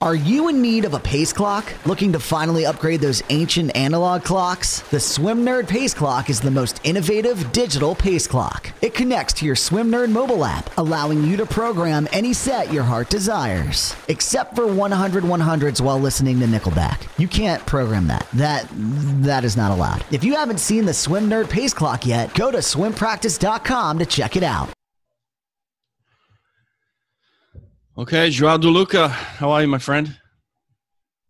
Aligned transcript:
Are 0.00 0.14
you 0.14 0.46
in 0.48 0.62
need 0.62 0.84
of 0.84 0.94
a 0.94 1.00
pace 1.00 1.32
clock? 1.32 1.74
Looking 1.84 2.12
to 2.12 2.20
finally 2.20 2.64
upgrade 2.64 3.00
those 3.00 3.20
ancient 3.30 3.74
analog 3.76 4.22
clocks? 4.22 4.82
The 4.92 5.00
Swim 5.00 5.44
Nerd 5.44 5.66
Pace 5.66 5.92
Clock 5.92 6.30
is 6.30 6.40
the 6.40 6.52
most 6.52 6.80
innovative 6.84 7.50
digital 7.50 7.96
pace 7.96 8.28
clock. 8.28 8.70
It 8.80 8.94
connects 8.94 9.32
to 9.34 9.44
your 9.44 9.56
Swim 9.56 9.90
Nerd 9.90 10.12
mobile 10.12 10.44
app, 10.44 10.70
allowing 10.78 11.24
you 11.24 11.36
to 11.38 11.46
program 11.46 12.06
any 12.12 12.32
set 12.32 12.72
your 12.72 12.84
heart 12.84 13.10
desires. 13.10 13.96
Except 14.06 14.54
for 14.54 14.68
100 14.68 15.24
100s 15.24 15.80
while 15.80 15.98
listening 15.98 16.38
to 16.38 16.46
Nickelback. 16.46 17.08
You 17.18 17.26
can't 17.26 17.66
program 17.66 18.06
that. 18.06 18.28
That 18.34 18.68
that 19.24 19.42
is 19.42 19.56
not 19.56 19.72
allowed. 19.72 20.04
If 20.12 20.22
you 20.22 20.36
haven't 20.36 20.60
seen 20.60 20.84
the 20.84 20.94
Swim 20.94 21.28
Nerd 21.28 21.50
Pace 21.50 21.74
Clock 21.74 22.06
yet, 22.06 22.32
go 22.34 22.52
to 22.52 22.58
swimpractice.com 22.58 23.98
to 23.98 24.06
check 24.06 24.36
it 24.36 24.44
out. 24.44 24.70
Okay, 27.98 28.30
Joao 28.30 28.58
Lucca, 28.58 29.08
how 29.08 29.50
are 29.50 29.60
you, 29.60 29.66
my 29.66 29.78
friend? 29.78 30.16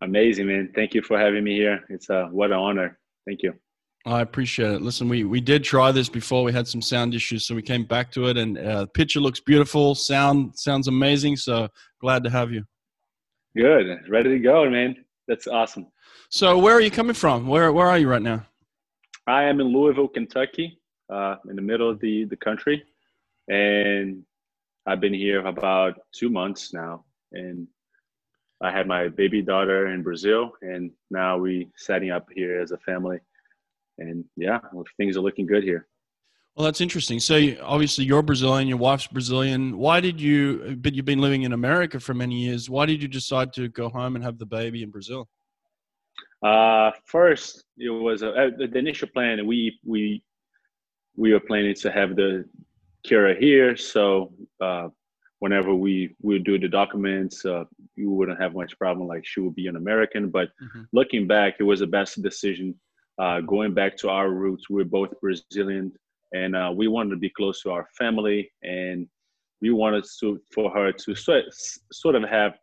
Amazing, 0.01 0.45
man. 0.45 0.71
Thank 0.75 0.93
you 0.93 1.01
for 1.01 1.17
having 1.17 1.43
me 1.43 1.55
here. 1.55 1.83
It's 1.89 2.11
a 2.11 2.25
uh, 2.25 2.27
what 2.27 2.51
an 2.51 2.59
honor. 2.59 2.99
Thank 3.25 3.41
you. 3.41 3.55
I 4.05 4.21
appreciate 4.21 4.73
it. 4.73 4.81
Listen, 4.83 5.09
we 5.09 5.23
we 5.23 5.41
did 5.41 5.63
try 5.63 5.91
this 5.91 6.09
before. 6.09 6.43
We 6.43 6.53
had 6.53 6.67
some 6.67 6.83
sound 6.83 7.15
issues, 7.15 7.47
so 7.47 7.55
we 7.55 7.63
came 7.63 7.85
back 7.85 8.11
to 8.11 8.27
it. 8.27 8.37
And 8.37 8.59
uh, 8.59 8.85
picture 8.85 9.19
looks 9.19 9.39
beautiful. 9.39 9.95
Sound 9.95 10.55
sounds 10.59 10.87
amazing. 10.87 11.37
So 11.37 11.69
glad 12.01 12.23
to 12.25 12.29
have 12.29 12.51
you. 12.51 12.63
Good, 13.57 14.07
ready 14.07 14.29
to 14.29 14.39
go, 14.39 14.69
man. 14.69 14.95
That's 15.27 15.47
awesome. 15.47 15.87
So, 16.29 16.59
where 16.59 16.75
are 16.75 16.81
you 16.81 16.91
coming 16.91 17.15
from? 17.15 17.47
Where 17.47 17.73
where 17.73 17.87
are 17.87 17.97
you 17.97 18.07
right 18.07 18.21
now? 18.21 18.45
I 19.25 19.45
am 19.45 19.59
in 19.59 19.69
Louisville, 19.69 20.07
Kentucky, 20.07 20.79
uh, 21.11 21.37
in 21.49 21.55
the 21.55 21.63
middle 21.63 21.89
of 21.89 21.99
the 21.99 22.25
the 22.25 22.37
country, 22.37 22.83
and 23.47 24.23
I've 24.89 24.99
been 24.99 25.13
here 25.13 25.45
about 25.45 25.99
two 26.11 26.31
months 26.31 26.73
now, 26.73 27.05
and 27.31 27.67
I 28.59 28.71
had 28.71 28.87
my 28.87 29.07
baby 29.07 29.43
daughter 29.43 29.93
in 29.93 30.01
Brazil, 30.01 30.53
and 30.63 30.89
now 31.11 31.37
we 31.37 31.69
setting 31.75 32.09
up 32.09 32.27
here 32.33 32.59
as 32.59 32.71
a 32.71 32.77
family. 32.79 33.19
And 33.99 34.25
yeah, 34.35 34.59
things 34.97 35.15
are 35.15 35.21
looking 35.21 35.45
good 35.45 35.63
here. 35.63 35.87
Well, 36.55 36.65
that's 36.65 36.81
interesting. 36.81 37.19
So 37.19 37.39
obviously 37.61 38.05
you're 38.05 38.23
Brazilian, 38.23 38.67
your 38.67 38.77
wife's 38.77 39.05
Brazilian. 39.05 39.77
Why 39.77 39.99
did 39.99 40.19
you? 40.19 40.75
But 40.81 40.95
you've 40.95 41.05
been 41.05 41.21
living 41.21 41.43
in 41.43 41.53
America 41.53 41.99
for 41.99 42.15
many 42.15 42.39
years. 42.45 42.67
Why 42.67 42.87
did 42.87 42.99
you 42.99 43.07
decide 43.07 43.53
to 43.53 43.69
go 43.69 43.89
home 43.89 44.15
and 44.15 44.25
have 44.25 44.39
the 44.39 44.47
baby 44.47 44.81
in 44.81 44.89
Brazil? 44.89 45.29
Uh, 46.41 46.91
first, 47.05 47.63
it 47.77 47.89
was 47.91 48.23
a, 48.23 48.31
uh, 48.31 48.49
the 48.57 48.75
initial 48.75 49.07
plan. 49.09 49.45
We 49.45 49.79
we 49.85 50.23
we 51.15 51.31
were 51.31 51.39
planning 51.39 51.75
to 51.75 51.91
have 51.91 52.15
the 52.15 52.45
Kira 53.05 53.37
here, 53.37 53.77
so 53.77 54.33
uh, 54.61 54.89
whenever 55.39 55.73
we 55.73 56.15
would 56.21 56.43
do 56.43 56.59
the 56.59 56.67
documents, 56.67 57.45
uh, 57.45 57.63
you 57.95 58.11
wouldn't 58.11 58.41
have 58.41 58.53
much 58.53 58.77
problem. 58.77 59.07
Like 59.07 59.25
she 59.25 59.39
would 59.39 59.55
be 59.55 59.67
an 59.67 59.75
American, 59.75 60.29
but 60.29 60.49
mm-hmm. 60.61 60.83
looking 60.91 61.27
back, 61.27 61.55
it 61.59 61.63
was 61.63 61.79
the 61.79 61.87
best 61.87 62.21
decision. 62.21 62.75
Uh, 63.17 63.41
going 63.41 63.73
back 63.73 63.97
to 63.97 64.09
our 64.09 64.29
roots, 64.29 64.69
we're 64.69 64.85
both 64.85 65.19
Brazilian, 65.21 65.91
and 66.33 66.55
uh, 66.55 66.71
we 66.73 66.87
wanted 66.87 67.11
to 67.11 67.17
be 67.17 67.29
close 67.29 67.61
to 67.61 67.71
our 67.71 67.87
family, 67.97 68.51
and 68.63 69.07
we 69.61 69.71
wanted 69.71 70.05
to 70.19 70.39
for 70.53 70.71
her 70.71 70.91
to 70.91 71.15
sort 71.15 71.45
sort 71.91 72.15
of 72.15 72.23
have 72.23 72.53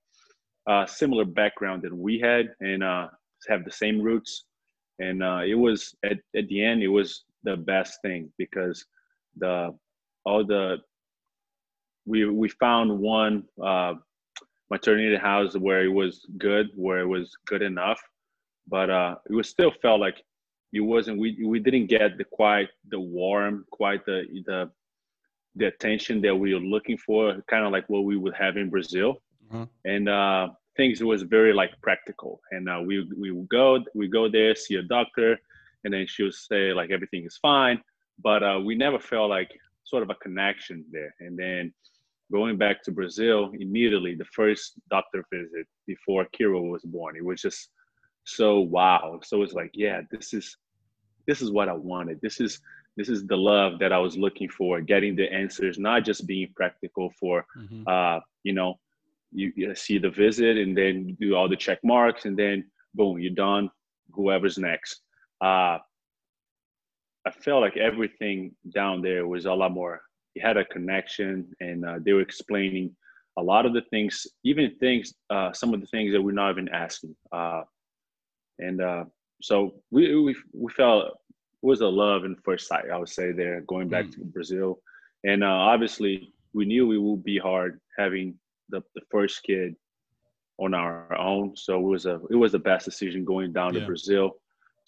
a 0.68 0.86
similar 0.88 1.24
background 1.24 1.82
that 1.82 1.94
we 1.94 2.18
had, 2.18 2.54
and 2.60 2.82
uh, 2.82 3.08
have 3.48 3.64
the 3.64 3.72
same 3.72 4.00
roots. 4.00 4.44
And 4.98 5.22
uh, 5.22 5.42
it 5.46 5.54
was 5.54 5.94
at 6.04 6.18
at 6.34 6.48
the 6.48 6.62
end, 6.62 6.82
it 6.82 6.88
was 6.88 7.24
the 7.44 7.56
best 7.56 8.00
thing 8.02 8.32
because 8.38 8.84
the 9.36 9.74
all 10.26 10.44
the 10.44 10.78
we 12.04 12.28
we 12.28 12.48
found 12.48 12.98
one 12.98 13.44
uh, 13.62 13.94
maternity 14.70 15.16
house 15.16 15.56
where 15.56 15.84
it 15.84 15.92
was 16.02 16.26
good, 16.38 16.70
where 16.74 17.00
it 17.00 17.06
was 17.06 17.34
good 17.46 17.62
enough, 17.62 18.00
but 18.68 18.90
uh, 18.90 19.14
it 19.30 19.34
was 19.34 19.48
still 19.48 19.72
felt 19.82 20.00
like 20.00 20.22
it 20.72 20.80
wasn't. 20.80 21.18
We 21.18 21.44
we 21.44 21.58
didn't 21.60 21.86
get 21.86 22.18
the 22.18 22.24
quite 22.24 22.68
the 22.90 23.00
warm, 23.00 23.64
quite 23.70 24.04
the 24.04 24.24
the 24.46 24.70
the 25.54 25.66
attention 25.66 26.20
that 26.22 26.36
we 26.36 26.52
were 26.52 26.60
looking 26.60 26.98
for, 26.98 27.42
kind 27.48 27.64
of 27.64 27.72
like 27.72 27.88
what 27.88 28.04
we 28.04 28.16
would 28.16 28.34
have 28.34 28.56
in 28.56 28.68
Brazil, 28.68 29.22
uh-huh. 29.50 29.66
and 29.84 30.08
uh, 30.08 30.48
things 30.76 31.02
was 31.02 31.22
very 31.22 31.52
like 31.52 31.70
practical. 31.82 32.40
And 32.50 32.68
uh, 32.68 32.80
we 32.84 33.08
we 33.16 33.30
would 33.30 33.48
go 33.48 33.84
we 33.94 34.08
go 34.08 34.28
there, 34.28 34.54
see 34.54 34.74
a 34.74 34.82
doctor, 34.82 35.38
and 35.84 35.94
then 35.94 36.06
she'll 36.08 36.32
say 36.32 36.72
like 36.72 36.90
everything 36.90 37.24
is 37.24 37.38
fine, 37.38 37.80
but 38.22 38.42
uh, 38.42 38.60
we 38.64 38.74
never 38.74 38.98
felt 38.98 39.30
like 39.30 39.50
sort 39.86 40.02
of 40.02 40.10
a 40.10 40.14
connection 40.16 40.84
there. 40.90 41.14
And 41.20 41.38
then 41.38 41.72
going 42.30 42.58
back 42.58 42.82
to 42.82 42.92
Brazil 42.92 43.52
immediately, 43.58 44.14
the 44.14 44.24
first 44.26 44.74
doctor 44.90 45.24
visit 45.32 45.66
before 45.86 46.26
Kira 46.38 46.60
was 46.70 46.82
born, 46.84 47.16
it 47.16 47.24
was 47.24 47.40
just 47.40 47.70
so 48.24 48.60
wow. 48.60 49.20
So 49.22 49.42
it's 49.42 49.54
like, 49.54 49.70
yeah, 49.72 50.02
this 50.10 50.34
is 50.34 50.56
this 51.26 51.40
is 51.40 51.50
what 51.50 51.68
I 51.68 51.72
wanted. 51.72 52.20
This 52.20 52.40
is 52.40 52.60
this 52.96 53.08
is 53.08 53.26
the 53.26 53.36
love 53.36 53.78
that 53.78 53.92
I 53.92 53.98
was 53.98 54.16
looking 54.16 54.48
for, 54.48 54.80
getting 54.80 55.16
the 55.16 55.30
answers, 55.32 55.78
not 55.78 56.04
just 56.04 56.26
being 56.26 56.52
practical 56.56 57.12
for 57.20 57.46
mm-hmm. 57.56 57.82
uh, 57.86 58.20
you 58.42 58.52
know, 58.52 58.78
you, 59.32 59.52
you 59.54 59.74
see 59.74 59.98
the 59.98 60.10
visit 60.10 60.56
and 60.56 60.76
then 60.76 61.16
do 61.20 61.34
all 61.34 61.48
the 61.48 61.56
check 61.56 61.78
marks 61.84 62.24
and 62.24 62.36
then 62.36 62.64
boom, 62.94 63.18
you're 63.18 63.34
done. 63.34 63.70
Whoever's 64.12 64.56
next. 64.56 65.00
Uh, 65.40 65.78
I 67.26 67.30
felt 67.30 67.60
like 67.60 67.76
everything 67.76 68.52
down 68.72 69.02
there 69.02 69.26
was 69.26 69.46
a 69.46 69.52
lot 69.52 69.72
more. 69.72 70.00
You 70.34 70.42
had 70.42 70.56
a 70.56 70.64
connection, 70.64 71.48
and 71.60 71.84
uh, 71.84 71.98
they 72.00 72.12
were 72.12 72.20
explaining 72.20 72.94
a 73.36 73.42
lot 73.42 73.66
of 73.66 73.74
the 73.74 73.82
things, 73.90 74.26
even 74.44 74.74
things, 74.78 75.12
uh, 75.28 75.52
some 75.52 75.74
of 75.74 75.80
the 75.80 75.86
things 75.88 76.12
that 76.12 76.22
we're 76.22 76.32
not 76.32 76.52
even 76.52 76.68
asking. 76.68 77.16
Uh, 77.32 77.62
and 78.58 78.80
uh, 78.80 79.04
so 79.42 79.74
we, 79.90 80.14
we 80.20 80.36
we 80.54 80.72
felt 80.72 81.06
it 81.06 81.12
was 81.62 81.80
a 81.80 81.86
love 81.86 82.24
in 82.24 82.36
first 82.44 82.68
sight. 82.68 82.84
I 82.92 82.96
would 82.96 83.08
say 83.08 83.32
there 83.32 83.60
going 83.62 83.88
back 83.88 84.06
mm. 84.06 84.12
to 84.14 84.24
Brazil, 84.24 84.78
and 85.24 85.42
uh, 85.42 85.48
obviously 85.48 86.32
we 86.54 86.64
knew 86.64 86.92
it 86.92 86.98
would 86.98 87.24
be 87.24 87.38
hard 87.38 87.80
having 87.98 88.38
the, 88.68 88.82
the 88.94 89.02
first 89.10 89.42
kid 89.42 89.74
on 90.58 90.74
our 90.74 91.18
own. 91.18 91.56
So 91.56 91.78
it 91.78 91.82
was 91.82 92.06
a 92.06 92.20
it 92.30 92.36
was 92.36 92.52
the 92.52 92.58
best 92.60 92.84
decision 92.84 93.24
going 93.24 93.52
down 93.52 93.74
yeah. 93.74 93.80
to 93.80 93.86
Brazil 93.86 94.36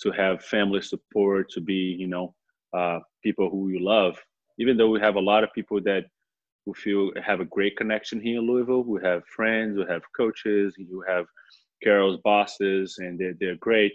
to 0.02 0.10
have 0.12 0.44
family 0.44 0.82
support, 0.82 1.50
to 1.50 1.60
be, 1.60 1.96
you 1.98 2.06
know, 2.06 2.34
uh, 2.76 3.00
people 3.22 3.50
who 3.50 3.68
you 3.68 3.80
love. 3.80 4.18
Even 4.58 4.76
though 4.76 4.90
we 4.90 5.00
have 5.00 5.16
a 5.16 5.20
lot 5.20 5.44
of 5.44 5.52
people 5.52 5.80
that 5.82 6.04
who 6.64 6.74
feel 6.74 7.10
have 7.22 7.40
a 7.40 7.46
great 7.46 7.76
connection 7.76 8.20
here 8.20 8.38
in 8.38 8.46
Louisville, 8.46 8.84
we 8.84 9.00
have 9.02 9.22
friends, 9.26 9.78
we 9.78 9.84
have 9.88 10.02
coaches, 10.16 10.74
you 10.76 11.02
have 11.08 11.24
Carol's 11.82 12.18
bosses, 12.24 12.96
and 12.98 13.18
they're 13.18 13.34
they're 13.40 13.56
great. 13.56 13.92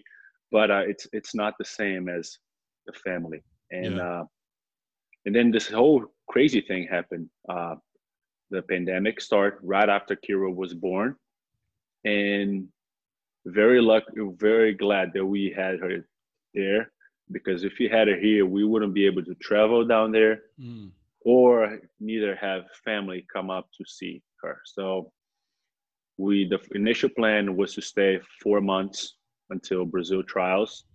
But 0.52 0.72
uh, 0.72 0.84
it's 0.88 1.08
it's 1.14 1.36
not 1.36 1.54
the 1.58 1.66
same 1.66 2.10
as 2.10 2.38
the 2.88 2.94
family. 2.94 3.44
And 3.72 3.98
yeah. 3.98 4.22
uh, 4.22 4.24
and 5.26 5.36
then 5.36 5.52
this 5.52 5.70
whole 5.70 6.06
crazy 6.30 6.62
thing 6.62 6.88
happened. 6.90 7.30
Uh, 7.48 7.76
the 8.50 8.62
pandemic 8.64 9.22
started 9.22 9.60
right 9.64 9.90
after 9.90 10.16
Kira 10.16 10.54
was 10.54 10.74
born, 10.74 11.16
and 12.06 12.68
very 13.46 13.82
lucky, 13.82 14.12
very 14.38 14.74
glad 14.74 15.12
that 15.14 15.26
we 15.26 15.54
had 15.56 15.80
her 15.80 16.06
there 16.54 16.92
because 17.32 17.64
if 17.64 17.74
we 17.80 17.88
had 17.88 18.08
her 18.08 18.18
here, 18.18 18.46
we 18.46 18.64
wouldn't 18.64 18.94
be 18.94 19.06
able 19.06 19.24
to 19.24 19.36
travel 19.36 19.86
down 19.86 20.12
there 20.12 20.42
mm. 20.60 20.90
or 21.22 21.80
neither 22.00 22.36
have 22.36 22.64
family 22.84 23.26
come 23.32 23.50
up 23.50 23.68
to 23.78 23.84
see 23.88 24.22
her. 24.42 24.60
So 24.66 25.12
we 26.18 26.48
the 26.48 26.60
initial 26.76 27.10
plan 27.10 27.56
was 27.56 27.74
to 27.74 27.82
stay 27.82 28.20
four 28.42 28.62
months 28.62 29.16
until 29.50 29.86
Brazil 29.86 30.24
trials, 30.24 30.86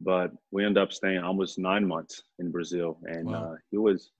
but 0.00 0.30
we 0.50 0.64
ended 0.64 0.82
up 0.82 0.92
staying 0.92 1.18
almost 1.18 1.58
nine 1.58 1.86
months 1.86 2.22
in 2.38 2.50
Brazil, 2.50 2.98
and 3.04 3.26
wow. 3.26 3.52
uh, 3.52 3.56
it 3.72 3.78
was 3.78 4.10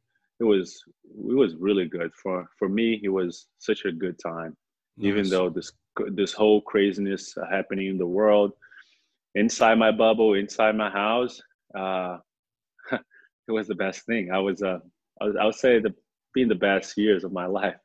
it 0.41 0.45
was 0.45 0.83
it 1.29 1.35
was 1.35 1.55
really 1.57 1.87
good 1.87 2.13
for 2.15 2.47
for 2.59 2.69
me. 2.69 3.01
It 3.03 3.09
was 3.09 3.47
such 3.59 3.85
a 3.85 3.93
good 3.93 4.19
time, 4.19 4.57
nice. 4.97 5.07
even 5.07 5.29
though 5.29 5.49
this 5.49 5.73
this 6.13 6.33
whole 6.33 6.61
craziness 6.61 7.35
happening 7.51 7.89
in 7.89 7.99
the 7.99 8.07
world. 8.07 8.53
Inside 9.35 9.77
my 9.79 9.93
bubble 9.93 10.35
inside 10.35 10.75
my 10.75 10.91
house 10.91 11.41
uh, 11.75 12.19
it 12.93 13.53
was 13.53 13.69
the 13.69 13.75
best 13.75 14.07
thing. 14.07 14.31
I 14.33 14.39
was 14.39 14.63
uh 14.63 14.79
i, 15.21 15.25
was, 15.25 15.37
I 15.41 15.45
would 15.45 15.55
say 15.55 15.79
the 15.79 15.95
being 16.35 16.49
the 16.49 16.55
best 16.55 16.97
years 16.97 17.25
of 17.25 17.33
my 17.33 17.47
life 17.47 17.77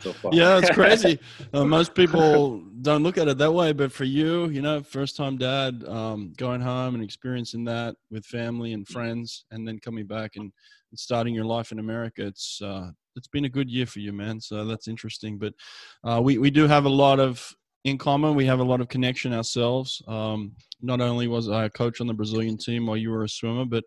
so 0.00 0.14
yeah 0.32 0.58
it's 0.58 0.70
crazy. 0.70 1.18
Uh, 1.52 1.64
most 1.64 1.94
people 1.94 2.60
don't 2.82 3.02
look 3.04 3.16
at 3.18 3.28
it 3.28 3.38
that 3.38 3.52
way 3.52 3.72
but 3.72 3.92
for 3.92 4.04
you 4.04 4.48
you 4.48 4.60
know 4.60 4.82
first 4.82 5.16
time 5.16 5.36
dad 5.36 5.84
um, 5.86 6.32
going 6.36 6.60
home 6.60 6.94
and 6.94 7.04
experiencing 7.04 7.64
that 7.64 7.94
with 8.10 8.24
family 8.26 8.72
and 8.72 8.88
friends 8.88 9.44
and 9.52 9.66
then 9.68 9.78
coming 9.78 10.06
back 10.06 10.34
and, 10.34 10.52
and 10.90 10.98
starting 10.98 11.34
your 11.34 11.44
life 11.44 11.70
in 11.70 11.78
america 11.78 12.26
it's 12.26 12.60
uh, 12.62 12.90
it's 13.16 13.28
been 13.28 13.44
a 13.44 13.50
good 13.50 13.70
year 13.70 13.86
for 13.86 14.00
you, 14.00 14.12
man. 14.12 14.40
So 14.40 14.64
that's 14.64 14.88
interesting. 14.88 15.38
But 15.38 15.54
uh, 16.02 16.20
we 16.22 16.38
we 16.38 16.50
do 16.50 16.66
have 16.66 16.84
a 16.84 16.90
lot 16.90 17.20
of 17.20 17.54
in 17.84 17.98
common. 17.98 18.34
We 18.34 18.46
have 18.46 18.60
a 18.60 18.64
lot 18.64 18.80
of 18.80 18.88
connection 18.88 19.32
ourselves. 19.32 20.02
Um, 20.08 20.52
not 20.80 21.00
only 21.00 21.28
was 21.28 21.48
I 21.48 21.64
a 21.64 21.70
coach 21.70 22.00
on 22.00 22.06
the 22.06 22.14
Brazilian 22.14 22.56
team 22.56 22.86
while 22.86 22.96
you 22.96 23.10
were 23.10 23.24
a 23.24 23.28
swimmer, 23.28 23.64
but 23.64 23.84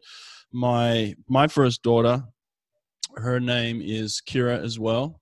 my 0.52 1.16
my 1.28 1.48
first 1.48 1.84
daughter, 1.84 2.24
her 3.16 3.40
name 3.40 3.82
is 3.84 4.22
Kira 4.28 4.64
as 4.64 4.80
well. 4.80 5.22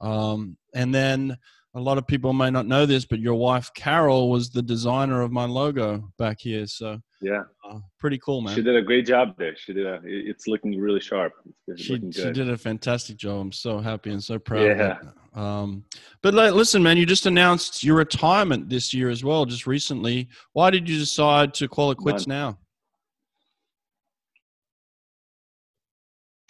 Um, 0.00 0.56
and 0.74 0.94
then 0.94 1.36
a 1.74 1.80
lot 1.80 1.98
of 1.98 2.06
people 2.06 2.32
may 2.32 2.50
not 2.50 2.66
know 2.66 2.86
this, 2.86 3.04
but 3.04 3.20
your 3.20 3.34
wife 3.34 3.70
Carol 3.74 4.30
was 4.30 4.50
the 4.50 4.62
designer 4.62 5.22
of 5.22 5.30
my 5.30 5.44
logo 5.44 6.10
back 6.18 6.38
here. 6.40 6.66
So 6.66 6.98
yeah, 7.20 7.42
uh, 7.68 7.78
pretty 7.98 8.18
cool, 8.18 8.40
man. 8.40 8.54
She 8.54 8.62
did 8.62 8.76
a 8.76 8.82
great 8.82 9.06
job 9.06 9.34
there. 9.38 9.56
She 9.56 9.72
did 9.72 9.86
a. 9.86 10.00
It's 10.04 10.46
looking 10.46 10.78
really 10.78 11.00
sharp. 11.00 11.32
It's 11.66 11.82
she, 11.82 11.94
she 12.12 12.30
did 12.32 12.48
a 12.48 12.56
fantastic 12.56 13.16
job. 13.16 13.40
I'm 13.40 13.52
so 13.52 13.78
happy 13.78 14.10
and 14.10 14.22
so 14.22 14.38
proud. 14.38 14.62
Yeah. 14.62 14.98
Um, 15.34 15.84
but 16.22 16.34
like, 16.34 16.52
listen, 16.54 16.82
man, 16.82 16.96
you 16.96 17.06
just 17.06 17.26
announced 17.26 17.84
your 17.84 17.96
retirement 17.96 18.68
this 18.68 18.94
year 18.94 19.10
as 19.10 19.22
well, 19.22 19.44
just 19.44 19.66
recently. 19.66 20.28
Why 20.52 20.70
did 20.70 20.88
you 20.88 20.98
decide 20.98 21.54
to 21.54 21.68
call 21.68 21.90
it 21.90 21.98
quits 21.98 22.26
now? 22.26 22.58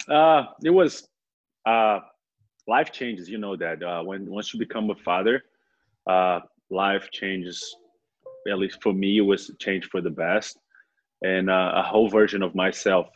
Uh, 0.07 0.45
it 0.63 0.69
was 0.69 1.07
uh, 1.65 1.99
life 2.67 2.91
changes. 2.91 3.27
You 3.29 3.37
know 3.37 3.57
that 3.57 3.83
uh, 3.83 4.03
when 4.03 4.29
once 4.29 4.53
you 4.53 4.59
become 4.59 4.89
a 4.89 4.95
father, 4.95 5.43
uh, 6.09 6.39
life 6.69 7.09
changes. 7.11 7.75
At 8.49 8.59
least 8.59 8.81
for 8.81 8.93
me, 8.93 9.17
it 9.17 9.21
was 9.21 9.51
changed 9.59 9.89
for 9.89 9.99
the 9.99 10.09
best, 10.09 10.57
and 11.23 11.49
uh, 11.49 11.73
a 11.75 11.81
whole 11.81 12.09
version 12.09 12.43
of 12.43 12.55
myself 12.55 13.09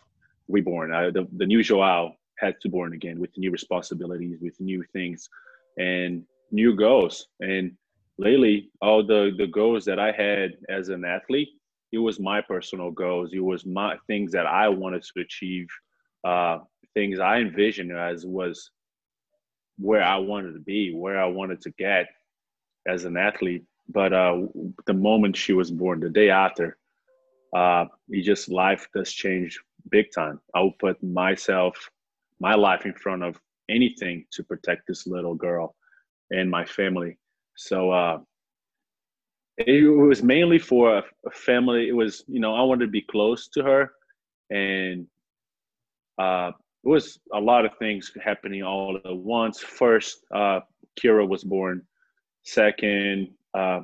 reborn. 0.47 0.93
I, 0.93 1.09
the, 1.11 1.27
the 1.37 1.45
new 1.45 1.63
Joao 1.63 2.15
had 2.39 2.59
to 2.61 2.69
born 2.69 2.93
again 2.93 3.19
with 3.19 3.37
new 3.37 3.51
responsibilities, 3.51 4.37
with 4.41 4.59
new 4.59 4.83
things, 4.93 5.29
and 5.77 6.23
new 6.51 6.75
goals. 6.75 7.27
And 7.39 7.73
lately, 8.17 8.69
all 8.81 9.05
the 9.05 9.31
the 9.37 9.47
goals 9.47 9.85
that 9.85 9.99
I 9.99 10.11
had 10.11 10.53
as 10.69 10.89
an 10.89 11.05
athlete, 11.05 11.49
it 11.91 11.99
was 11.99 12.19
my 12.19 12.41
personal 12.41 12.91
goals. 12.91 13.31
It 13.33 13.39
was 13.43 13.65
my 13.65 13.97
things 14.07 14.31
that 14.31 14.45
I 14.45 14.69
wanted 14.69 15.03
to 15.03 15.21
achieve. 15.21 15.67
Uh, 16.23 16.59
things 16.93 17.19
I 17.19 17.39
envisioned 17.39 17.91
as 17.91 18.25
was 18.25 18.69
where 19.77 20.03
I 20.03 20.17
wanted 20.17 20.53
to 20.53 20.59
be, 20.59 20.93
where 20.93 21.19
I 21.21 21.25
wanted 21.25 21.61
to 21.61 21.71
get 21.71 22.07
as 22.87 23.05
an 23.05 23.17
athlete. 23.17 23.63
But 23.89 24.13
uh, 24.13 24.43
the 24.85 24.93
moment 24.93 25.35
she 25.35 25.53
was 25.53 25.71
born, 25.71 25.99
the 25.99 26.09
day 26.09 26.29
after, 26.29 26.77
uh, 27.55 27.85
it 28.09 28.23
just 28.23 28.49
life 28.49 28.87
does 28.93 29.11
change 29.11 29.59
big 29.89 30.07
time. 30.13 30.39
I 30.55 30.61
would 30.61 30.77
put 30.79 31.01
myself, 31.03 31.89
my 32.39 32.55
life 32.55 32.85
in 32.85 32.93
front 32.93 33.23
of 33.23 33.39
anything 33.69 34.25
to 34.31 34.43
protect 34.43 34.87
this 34.87 35.07
little 35.07 35.35
girl 35.35 35.75
and 36.29 36.49
my 36.49 36.65
family. 36.65 37.17
So 37.55 37.91
uh, 37.91 38.19
it 39.57 39.87
was 39.87 40.23
mainly 40.23 40.59
for 40.59 40.97
a, 40.97 41.03
family. 41.31 41.89
It 41.89 41.95
was, 41.95 42.23
you 42.27 42.39
know, 42.39 42.55
I 42.55 42.63
wanted 42.63 42.85
to 42.85 42.91
be 42.91 43.01
close 43.01 43.47
to 43.49 43.63
her 43.63 43.91
and 44.49 45.07
uh, 46.17 46.51
it 46.83 46.87
was 46.87 47.19
a 47.33 47.39
lot 47.39 47.65
of 47.65 47.77
things 47.77 48.11
happening 48.23 48.63
all 48.63 48.97
at 48.97 49.15
once. 49.15 49.59
First, 49.59 50.25
uh, 50.33 50.61
Kira 50.99 51.27
was 51.27 51.43
born. 51.43 51.83
Second, 52.43 53.29
uh, 53.53 53.81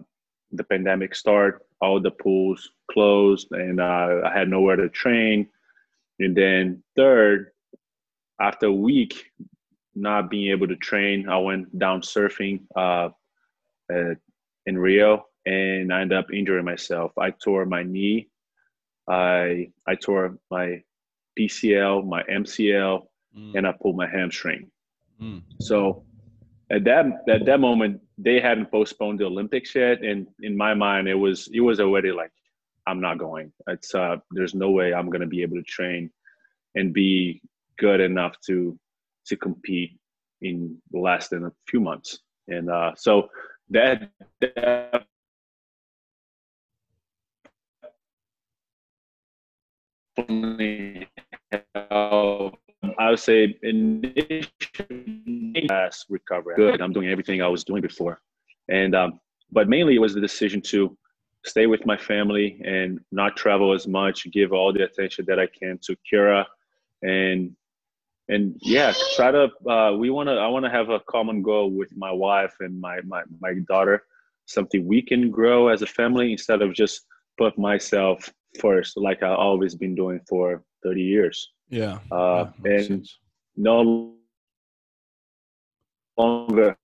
the 0.51 0.63
pandemic 0.63 1.15
started. 1.15 1.59
All 1.81 1.99
the 1.99 2.11
pools 2.11 2.71
closed, 2.91 3.47
and 3.51 3.79
uh, 3.79 4.21
I 4.25 4.31
had 4.33 4.49
nowhere 4.49 4.75
to 4.77 4.89
train. 4.89 5.47
And 6.19 6.35
then 6.35 6.83
third, 6.95 7.51
after 8.41 8.67
a 8.67 8.73
week 8.73 9.25
not 9.95 10.29
being 10.29 10.51
able 10.51 10.67
to 10.67 10.75
train, 10.75 11.29
I 11.29 11.38
went 11.38 11.77
down 11.77 12.01
surfing 12.01 12.61
uh, 12.75 13.09
in 14.65 14.77
Rio, 14.77 15.25
and 15.45 15.94
I 15.94 16.01
ended 16.01 16.17
up 16.17 16.33
injuring 16.33 16.65
myself. 16.65 17.11
I 17.17 17.31
tore 17.31 17.65
my 17.65 17.83
knee. 17.83 18.29
I 19.07 19.71
I 19.88 19.95
tore 19.95 20.38
my 20.51 20.83
PCL, 21.39 22.05
my 22.07 22.23
MCL, 22.23 23.05
mm. 23.38 23.55
and 23.55 23.67
I 23.67 23.71
pulled 23.71 23.95
my 23.95 24.07
hamstring. 24.07 24.69
Mm. 25.21 25.44
So 25.61 26.03
at 26.69 26.83
that 26.83 27.05
at 27.29 27.45
that 27.45 27.59
moment, 27.59 28.01
they 28.17 28.39
hadn't 28.39 28.71
postponed 28.71 29.19
the 29.19 29.25
Olympics 29.25 29.75
yet, 29.75 30.03
and 30.03 30.27
in 30.41 30.57
my 30.57 30.73
mind, 30.73 31.07
it 31.07 31.15
was 31.15 31.49
it 31.53 31.61
was 31.61 31.79
already 31.79 32.11
like 32.11 32.31
I'm 32.87 33.01
not 33.01 33.19
going. 33.19 33.51
It's 33.67 33.93
uh, 33.93 34.17
there's 34.31 34.55
no 34.55 34.71
way 34.71 34.93
I'm 34.93 35.09
gonna 35.09 35.27
be 35.27 35.41
able 35.41 35.57
to 35.57 35.63
train 35.63 36.09
and 36.75 36.93
be 36.93 37.41
good 37.77 37.99
enough 37.99 38.35
to 38.47 38.77
to 39.27 39.35
compete 39.35 39.97
in 40.41 40.77
less 40.91 41.27
than 41.27 41.45
a 41.45 41.51
few 41.67 41.79
months. 41.79 42.19
And 42.47 42.69
uh, 42.69 42.93
so 42.95 43.29
that, 43.69 44.09
that 44.39 45.05
I 52.99 53.09
would 53.09 53.19
say 53.19 53.57
initial 55.63 56.06
recovery. 56.09 56.56
Good. 56.56 56.81
I'm 56.81 56.94
doing 56.94 57.09
everything 57.09 57.42
I 57.42 57.48
was 57.48 57.63
doing 57.63 57.81
before, 57.81 58.21
and 58.69 58.95
um, 58.95 59.19
but 59.51 59.68
mainly 59.69 59.95
it 59.95 60.00
was 60.00 60.13
the 60.13 60.21
decision 60.21 60.62
to 60.62 60.98
stay 61.45 61.68
with 61.68 61.86
my 61.86 61.98
family 61.98 62.62
and 62.65 63.00
not 63.12 63.38
travel 63.38 63.74
as 63.74 63.88
much, 63.88 64.30
give 64.31 64.51
all 64.51 64.74
the 64.74 64.83
attention 64.83 65.25
that 65.27 65.39
I 65.39 65.48
can 65.48 65.80
to 65.83 65.95
Kira, 66.12 66.45
and 67.01 67.56
and 68.30 68.56
yeah, 68.62 68.94
try 69.15 69.31
to. 69.31 69.50
Uh, 69.69 69.94
we 69.98 70.09
want 70.09 70.27
to. 70.30 70.33
I 70.33 70.48
want 70.48 70.65
to 70.65 70.71
have 70.71 70.89
a 70.89 71.00
common 71.01 71.42
goal 71.42 71.71
with 71.71 71.95
my 71.95 72.12
wife 72.12 72.56
and 72.59 72.80
my 72.80 73.00
my 73.01 73.24
my 73.39 73.54
daughter, 73.68 74.04
something 74.45 74.86
we 74.86 75.01
can 75.01 75.31
grow 75.31 75.68
as 75.69 75.81
a 75.81 75.88
family 75.88 76.31
instead 76.31 76.62
of 76.62 76.74
just 76.74 77.06
put 77.38 77.57
myself 77.57 78.31
first, 78.59 78.98
like 78.98 79.24
I've 79.24 79.38
always 79.38 79.75
been 79.75 79.95
doing 79.95 80.19
for 80.27 80.63
30 80.83 81.01
years. 81.01 81.51
Yeah. 81.69 82.00
Uh, 82.12 82.50
yeah 82.63 82.71
and 82.71 82.86
sense. 82.86 83.18
no 83.56 84.13
longer, 86.17 86.77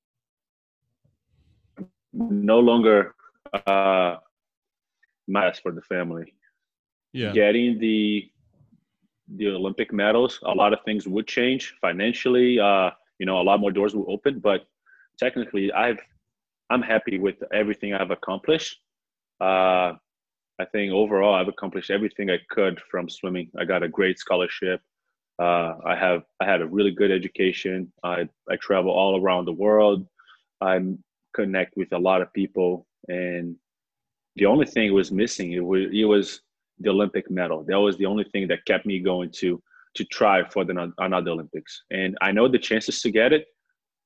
no 2.14 2.60
longer 2.60 3.16
uh, 3.68 4.18
mass 5.28 5.60
for 5.60 5.72
the 5.72 5.82
family. 5.82 6.34
Yeah. 7.12 7.32
Getting 7.32 7.80
the 7.80 8.30
the 9.36 9.48
Olympic 9.48 9.94
medals, 9.94 10.40
a 10.44 10.52
lot 10.52 10.74
of 10.74 10.80
things 10.84 11.08
would 11.08 11.28
change 11.28 11.76
financially. 11.80 12.60
Uh, 12.60 12.92
you 13.20 13.26
know, 13.26 13.40
a 13.40 13.44
lot 13.44 13.60
more 13.60 13.72
doors 13.72 13.96
will 13.96 14.12
open, 14.12 14.40
but 14.40 14.66
technically, 15.18 15.72
I've 15.72 16.00
I'm 16.70 16.82
happy 16.82 17.20
with 17.20 17.36
everything 17.54 17.94
I've 17.94 18.12
accomplished. 18.12 18.80
Uh, 19.40 19.94
I 20.60 20.66
think 20.72 20.94
overall 20.94 21.36
I've 21.36 21.48
accomplished 21.48 21.90
everything 21.90 22.30
I 22.30 22.38
could 22.50 22.80
from 22.90 23.10
swimming. 23.10 23.50
I 23.60 23.66
got 23.66 23.84
a 23.84 23.88
great 23.88 24.20
scholarship. 24.20 24.82
Uh, 25.40 25.76
I 25.86 25.96
have 25.96 26.24
I 26.40 26.46
had 26.46 26.62
a 26.62 26.68
really 26.68 26.92
good 26.92 27.12
education. 27.12 27.92
I 28.04 28.28
I 28.50 28.56
travel 28.58 28.92
all 28.92 29.20
around 29.22 29.46
the 29.46 29.54
world. 29.54 30.06
I 30.62 30.80
connect 31.36 31.76
with 31.76 31.92
a 31.94 31.98
lot 31.98 32.22
of 32.22 32.32
people, 32.34 32.86
and 33.08 33.56
the 34.36 34.46
only 34.46 34.66
thing 34.66 34.94
was 34.94 35.12
missing 35.12 35.54
it 35.54 35.64
was 35.64 35.90
it 35.92 36.06
was 36.06 36.42
the 36.80 36.90
Olympic 36.90 37.30
medal. 37.30 37.64
That 37.64 37.80
was 37.80 37.98
the 37.98 38.06
only 38.06 38.26
thing 38.26 38.48
that 38.50 38.66
kept 38.66 38.86
me 38.86 39.00
going 39.00 39.32
to 39.40 39.62
to 39.96 40.04
try 40.06 40.48
for 40.50 40.66
the 40.66 40.92
another 41.00 41.32
Olympics. 41.32 41.84
And 41.92 42.18
I 42.22 42.32
know 42.32 42.48
the 42.48 42.60
chances 42.60 43.02
to 43.02 43.12
get 43.12 43.34
it 43.34 43.48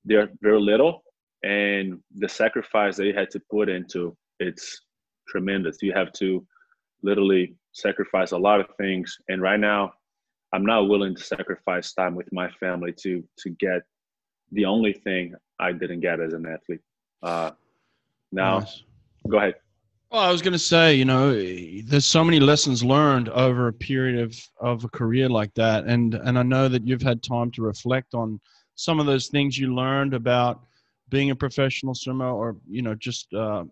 they're 0.07 0.29
very 0.41 0.61
little, 0.61 1.03
and 1.43 1.99
the 2.15 2.29
sacrifice 2.29 2.95
that 2.95 3.05
you 3.05 3.13
had 3.13 3.29
to 3.31 3.41
put 3.51 3.69
into 3.69 4.15
it's 4.39 4.81
tremendous. 5.27 5.77
You 5.81 5.93
have 5.93 6.13
to 6.13 6.45
literally 7.03 7.55
sacrifice 7.73 8.31
a 8.31 8.37
lot 8.37 8.59
of 8.59 8.67
things. 8.77 9.17
And 9.27 9.41
right 9.41 9.59
now, 9.59 9.93
I'm 10.53 10.65
not 10.65 10.87
willing 10.87 11.15
to 11.15 11.23
sacrifice 11.23 11.93
time 11.93 12.15
with 12.15 12.31
my 12.31 12.49
family 12.51 12.93
to 13.03 13.23
to 13.39 13.49
get 13.49 13.81
the 14.51 14.65
only 14.65 14.93
thing 14.93 15.35
I 15.59 15.71
didn't 15.71 15.99
get 15.99 16.19
as 16.19 16.33
an 16.33 16.45
athlete. 16.45 16.81
Uh, 17.21 17.51
now, 18.31 18.59
yes. 18.59 18.83
go 19.27 19.37
ahead. 19.37 19.55
Well, 20.09 20.21
I 20.21 20.31
was 20.31 20.41
going 20.41 20.53
to 20.53 20.59
say, 20.59 20.95
you 20.95 21.03
know, 21.03 21.33
there's 21.83 22.05
so 22.05 22.23
many 22.23 22.39
lessons 22.39 22.81
learned 22.81 23.27
over 23.29 23.67
a 23.67 23.73
period 23.73 24.19
of, 24.19 24.39
of 24.61 24.85
a 24.85 24.89
career 24.89 25.27
like 25.27 25.53
that, 25.55 25.83
and 25.85 26.13
and 26.13 26.39
I 26.39 26.43
know 26.43 26.69
that 26.69 26.87
you've 26.87 27.01
had 27.01 27.21
time 27.21 27.51
to 27.51 27.61
reflect 27.61 28.13
on 28.13 28.39
some 28.75 28.99
of 28.99 29.05
those 29.05 29.27
things 29.27 29.57
you 29.57 29.75
learned 29.75 30.13
about 30.13 30.61
being 31.09 31.31
a 31.31 31.35
professional 31.35 31.93
swimmer, 31.93 32.29
or 32.29 32.55
you 32.69 32.81
know, 32.81 32.95
just 32.95 33.33
uh, 33.33 33.65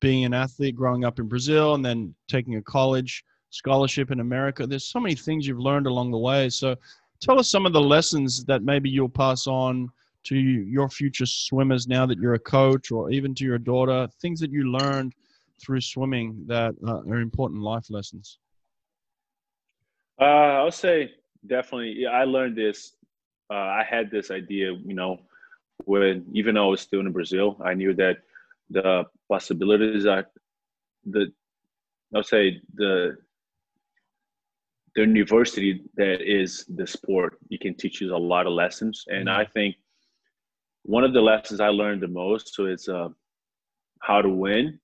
being 0.00 0.24
an 0.24 0.32
athlete 0.32 0.74
growing 0.74 1.04
up 1.04 1.18
in 1.18 1.28
Brazil 1.28 1.74
and 1.74 1.84
then 1.84 2.14
taking 2.28 2.56
a 2.56 2.62
college 2.62 3.22
scholarship 3.52 4.10
in 4.10 4.20
America. 4.20 4.66
There's 4.66 4.84
so 4.84 4.98
many 4.98 5.14
things 5.14 5.46
you've 5.46 5.58
learned 5.58 5.86
along 5.86 6.10
the 6.10 6.18
way. 6.18 6.48
So 6.48 6.74
tell 7.20 7.38
us 7.38 7.50
some 7.50 7.66
of 7.66 7.72
the 7.72 7.80
lessons 7.80 8.44
that 8.46 8.62
maybe 8.62 8.88
you'll 8.88 9.08
pass 9.08 9.46
on 9.46 9.90
to 10.24 10.36
your 10.36 10.88
future 10.88 11.26
swimmers 11.26 11.86
now 11.86 12.06
that 12.06 12.18
you're 12.18 12.34
a 12.34 12.38
coach 12.38 12.90
or 12.90 13.10
even 13.10 13.34
to 13.34 13.44
your 13.44 13.58
daughter, 13.58 14.08
things 14.20 14.40
that 14.40 14.50
you 14.50 14.72
learned 14.72 15.12
through 15.60 15.82
swimming 15.82 16.44
that 16.46 16.74
uh, 16.86 17.00
are 17.08 17.20
important 17.20 17.60
life 17.62 17.90
lessons. 17.90 18.38
Uh, 20.20 20.24
I'll 20.24 20.70
say 20.70 21.12
definitely. 21.46 21.94
Yeah, 21.98 22.10
I 22.10 22.24
learned 22.24 22.56
this. 22.56 22.94
Uh, 23.50 23.54
I 23.54 23.84
had 23.88 24.10
this 24.10 24.30
idea, 24.30 24.72
you 24.72 24.94
know, 24.94 25.20
when 25.84 26.24
even 26.32 26.54
though 26.54 26.68
I 26.68 26.70
was 26.70 26.80
still 26.80 27.00
in 27.00 27.12
Brazil, 27.12 27.60
I 27.62 27.74
knew 27.74 27.92
that 27.94 28.18
the 28.70 29.04
possibilities 29.28 30.06
are 30.06 30.26
the 31.04 31.32
I'll 32.14 32.22
say 32.22 32.60
the 32.74 33.18
the 34.94 35.02
university 35.02 35.82
that 35.96 36.20
is 36.20 36.64
the 36.76 36.86
sport 36.86 37.38
you 37.48 37.58
can 37.58 37.74
teach 37.74 38.00
you 38.00 38.14
a 38.14 38.16
lot 38.16 38.46
of 38.46 38.52
lessons 38.52 39.04
and 39.08 39.28
mm-hmm. 39.28 39.40
i 39.40 39.44
think 39.44 39.76
one 40.84 41.04
of 41.04 41.12
the 41.12 41.20
lessons 41.20 41.60
I 41.60 41.68
learned 41.68 42.02
the 42.02 42.08
most. 42.08 42.54
So 42.54 42.66
it's 42.66 42.88
uh, 42.88 43.08
how 44.00 44.22
to 44.22 44.28
win, 44.28 44.78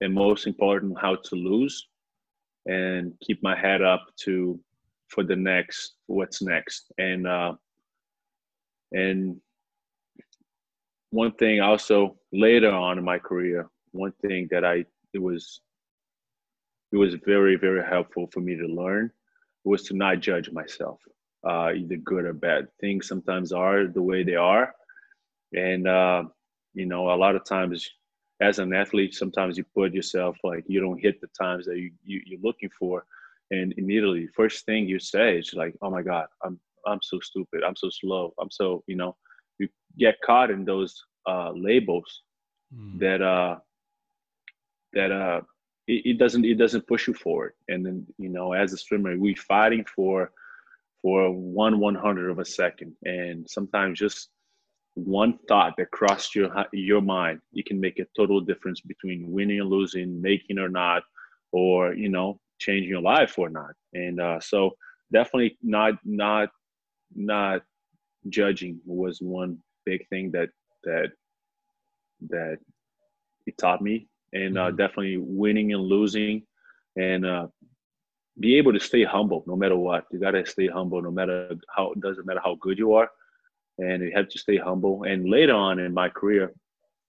and 0.00 0.12
most 0.12 0.46
important, 0.46 0.98
how 1.00 1.16
to 1.16 1.34
lose, 1.34 1.86
and 2.66 3.12
keep 3.22 3.42
my 3.42 3.56
head 3.56 3.82
up 3.82 4.06
to 4.24 4.58
for 5.08 5.22
the 5.22 5.36
next 5.36 5.94
what's 6.06 6.42
next. 6.42 6.92
And 6.98 7.26
uh, 7.26 7.54
and 8.92 9.40
one 11.10 11.32
thing 11.32 11.60
also 11.60 12.16
later 12.32 12.70
on 12.70 12.98
in 12.98 13.04
my 13.04 13.18
career, 13.18 13.68
one 13.92 14.12
thing 14.22 14.48
that 14.50 14.64
I 14.64 14.84
it 15.12 15.22
was 15.22 15.60
it 16.92 16.96
was 16.96 17.14
very 17.24 17.56
very 17.56 17.84
helpful 17.84 18.28
for 18.32 18.40
me 18.40 18.56
to 18.56 18.66
learn 18.66 19.10
was 19.66 19.82
to 19.82 19.94
not 19.94 20.20
judge 20.20 20.50
myself, 20.50 21.00
uh, 21.46 21.72
either 21.74 21.96
good 21.96 22.24
or 22.24 22.32
bad. 22.32 22.68
Things 22.80 23.08
sometimes 23.08 23.52
are 23.52 23.86
the 23.86 24.02
way 24.02 24.22
they 24.22 24.36
are, 24.36 24.72
and 25.52 25.88
uh, 25.88 26.24
you 26.74 26.86
know 26.86 27.10
a 27.10 27.16
lot 27.16 27.36
of 27.36 27.44
times 27.44 27.88
as 28.40 28.58
an 28.58 28.72
athlete, 28.74 29.14
sometimes 29.14 29.56
you 29.58 29.64
put 29.74 29.92
yourself 29.92 30.36
like 30.44 30.64
you 30.68 30.80
don't 30.80 31.00
hit 31.00 31.20
the 31.20 31.28
times 31.38 31.66
that 31.66 31.78
you, 31.78 31.90
you 32.04 32.20
you're 32.24 32.40
looking 32.42 32.70
for, 32.78 33.04
and 33.50 33.74
immediately 33.76 34.28
first 34.36 34.64
thing 34.64 34.86
you 34.86 34.98
say 34.98 35.38
is 35.38 35.52
like, 35.54 35.74
"Oh 35.82 35.90
my 35.90 36.02
God, 36.02 36.26
I'm 36.44 36.58
I'm 36.86 37.00
so 37.02 37.18
stupid. 37.20 37.62
I'm 37.66 37.76
so 37.76 37.90
slow. 37.90 38.32
I'm 38.40 38.50
so 38.50 38.82
you 38.86 38.96
know." 38.96 39.16
You 39.58 39.68
get 39.98 40.20
caught 40.20 40.50
in 40.50 40.66
those 40.66 40.94
uh, 41.26 41.50
labels 41.52 42.22
mm. 42.70 42.98
that 42.98 43.22
uh 43.22 43.56
that 44.92 45.10
uh 45.10 45.40
it, 45.86 46.06
it, 46.06 46.18
doesn't 46.18 46.44
it 46.44 46.56
doesn't 46.58 46.86
push 46.86 47.06
you 47.06 47.14
forward. 47.14 47.52
And 47.68 47.84
then 47.84 48.06
you 48.18 48.28
know, 48.28 48.52
as 48.52 48.72
a 48.72 48.76
swimmer, 48.76 49.16
we 49.16 49.34
fighting 49.34 49.84
for 49.84 50.30
for 51.02 51.30
one 51.30 51.78
one 51.78 51.94
hundred 51.94 52.30
of 52.30 52.38
a 52.38 52.44
second, 52.44 52.94
and 53.04 53.48
sometimes 53.48 53.98
just 53.98 54.30
one 54.94 55.38
thought 55.46 55.74
that 55.76 55.90
crossed 55.90 56.34
your 56.34 56.50
your 56.72 57.02
mind, 57.02 57.40
you 57.52 57.62
can 57.62 57.78
make 57.78 57.98
a 57.98 58.06
total 58.16 58.40
difference 58.40 58.80
between 58.80 59.30
winning 59.30 59.60
or 59.60 59.64
losing, 59.64 60.20
making 60.20 60.58
or 60.58 60.70
not, 60.70 61.02
or 61.52 61.94
you 61.94 62.08
know, 62.08 62.40
changing 62.58 62.88
your 62.88 63.02
life 63.02 63.38
or 63.38 63.50
not. 63.50 63.72
And 63.92 64.20
uh, 64.20 64.40
so 64.40 64.76
definitely 65.12 65.58
not 65.62 65.94
not 66.04 66.48
not 67.14 67.62
judging 68.28 68.80
was 68.84 69.18
one 69.20 69.58
big 69.84 70.08
thing 70.08 70.30
that 70.32 70.48
that 70.84 71.12
that 72.28 72.58
it 73.46 73.58
taught 73.58 73.82
me, 73.82 74.08
and 74.32 74.58
uh, 74.58 74.66
mm-hmm. 74.66 74.76
definitely 74.76 75.16
winning 75.18 75.72
and 75.72 75.82
losing, 75.82 76.42
and 76.96 77.26
uh, 77.26 77.46
be 78.38 78.56
able 78.56 78.72
to 78.72 78.80
stay 78.80 79.04
humble 79.04 79.44
no 79.46 79.56
matter 79.56 79.76
what. 79.76 80.04
You 80.10 80.18
gotta 80.18 80.44
stay 80.46 80.66
humble 80.66 81.02
no 81.02 81.10
matter 81.10 81.56
how. 81.74 81.92
It 81.92 82.00
doesn't 82.00 82.26
matter 82.26 82.40
how 82.44 82.56
good 82.60 82.78
you 82.78 82.94
are 82.94 83.10
and 83.78 84.02
you 84.02 84.12
have 84.14 84.28
to 84.28 84.38
stay 84.38 84.56
humble. 84.56 85.04
And 85.04 85.28
later 85.28 85.54
on 85.54 85.78
in 85.78 85.92
my 85.92 86.08
career, 86.08 86.52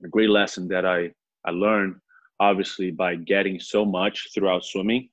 a 0.04 0.08
great 0.08 0.30
lesson 0.30 0.68
that 0.70 0.86
I 0.86 1.12
I 1.46 1.52
learned, 1.52 1.96
obviously, 2.40 2.92
by 2.92 3.16
getting 3.16 3.60
so 3.60 3.86
much 3.86 4.30
throughout 4.34 4.66
swimming, 4.66 5.10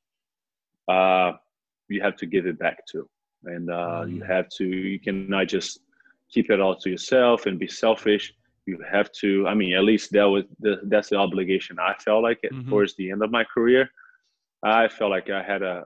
uh, 0.89 1.33
you 1.89 2.03
have 2.03 2.17
to 2.17 2.27
give 2.27 2.47
it 2.47 2.59
back 2.59 2.85
too, 2.87 3.09
and 3.45 3.71
uh, 3.71 4.03
mm. 4.05 4.17
you 4.17 4.23
have 4.23 4.49
to. 4.57 4.65
You 4.65 4.99
cannot 4.99 5.49
just 5.49 5.81
keep 6.31 6.51
it 6.51 6.61
all 6.61 6.77
to 6.77 6.91
yourself 6.91 7.47
and 7.47 7.59
be 7.59 7.69
selfish. 7.69 8.35
You 8.67 8.79
have 8.91 9.13
to. 9.21 9.47
I 9.47 9.55
mean, 9.55 9.75
at 9.75 9.85
least 9.85 10.13
that 10.13 10.25
was 10.25 10.45
the, 10.61 10.81
that's 10.85 11.11
the 11.11 11.17
obligation 11.17 11.79
I 11.79 11.95
felt 11.95 12.23
like 12.23 12.41
it 12.43 12.53
mm-hmm. 12.53 12.71
towards 12.71 12.97
the 12.97 13.11
end 13.11 13.23
of 13.23 13.31
my 13.31 13.45
career. 13.45 13.91
I 14.63 14.89
felt 14.89 15.11
like 15.11 15.29
I 15.29 15.43
had 15.43 15.63
a 15.63 15.85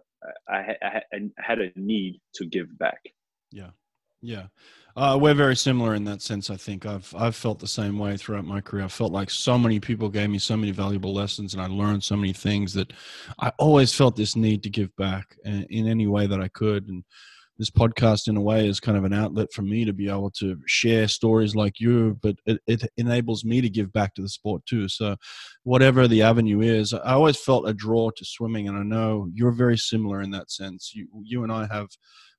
I, 0.49 0.77
I 0.83 1.03
had 1.11 1.31
had 1.39 1.59
a 1.61 1.73
need 1.77 2.21
to 2.35 2.47
give 2.47 2.77
back. 2.79 3.01
Yeah, 3.51 3.71
yeah. 4.21 4.47
Uh, 4.97 5.17
we're 5.17 5.35
very 5.35 5.55
similar 5.55 5.95
in 5.95 6.03
that 6.05 6.23
sense. 6.23 6.51
I 6.51 6.57
think 6.57 6.85
I've 6.85 7.15
I've 7.17 7.37
felt 7.37 7.61
the 7.61 7.69
same 7.69 7.99
way 7.99 8.17
throughout 8.17 8.45
my 8.45 8.61
career. 8.61 8.85
I 8.85 8.89
felt 8.89 9.13
like 9.13 9.31
so 9.31 9.57
many 9.57 9.79
people 9.79 10.09
gave 10.09 10.29
me 10.29 10.39
so 10.39 10.57
many 10.57 10.73
valuable 10.73 11.15
lessons, 11.15 11.55
and 11.55 11.63
I 11.63 11.67
learned 11.67 12.03
so 12.03 12.17
many 12.17 12.33
things 12.33 12.75
that 12.75 12.93
I 13.39 13.53
always 13.59 13.95
felt 13.95 14.17
this 14.17 14.35
need 14.35 14.63
to 14.65 14.71
give 14.71 14.95
back 14.97 15.37
in 15.45 15.67
any 15.71 16.07
way 16.07 16.27
that 16.27 16.41
I 16.41 16.49
could. 16.49 16.89
And 16.89 17.05
this 17.59 17.71
podcast, 17.71 18.29
in 18.29 18.37
a 18.37 18.41
way, 18.41 18.69
is 18.69 18.81
kind 18.81 18.97
of 18.97 19.05
an 19.05 19.13
outlet 19.13 19.53
for 19.53 19.63
me 19.63 19.85
to 19.85 19.93
be 19.93 20.09
able 20.09 20.31
to 20.39 20.59
share 20.67 21.09
stories 21.09 21.57
like 21.57 21.81
you, 21.81 22.17
but 22.23 22.37
it, 22.47 22.61
it 22.67 22.91
enables 22.97 23.45
me 23.45 23.61
to 23.61 23.69
give 23.69 23.93
back 23.93 24.15
to 24.15 24.23
the 24.23 24.29
sport 24.29 24.65
too. 24.67 24.89
So, 24.89 25.17
whatever 25.65 26.07
the 26.07 26.23
avenue 26.23 26.61
is, 26.61 26.95
I 26.95 27.13
always 27.13 27.37
felt 27.37 27.69
a 27.69 27.75
draw 27.75 28.11
to 28.11 28.25
swimming, 28.25 28.69
and 28.69 28.77
I 28.77 28.83
know 28.83 29.29
you're 29.35 29.53
very 29.53 29.77
similar 29.77 30.23
in 30.23 30.31
that 30.31 30.51
sense. 30.51 30.93
You 30.95 31.09
you 31.25 31.43
and 31.43 31.53
I 31.53 31.67
have 31.73 31.89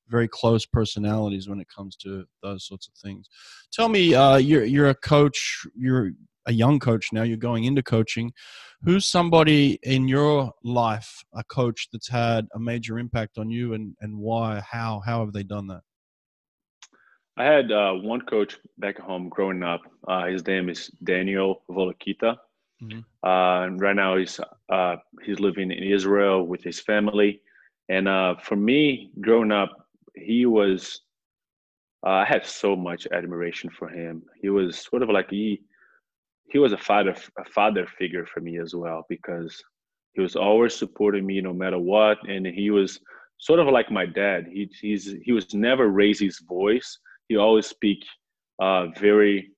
very 0.08 0.28
close 0.28 0.66
personalities 0.66 1.48
when 1.48 1.60
it 1.60 1.68
comes 1.74 1.96
to 1.98 2.26
those 2.42 2.66
sorts 2.66 2.88
of 2.88 2.94
things. 2.96 3.30
Tell 3.72 3.90
me, 3.90 4.16
uh, 4.16 4.38
you're 4.38 4.66
you're 4.66 4.90
a 4.90 4.96
coach. 4.96 5.66
You're 5.76 6.12
a 6.46 6.54
young 6.54 6.80
coach 6.80 7.10
now. 7.12 7.24
You're 7.24 7.38
going 7.38 7.64
into 7.64 7.84
coaching. 7.84 8.32
Who's 8.84 9.06
somebody 9.06 9.78
in 9.84 10.08
your 10.08 10.52
life, 10.64 11.24
a 11.34 11.44
coach 11.44 11.90
that's 11.92 12.10
had 12.10 12.48
a 12.54 12.60
major 12.60 12.98
impact 12.98 13.38
on 13.38 13.50
you, 13.50 13.74
and 13.74 13.96
and 14.02 14.18
why? 14.18 14.62
How 14.70 15.02
how 15.06 15.24
have 15.24 15.34
they 15.34 15.44
done 15.44 15.68
that? 15.68 15.82
I 17.38 17.46
had 17.46 17.72
uh, 17.72 17.94
one 17.94 18.22
coach 18.22 18.58
back 18.80 18.98
home 19.00 19.30
growing 19.30 19.64
up. 19.64 19.82
Uh, 20.08 20.26
his 20.26 20.46
name 20.46 20.70
is 20.70 20.92
Daniel 21.04 21.64
Volokita. 21.70 22.36
Mm-hmm. 22.84 23.00
Uh, 23.24 23.66
and 23.66 23.82
right 23.82 23.96
now 23.96 24.18
he's 24.18 24.40
uh, 24.70 24.96
he's 25.24 25.40
living 25.40 25.72
in 25.72 25.84
Israel 25.84 26.46
with 26.46 26.64
his 26.64 26.80
family. 26.82 27.42
And 27.88 28.08
uh, 28.08 28.36
for 28.44 28.56
me, 28.56 29.12
growing 29.22 29.52
up, 29.52 29.88
he 30.16 30.46
was 30.46 31.02
uh, 32.06 32.12
I 32.12 32.26
had 32.26 32.46
so 32.46 32.76
much 32.76 33.08
admiration 33.12 33.70
for 33.70 33.90
him. 33.90 34.24
He 34.42 34.50
was 34.50 34.78
sort 34.78 35.04
of 35.04 35.10
like 35.10 35.30
he 35.30 35.62
he 36.52 36.60
was 36.60 36.74
a 36.74 36.78
father 36.78 37.16
a 37.38 37.46
father 37.46 37.86
figure 37.98 38.26
for 38.26 38.40
me 38.42 38.60
as 38.60 38.74
well 38.76 39.06
because 39.10 39.62
he 40.14 40.22
was 40.22 40.36
always 40.36 40.76
supporting 40.76 41.26
me 41.26 41.42
no 41.42 41.54
matter 41.54 41.80
what, 41.80 42.18
and 42.28 42.46
he 42.46 42.72
was 42.72 43.00
sort 43.38 43.60
of 43.60 43.68
like 43.68 43.92
my 43.92 44.06
dad. 44.06 44.48
He 44.52 44.70
he's 44.82 45.16
he 45.24 45.32
was 45.32 45.54
never 45.54 45.88
raise 45.88 46.20
his 46.20 46.40
voice. 46.40 47.00
He 47.28 47.38
always 47.38 47.68
speak 47.68 48.04
uh, 48.60 48.88
very 49.00 49.52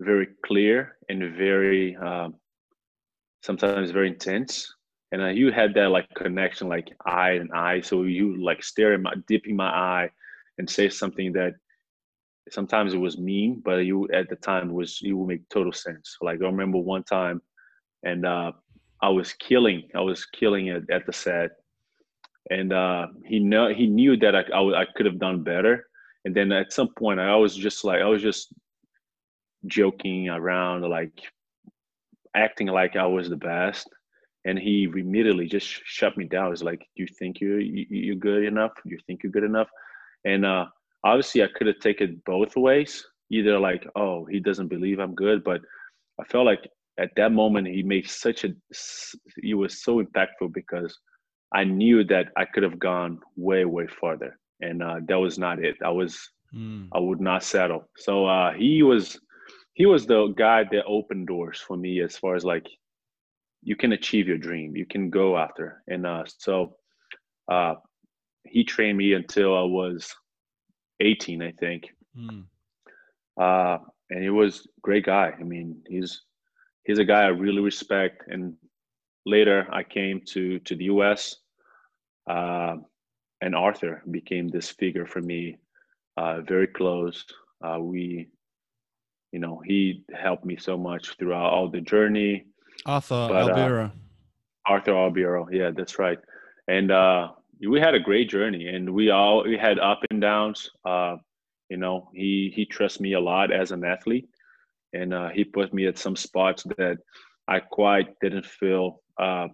very 0.00 0.28
clear 0.44 0.96
and 1.08 1.36
very 1.36 1.96
um, 1.96 2.34
sometimes 3.42 3.90
very 3.90 4.08
intense 4.08 4.72
and 5.12 5.22
uh, 5.22 5.28
you 5.28 5.52
had 5.52 5.74
that 5.74 5.90
like 5.90 6.08
connection 6.14 6.68
like 6.68 6.88
eye 7.06 7.32
and 7.32 7.52
eye 7.52 7.80
so 7.80 8.02
you 8.02 8.42
like 8.42 8.64
stare 8.64 8.94
at 8.94 9.00
my 9.00 9.14
dipping 9.28 9.54
my 9.54 9.68
eye 9.68 10.10
and 10.58 10.68
say 10.68 10.88
something 10.88 11.32
that 11.32 11.54
sometimes 12.50 12.94
it 12.94 12.98
was 12.98 13.18
mean 13.18 13.60
but 13.64 13.76
you 13.78 14.08
at 14.12 14.28
the 14.28 14.36
time 14.36 14.72
was 14.72 15.00
you 15.00 15.16
would 15.16 15.28
make 15.28 15.48
total 15.48 15.72
sense 15.72 16.16
like 16.20 16.40
i 16.42 16.46
remember 16.46 16.78
one 16.78 17.02
time 17.04 17.40
and 18.04 18.26
uh 18.26 18.50
i 19.00 19.08
was 19.08 19.32
killing 19.34 19.88
i 19.94 20.00
was 20.00 20.24
killing 20.26 20.66
it 20.66 20.84
at 20.90 21.06
the 21.06 21.12
set 21.12 21.50
and 22.50 22.72
uh 22.72 23.06
he 23.24 23.38
know 23.38 23.72
he 23.72 23.86
knew 23.86 24.16
that 24.16 24.34
I, 24.34 24.42
I, 24.42 24.84
could 24.96 25.06
have 25.06 25.20
done 25.20 25.44
better 25.44 25.86
and 26.24 26.34
then 26.34 26.50
at 26.50 26.72
some 26.72 26.88
point 26.98 27.20
i 27.20 27.36
was 27.36 27.54
just 27.54 27.84
like 27.84 28.00
i 28.00 28.06
was 28.06 28.22
just 28.22 28.52
joking 29.66 30.28
around 30.28 30.82
like 30.82 31.22
acting 32.34 32.66
like 32.66 32.96
i 32.96 33.06
was 33.06 33.28
the 33.28 33.36
best 33.36 33.88
and 34.44 34.58
he 34.58 34.84
immediately 34.84 35.46
just 35.46 35.66
shut 35.84 36.16
me 36.16 36.24
down. 36.24 36.50
He's 36.50 36.62
like, 36.62 36.80
"Do 36.96 37.02
"You 37.02 37.06
think 37.06 37.40
you're 37.40 37.60
you, 37.60 38.12
are 38.12 38.16
good 38.16 38.44
enough? 38.44 38.72
You 38.84 38.98
think 39.06 39.22
you're 39.22 39.32
good 39.32 39.44
enough?" 39.44 39.68
And 40.24 40.44
uh, 40.44 40.66
obviously, 41.04 41.42
I 41.42 41.48
could 41.54 41.66
have 41.66 41.78
taken 41.80 42.22
both 42.26 42.56
ways. 42.56 43.04
Either 43.30 43.58
like, 43.58 43.86
"Oh, 43.96 44.24
he 44.26 44.40
doesn't 44.40 44.68
believe 44.68 44.98
I'm 44.98 45.14
good," 45.14 45.42
but 45.44 45.60
I 46.20 46.24
felt 46.24 46.46
like 46.46 46.68
at 46.98 47.10
that 47.16 47.32
moment 47.32 47.66
he 47.66 47.82
made 47.82 48.08
such 48.08 48.44
a 48.44 48.50
he 49.42 49.54
was 49.54 49.82
so 49.82 50.02
impactful 50.02 50.52
because 50.52 50.96
I 51.54 51.64
knew 51.64 52.04
that 52.04 52.26
I 52.36 52.44
could 52.44 52.62
have 52.62 52.78
gone 52.78 53.20
way 53.36 53.64
way 53.64 53.86
farther, 53.86 54.38
and 54.60 54.82
uh, 54.82 55.00
that 55.08 55.18
was 55.18 55.38
not 55.38 55.64
it. 55.64 55.76
I 55.84 55.90
was 55.90 56.18
mm. 56.54 56.88
I 56.92 56.98
would 56.98 57.20
not 57.20 57.42
settle. 57.42 57.88
So 57.96 58.26
uh, 58.26 58.52
he 58.52 58.82
was 58.82 59.18
he 59.74 59.86
was 59.86 60.06
the 60.06 60.28
guy 60.36 60.64
that 60.70 60.84
opened 60.86 61.26
doors 61.26 61.58
for 61.60 61.76
me 61.76 62.00
as 62.00 62.16
far 62.16 62.34
as 62.34 62.44
like 62.44 62.66
you 63.62 63.76
can 63.76 63.92
achieve 63.92 64.28
your 64.28 64.38
dream 64.38 64.76
you 64.76 64.86
can 64.86 65.08
go 65.08 65.36
after 65.36 65.82
and 65.88 66.06
uh, 66.06 66.24
so 66.26 66.76
uh, 67.50 67.74
he 68.44 68.64
trained 68.64 68.98
me 68.98 69.14
until 69.14 69.56
i 69.56 69.62
was 69.62 70.14
18 71.02 71.42
i 71.42 71.52
think 71.52 71.88
mm. 72.16 72.44
uh, 73.40 73.78
and 74.10 74.22
he 74.22 74.30
was 74.30 74.66
great 74.82 75.04
guy 75.04 75.32
i 75.38 75.42
mean 75.42 75.80
he's 75.88 76.22
he's 76.84 76.98
a 76.98 77.04
guy 77.04 77.22
i 77.22 77.28
really 77.28 77.60
respect 77.60 78.22
and 78.28 78.54
later 79.26 79.66
i 79.72 79.82
came 79.82 80.20
to 80.26 80.58
to 80.60 80.74
the 80.76 80.86
us 80.86 81.36
uh, 82.30 82.76
and 83.40 83.54
arthur 83.54 84.02
became 84.10 84.48
this 84.48 84.70
figure 84.70 85.06
for 85.06 85.20
me 85.20 85.56
uh, 86.16 86.40
very 86.42 86.66
close 86.66 87.24
uh, 87.64 87.78
we 87.78 88.28
you 89.32 89.40
know 89.40 89.60
he 89.64 90.04
helped 90.14 90.44
me 90.44 90.56
so 90.56 90.76
much 90.76 91.16
throughout 91.16 91.52
all 91.52 91.68
the 91.68 91.80
journey 91.80 92.46
Arthur 92.86 93.28
but. 93.28 93.50
Uh, 93.50 93.90
Arthur 94.66 94.92
Albiero, 94.92 95.46
yeah, 95.50 95.70
that's 95.74 95.98
right. 95.98 96.18
And 96.68 96.90
uh, 96.90 97.30
we 97.68 97.80
had 97.80 97.94
a 97.94 98.00
great 98.00 98.28
journey, 98.28 98.68
and 98.68 98.92
we 98.92 99.10
all 99.10 99.44
we 99.44 99.56
had 99.56 99.78
up 99.78 100.00
downs. 100.22 100.70
Uh, 100.84 101.16
you 101.68 101.76
know, 101.76 102.08
he 102.14 102.52
he 102.54 102.64
trusts 102.64 103.00
me 103.00 103.14
a 103.14 103.20
lot 103.20 103.52
as 103.52 103.72
an 103.72 103.84
athlete, 103.84 104.28
and 104.92 105.12
uh, 105.12 105.28
he 105.28 105.44
put 105.44 105.72
me 105.74 105.86
at 105.86 105.98
some 105.98 106.16
spots 106.16 106.62
that 106.78 106.98
I 107.48 107.60
quite 107.60 108.08
didn't 108.20 108.46
feel 108.46 109.02
uh, 109.18 109.48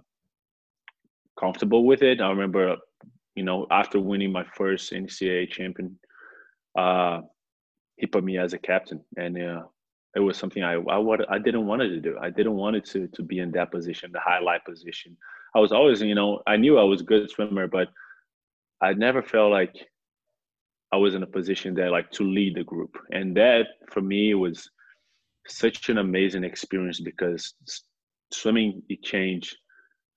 comfortable 1.38 1.84
with 1.84 2.02
it. 2.02 2.20
I 2.20 2.28
remember, 2.30 2.76
you 3.34 3.44
know, 3.44 3.66
after 3.70 4.00
winning 4.00 4.32
my 4.32 4.44
first 4.56 4.92
NCAA 4.92 5.50
champion, 5.50 5.98
uh, 6.76 7.22
he 7.96 8.06
put 8.06 8.24
me 8.24 8.38
as 8.38 8.52
a 8.52 8.58
captain, 8.58 9.00
and 9.16 9.40
uh, 9.40 9.62
it 10.14 10.20
was 10.20 10.36
something 10.36 10.62
I 10.62 10.74
I, 10.74 10.98
I 11.28 11.38
didn't 11.38 11.66
want 11.66 11.82
to 11.82 12.00
do. 12.00 12.16
I 12.20 12.30
didn't 12.30 12.56
want 12.56 12.76
it 12.76 12.84
to 12.92 13.08
to 13.08 13.22
be 13.22 13.38
in 13.38 13.50
that 13.52 13.70
position, 13.70 14.12
the 14.12 14.20
highlight 14.20 14.64
position. 14.64 15.16
I 15.54 15.60
was 15.60 15.72
always, 15.72 16.02
you 16.02 16.14
know, 16.14 16.42
I 16.46 16.56
knew 16.56 16.78
I 16.78 16.82
was 16.84 17.00
a 17.00 17.04
good 17.04 17.30
swimmer, 17.30 17.66
but 17.66 17.88
I 18.80 18.92
never 18.92 19.22
felt 19.22 19.50
like 19.50 19.74
I 20.92 20.96
was 20.96 21.14
in 21.14 21.22
a 21.22 21.26
position 21.26 21.74
there 21.74 21.90
like 21.90 22.10
to 22.12 22.24
lead 22.24 22.56
the 22.56 22.64
group, 22.64 22.96
and 23.12 23.36
that 23.36 23.66
for 23.90 24.00
me 24.00 24.34
was 24.34 24.70
such 25.46 25.88
an 25.88 25.98
amazing 25.98 26.44
experience 26.44 27.00
because 27.00 27.54
swimming 28.32 28.82
it 28.88 29.02
changed 29.02 29.56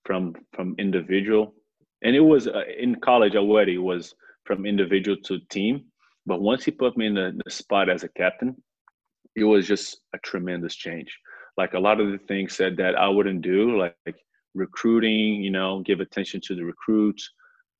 from 0.04 0.34
from 0.54 0.74
individual, 0.78 1.54
and 2.02 2.16
it 2.16 2.20
was 2.20 2.48
uh, 2.48 2.62
in 2.78 2.96
college 2.96 3.36
already 3.36 3.78
was 3.78 4.14
from 4.44 4.66
individual 4.66 5.16
to 5.24 5.38
team. 5.50 5.84
But 6.26 6.40
once 6.40 6.64
he 6.64 6.70
put 6.70 6.96
me 6.96 7.06
in 7.06 7.14
the, 7.14 7.38
the 7.44 7.50
spot 7.50 7.88
as 7.88 8.04
a 8.04 8.08
captain, 8.08 8.56
it 9.34 9.44
was 9.44 9.66
just 9.66 10.00
a 10.14 10.18
tremendous 10.18 10.74
change. 10.74 11.18
Like 11.56 11.74
a 11.74 11.78
lot 11.78 12.00
of 12.00 12.12
the 12.12 12.18
things 12.18 12.56
said 12.56 12.76
that 12.76 12.96
I 12.96 13.08
wouldn't 13.08 13.42
do, 13.42 13.78
like, 13.78 13.96
like 14.06 14.16
recruiting, 14.54 15.42
you 15.42 15.50
know, 15.50 15.80
give 15.80 16.00
attention 16.00 16.40
to 16.42 16.54
the 16.54 16.64
recruits. 16.64 17.28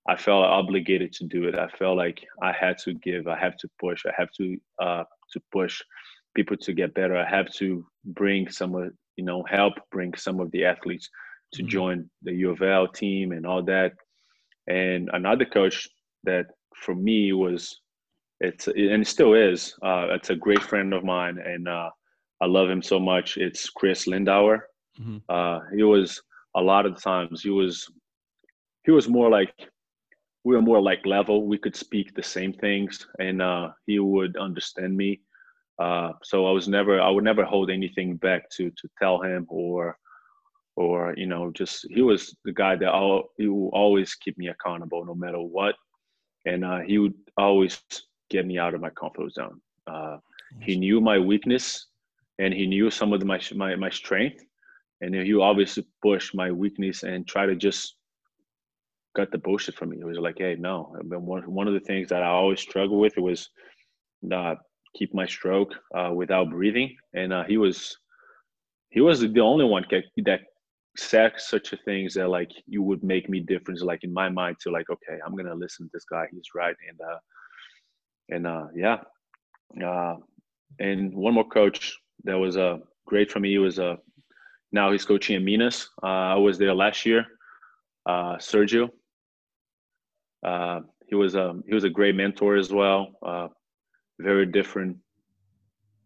I 0.08 0.16
felt 0.16 0.44
obligated 0.44 1.12
to 1.14 1.24
do 1.24 1.44
it. 1.44 1.54
I 1.54 1.68
felt 1.68 1.96
like 1.96 2.26
I 2.42 2.52
had 2.52 2.76
to 2.78 2.94
give. 2.94 3.28
I 3.28 3.38
have 3.38 3.56
to 3.58 3.68
push. 3.80 4.04
I 4.04 4.12
have 4.16 4.30
to 4.38 4.56
uh, 4.80 5.04
to 5.32 5.40
push 5.52 5.80
people 6.34 6.56
to 6.56 6.72
get 6.72 6.94
better. 6.94 7.16
I 7.16 7.28
have 7.28 7.52
to 7.54 7.86
bring 8.04 8.50
some 8.50 8.74
of 8.74 8.92
you 9.16 9.24
know 9.24 9.44
help 9.44 9.74
bring 9.90 10.14
some 10.14 10.40
of 10.40 10.50
the 10.50 10.64
athletes 10.64 11.08
to 11.54 11.62
mm-hmm. 11.62 11.68
join 11.68 12.10
the 12.22 12.32
U 12.32 12.50
of 12.50 12.62
L 12.62 12.88
team 12.88 13.32
and 13.32 13.46
all 13.46 13.62
that. 13.64 13.92
And 14.66 15.08
another 15.12 15.44
coach 15.44 15.88
that 16.24 16.46
for 16.74 16.94
me 16.94 17.32
was 17.32 17.80
it's 18.40 18.66
and 18.66 19.02
it 19.02 19.06
still 19.06 19.34
is. 19.34 19.74
Uh, 19.82 20.08
it's 20.10 20.30
a 20.30 20.36
great 20.36 20.62
friend 20.62 20.92
of 20.92 21.04
mine, 21.04 21.38
and 21.38 21.68
uh, 21.68 21.90
I 22.40 22.46
love 22.46 22.68
him 22.68 22.82
so 22.82 22.98
much. 22.98 23.36
It's 23.36 23.70
Chris 23.70 24.06
Lindauer. 24.06 24.62
Mm-hmm. 25.00 25.18
Uh, 25.28 25.60
he 25.74 25.84
was 25.84 26.20
a 26.56 26.60
lot 26.60 26.86
of 26.86 26.96
the 26.96 27.00
times 27.00 27.40
he 27.40 27.50
was 27.50 27.86
he 28.84 28.90
was 28.90 29.08
more 29.08 29.30
like 29.30 29.54
we 30.44 30.54
were 30.54 30.62
more 30.62 30.80
like 30.80 31.06
level. 31.06 31.46
We 31.46 31.58
could 31.58 31.76
speak 31.76 32.14
the 32.14 32.22
same 32.22 32.52
things, 32.52 33.06
and 33.18 33.40
uh, 33.40 33.70
he 33.86 33.98
would 33.98 34.36
understand 34.36 34.96
me. 34.96 35.20
Uh, 35.78 36.12
so 36.22 36.46
I 36.46 36.52
was 36.52 36.68
never, 36.68 37.00
I 37.00 37.10
would 37.10 37.24
never 37.24 37.44
hold 37.44 37.70
anything 37.70 38.16
back 38.16 38.50
to 38.56 38.70
to 38.70 38.88
tell 39.00 39.22
him 39.22 39.46
or, 39.48 39.96
or 40.76 41.14
you 41.16 41.26
know, 41.26 41.50
just 41.52 41.86
he 41.90 42.02
was 42.02 42.36
the 42.44 42.52
guy 42.52 42.76
that 42.76 42.92
all 42.92 43.30
he 43.38 43.48
would 43.48 43.70
always 43.70 44.14
keep 44.14 44.36
me 44.36 44.48
accountable 44.48 45.04
no 45.04 45.14
matter 45.14 45.40
what, 45.40 45.74
and 46.44 46.64
uh, 46.64 46.80
he 46.80 46.98
would 46.98 47.14
always 47.36 47.80
get 48.30 48.46
me 48.46 48.58
out 48.58 48.74
of 48.74 48.80
my 48.80 48.90
comfort 48.90 49.32
zone. 49.32 49.60
Uh, 49.86 50.18
he 50.60 50.76
knew 50.76 51.00
my 51.00 51.18
weakness, 51.18 51.86
and 52.38 52.52
he 52.52 52.66
knew 52.66 52.90
some 52.90 53.12
of 53.12 53.20
the, 53.20 53.26
my 53.26 53.40
my 53.54 53.76
my 53.76 53.90
strength, 53.90 54.44
and 55.00 55.14
he 55.14 55.34
obviously 55.34 55.86
pushed 56.02 56.34
my 56.34 56.50
weakness 56.50 57.04
and 57.04 57.26
try 57.26 57.46
to 57.46 57.54
just 57.54 57.96
got 59.14 59.30
the 59.30 59.38
bullshit 59.38 59.74
from 59.74 59.90
me. 59.90 59.98
It 60.00 60.06
was 60.06 60.18
like, 60.18 60.36
hey, 60.38 60.56
no. 60.58 60.94
I 60.98 61.02
mean, 61.02 61.24
one 61.24 61.42
one 61.50 61.68
of 61.68 61.74
the 61.74 61.80
things 61.80 62.08
that 62.08 62.22
I 62.22 62.28
always 62.28 62.60
struggle 62.60 62.98
with 62.98 63.16
was 63.16 63.48
not 64.22 64.58
keep 64.96 65.14
my 65.14 65.26
stroke 65.26 65.74
uh, 65.96 66.10
without 66.14 66.50
breathing, 66.50 66.96
and 67.14 67.32
uh, 67.32 67.44
he 67.44 67.56
was 67.56 67.96
he 68.90 69.00
was 69.00 69.20
the 69.20 69.40
only 69.40 69.64
one 69.64 69.84
that, 69.90 70.04
that 70.24 70.40
said 70.96 71.32
such 71.38 71.72
a 71.72 71.76
things 71.78 72.14
that 72.14 72.28
like 72.28 72.50
you 72.66 72.82
would 72.82 73.02
make 73.02 73.28
me 73.28 73.40
difference 73.40 73.80
like 73.82 74.04
in 74.04 74.12
my 74.12 74.28
mind 74.28 74.56
to 74.60 74.70
like 74.70 74.88
okay 74.90 75.18
i'm 75.24 75.34
gonna 75.34 75.54
listen 75.54 75.86
to 75.86 75.90
this 75.94 76.04
guy. 76.04 76.26
He's 76.30 76.54
right. 76.54 76.76
And 76.88 77.00
uh 77.00 77.18
and 78.28 78.46
uh 78.46 78.66
yeah. 78.74 78.98
Uh 79.84 80.16
and 80.78 81.14
one 81.14 81.34
more 81.34 81.48
coach 81.48 81.98
that 82.24 82.38
was 82.38 82.56
uh 82.56 82.78
great 83.06 83.30
for 83.30 83.40
me 83.40 83.56
was 83.58 83.78
uh 83.78 83.96
now 84.70 84.92
he's 84.92 85.04
coaching 85.04 85.36
in 85.36 85.44
minas 85.44 85.88
uh 86.02 86.06
i 86.06 86.36
was 86.36 86.58
there 86.58 86.74
last 86.74 87.06
year. 87.06 87.24
Uh 88.04 88.36
sergio 88.36 88.90
uh, 90.42 90.80
he 91.06 91.14
was 91.14 91.34
a 91.34 91.50
um, 91.50 91.64
he 91.66 91.74
was 91.74 91.84
a 91.84 91.90
great 91.90 92.14
mentor 92.14 92.56
as 92.56 92.72
well. 92.72 93.08
Uh, 93.22 93.48
very 94.18 94.46
different 94.46 94.96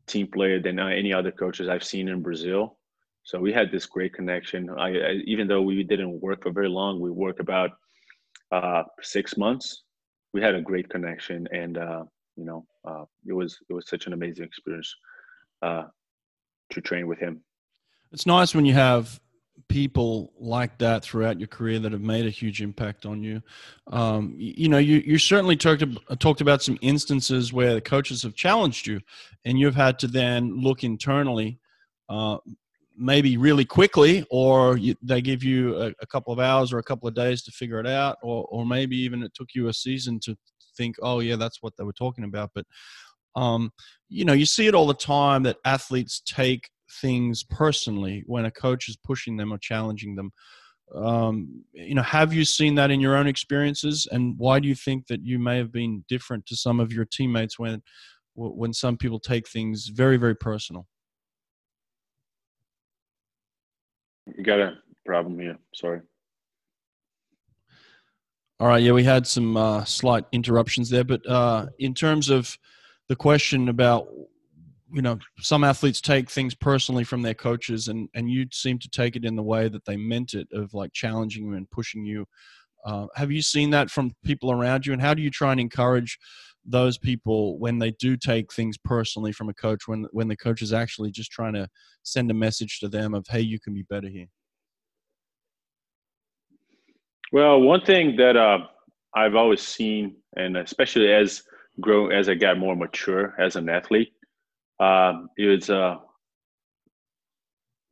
team 0.07 0.27
player 0.29 0.61
than 0.61 0.79
uh, 0.79 0.87
any 0.87 1.13
other 1.13 1.31
coaches 1.31 1.69
I've 1.69 1.85
seen 1.85 2.09
in 2.09 2.23
Brazil. 2.23 2.79
So 3.25 3.41
we 3.41 3.53
had 3.53 3.73
this 3.73 3.87
great 3.87 4.15
connection. 4.15 4.71
I, 4.71 4.89
I 4.89 5.13
even 5.25 5.49
though 5.49 5.63
we 5.63 5.83
didn't 5.83 6.21
work 6.21 6.43
for 6.43 6.53
very 6.53 6.69
long, 6.69 7.01
we 7.01 7.11
worked 7.11 7.41
about 7.41 7.71
uh, 8.53 8.85
six 9.03 9.37
months. 9.37 9.83
We 10.33 10.43
had 10.43 10.55
a 10.55 10.61
great 10.61 10.89
connection, 10.89 11.49
and 11.53 11.79
uh, 11.79 12.05
you 12.37 12.45
know, 12.45 12.67
it 13.27 13.33
was 13.33 13.59
it 13.69 13.73
was 13.73 13.89
such 13.89 14.07
an 14.07 14.13
amazing 14.13 14.45
experience 14.45 14.95
to 15.63 16.81
train 16.81 17.07
with 17.07 17.19
him. 17.19 17.43
It's 18.13 18.27
nice 18.27 18.55
when 18.55 18.65
you 18.65 18.75
have 18.75 19.21
people 19.69 20.33
like 20.39 20.79
that 20.79 21.03
throughout 21.03 21.39
your 21.39 21.49
career 21.49 21.79
that 21.79 21.93
have 21.93 22.01
made 22.01 22.27
a 22.27 22.31
huge 22.31 22.63
impact 22.63 23.05
on 23.07 23.23
you. 23.23 23.43
Um, 23.89 24.35
you, 24.37 24.55
you, 24.57 24.69
know, 24.69 24.79
you, 24.79 25.03
you 25.05 25.19
certainly 25.19 25.57
talked, 25.57 25.85
talked 26.21 26.41
about 26.41 26.63
some 26.63 26.79
instances 26.83 27.53
where 27.53 27.75
the 27.75 27.81
coaches 27.81 28.23
have 28.23 28.35
challenged 28.35 28.87
you 28.87 29.01
and 29.45 29.59
you've 29.59 29.75
had 29.75 29.99
to 30.01 30.07
then 30.07 30.61
look 30.61 30.85
internally, 30.85 31.59
uh, 32.09 32.39
maybe 32.97 33.37
really 33.37 33.65
quickly, 33.65 34.25
or 34.31 34.77
you, 34.77 34.95
they 35.03 35.21
give 35.21 35.43
you 35.43 35.77
a, 35.77 35.93
a, 36.01 36.07
couple 36.07 36.33
of 36.33 36.39
hours 36.39 36.73
or 36.73 36.79
a 36.79 36.85
couple 36.85 37.09
of 37.09 37.15
days 37.15 37.43
to 37.43 37.51
figure 37.51 37.81
it 37.81 37.87
out, 37.87 38.17
or, 38.23 38.47
or 38.51 38.65
maybe 38.65 38.97
even 38.97 39.23
it 39.23 39.35
took 39.35 39.49
you 39.55 39.69
a 39.69 39.73
season 39.73 40.19
to 40.21 40.37
think, 40.77 40.97
oh, 41.03 41.21
yeah, 41.21 41.37
that's 41.37 41.63
what 41.63 41.77
they 41.77 41.85
were 41.85 41.93
talking 41.93 42.25
about. 42.25 42.51
But, 42.55 42.67
um, 43.35 43.73
you 44.09 44.25
know, 44.25 44.33
you 44.33 44.47
see 44.47 44.67
it 44.67 44.75
all 44.75 44.87
the 44.87 44.95
time 44.95 45.43
that 45.43 45.59
athletes 45.65 46.21
take 46.21 46.71
things 47.01 47.45
personally 47.45 48.23
when 48.27 48.45
a 48.45 48.51
coach 48.51 48.89
is 48.89 48.97
pushing 48.97 49.37
them 49.37 49.53
or 49.53 49.59
challenging 49.59 50.15
them. 50.15 50.33
Um, 50.95 51.65
you 51.73 51.95
know, 51.95 52.03
have 52.03 52.33
you 52.33 52.45
seen 52.45 52.77
that 52.77 52.91
in 52.91 53.01
your 53.01 53.17
own 53.17 53.27
experiences, 53.27 54.07
and 54.11 54.39
why 54.39 54.61
do 54.61 54.69
you 54.69 54.75
think 54.75 55.09
that 55.09 55.25
you 55.25 55.39
may 55.39 55.57
have 55.57 55.73
been 55.73 56.05
different 56.09 56.47
to 56.47 56.57
some 56.57 56.79
of 56.79 56.93
your 56.93 57.05
teammates 57.05 57.59
when 57.59 57.83
when 58.35 58.73
some 58.73 58.97
people 58.97 59.19
take 59.19 59.49
things 59.49 59.89
very 59.89 60.17
very 60.17 60.37
personal? 60.37 60.87
You 64.27 64.45
got 64.45 64.61
a 64.61 64.75
problem 65.05 65.39
here. 65.39 65.59
Sorry. 65.75 66.01
All 68.59 68.69
right. 68.69 68.83
Yeah, 68.83 68.93
we 68.93 69.05
had 69.05 69.27
some 69.27 69.57
uh, 69.57 69.85
slight 69.85 70.25
interruptions 70.33 70.89
there, 70.89 71.05
but 71.05 71.27
uh, 71.29 71.67
in 71.79 71.95
terms 71.95 72.31
of 72.31 72.57
the 73.09 73.17
question 73.17 73.69
about 73.69 74.09
you 74.93 75.03
know 75.03 75.19
some 75.39 75.65
athletes 75.65 76.01
take 76.01 76.31
things 76.31 76.55
personally 76.55 77.05
from 77.05 77.23
their 77.23 77.35
coaches 77.35 77.89
and 77.89 78.09
and 78.15 78.31
you 78.31 78.47
seem 78.53 78.79
to 78.79 78.89
take 78.89 79.17
it 79.17 79.25
in 79.25 79.37
the 79.37 79.43
way 79.43 79.69
that 79.69 79.85
they 79.85 79.97
meant 79.97 80.35
it 80.35 80.47
of 80.53 80.73
like 80.75 80.93
challenging 80.93 81.47
you 81.47 81.55
and 81.55 81.71
pushing 81.71 82.05
you. 82.05 82.27
Uh, 82.85 83.07
have 83.17 83.33
you 83.33 83.43
seen 83.43 83.71
that 83.71 83.91
from 83.91 84.15
people 84.25 84.53
around 84.53 84.87
you 84.87 84.93
and 84.93 85.03
how 85.03 85.13
do 85.13 85.21
you 85.21 85.31
try 85.31 85.51
and 85.51 85.61
encourage 85.61 86.19
those 86.65 86.99
people 86.99 87.59
when 87.59 87.79
they 87.79 87.93
do 87.93 88.17
take 88.17 88.53
things 88.53 88.77
personally 88.77 89.33
from 89.33 89.49
a 89.49 89.55
coach 89.55 89.87
when 89.87 90.07
when 90.11 90.29
the 90.29 90.37
coach 90.37 90.63
is 90.63 90.73
actually 90.73 91.11
just 91.11 91.31
trying 91.31 91.53
to 91.53 91.69
send 92.03 92.31
a 92.31 92.35
message 92.35 92.81
to 92.81 92.89
them 92.89 93.15
of 93.15 93.25
hey 93.29 93.41
you 93.41 93.59
can 93.61 93.73
be 93.73 93.83
better 93.89 94.09
here 94.09 94.27
well 97.33 97.61
one 97.61 97.81
thing 97.83 98.17
that 98.17 98.37
uh, 98.37 98.59
i've 99.15 99.37
always 99.37 99.63
seen 99.63 100.17
and 100.37 100.57
especially 100.57 101.13
as 101.13 101.43
grow 101.81 102.09
as 102.09 102.29
i 102.29 102.35
got 102.35 102.59
more 102.59 102.75
mature 102.75 103.35
as 103.39 103.55
an 103.55 103.69
athlete 103.69 104.13
um, 104.81 105.29
it 105.37 105.47
was 105.47 105.71
uh, 105.71 105.97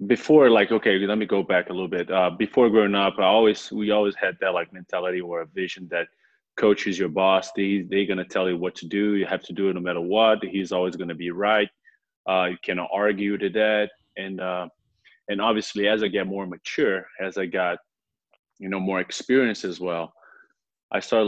before 0.07 0.51
like 0.51 0.73
okay 0.73 0.99
let 0.99 1.19
me 1.19 1.27
go 1.27 1.43
back 1.43 1.71
a 1.71 1.73
little 1.73 1.89
bit. 1.89 2.11
Uh, 2.11 2.31
before 2.31 2.69
growing 2.69 2.95
up 2.95 3.15
i 3.19 3.25
always 3.25 3.71
we 3.73 3.91
always 3.91 4.15
had 4.17 4.37
that 4.41 4.55
like 4.55 4.73
mentality 4.73 5.21
or 5.21 5.43
a 5.43 5.47
vision 5.47 5.89
that 5.91 6.09
coach 6.57 6.87
is 6.87 6.97
your 6.97 7.09
boss. 7.09 7.51
They, 7.57 7.85
they're 7.91 8.07
going 8.07 8.19
to 8.19 8.25
tell 8.25 8.49
you 8.49 8.57
what 8.57 8.77
to 8.77 8.87
do. 8.87 9.17
You 9.17 9.27
have 9.27 9.43
to 9.43 9.53
do 9.53 9.71
it 9.71 9.75
no 9.75 9.81
matter 9.81 10.01
what. 10.01 10.45
He's 10.45 10.71
always 10.71 10.95
going 10.95 11.09
to 11.09 11.15
be 11.17 11.33
right. 11.33 11.69
Uh, 12.29 12.45
you 12.53 12.57
cannot 12.63 12.91
argue 12.93 13.37
to 13.37 13.51
that. 13.51 13.91
And 14.17 14.41
uh, 14.41 14.69
and 15.29 15.41
obviously 15.41 15.89
as 15.89 16.03
i 16.03 16.09
get 16.09 16.27
more 16.27 16.47
mature 16.47 17.07
as 17.21 17.39
i 17.39 17.47
got 17.47 17.79
you 18.59 18.69
know 18.69 18.81
more 18.81 19.01
experience 19.01 19.65
as 19.65 19.81
well 19.81 20.13
i 20.93 21.01
start 21.01 21.27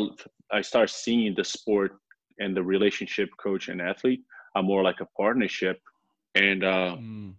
i 0.53 0.61
start 0.61 0.91
seeing 0.91 1.35
the 1.35 1.45
sport 1.45 1.93
and 2.39 2.57
the 2.57 2.63
relationship 2.63 3.29
coach 3.39 3.69
and 3.69 3.81
athlete 3.81 4.23
more 4.63 4.83
like 4.83 5.01
a 5.01 5.09
partnership 5.17 5.81
and 6.35 6.65
uh 6.65 6.97
mm. 6.99 7.33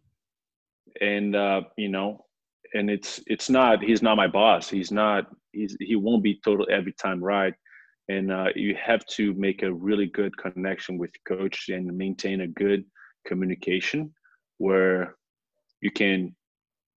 and 1.02 1.36
uh 1.36 1.62
you 1.78 1.90
know 1.90 2.26
and 2.74 2.90
it's 2.90 3.22
it's 3.28 3.50
not 3.50 3.84
he's 3.84 4.02
not 4.02 4.18
my 4.18 4.28
boss 4.28 4.70
he's 4.70 4.92
not 4.92 5.28
he's 5.52 5.76
he 5.80 5.96
won't 5.96 6.24
be 6.24 6.40
total 6.44 6.68
every 6.70 6.94
time 6.94 7.24
right 7.24 7.54
and 8.10 8.32
uh, 8.32 8.48
you 8.56 8.76
have 8.82 9.06
to 9.06 9.34
make 9.34 9.64
a 9.64 9.74
really 9.74 10.06
good 10.08 10.36
connection 10.38 10.98
with 10.98 11.12
coach 11.28 11.70
and 11.70 11.86
maintain 11.98 12.42
a 12.42 12.48
good 12.48 12.86
communication 13.26 14.14
where 14.60 15.16
you 15.82 15.92
can 15.92 16.36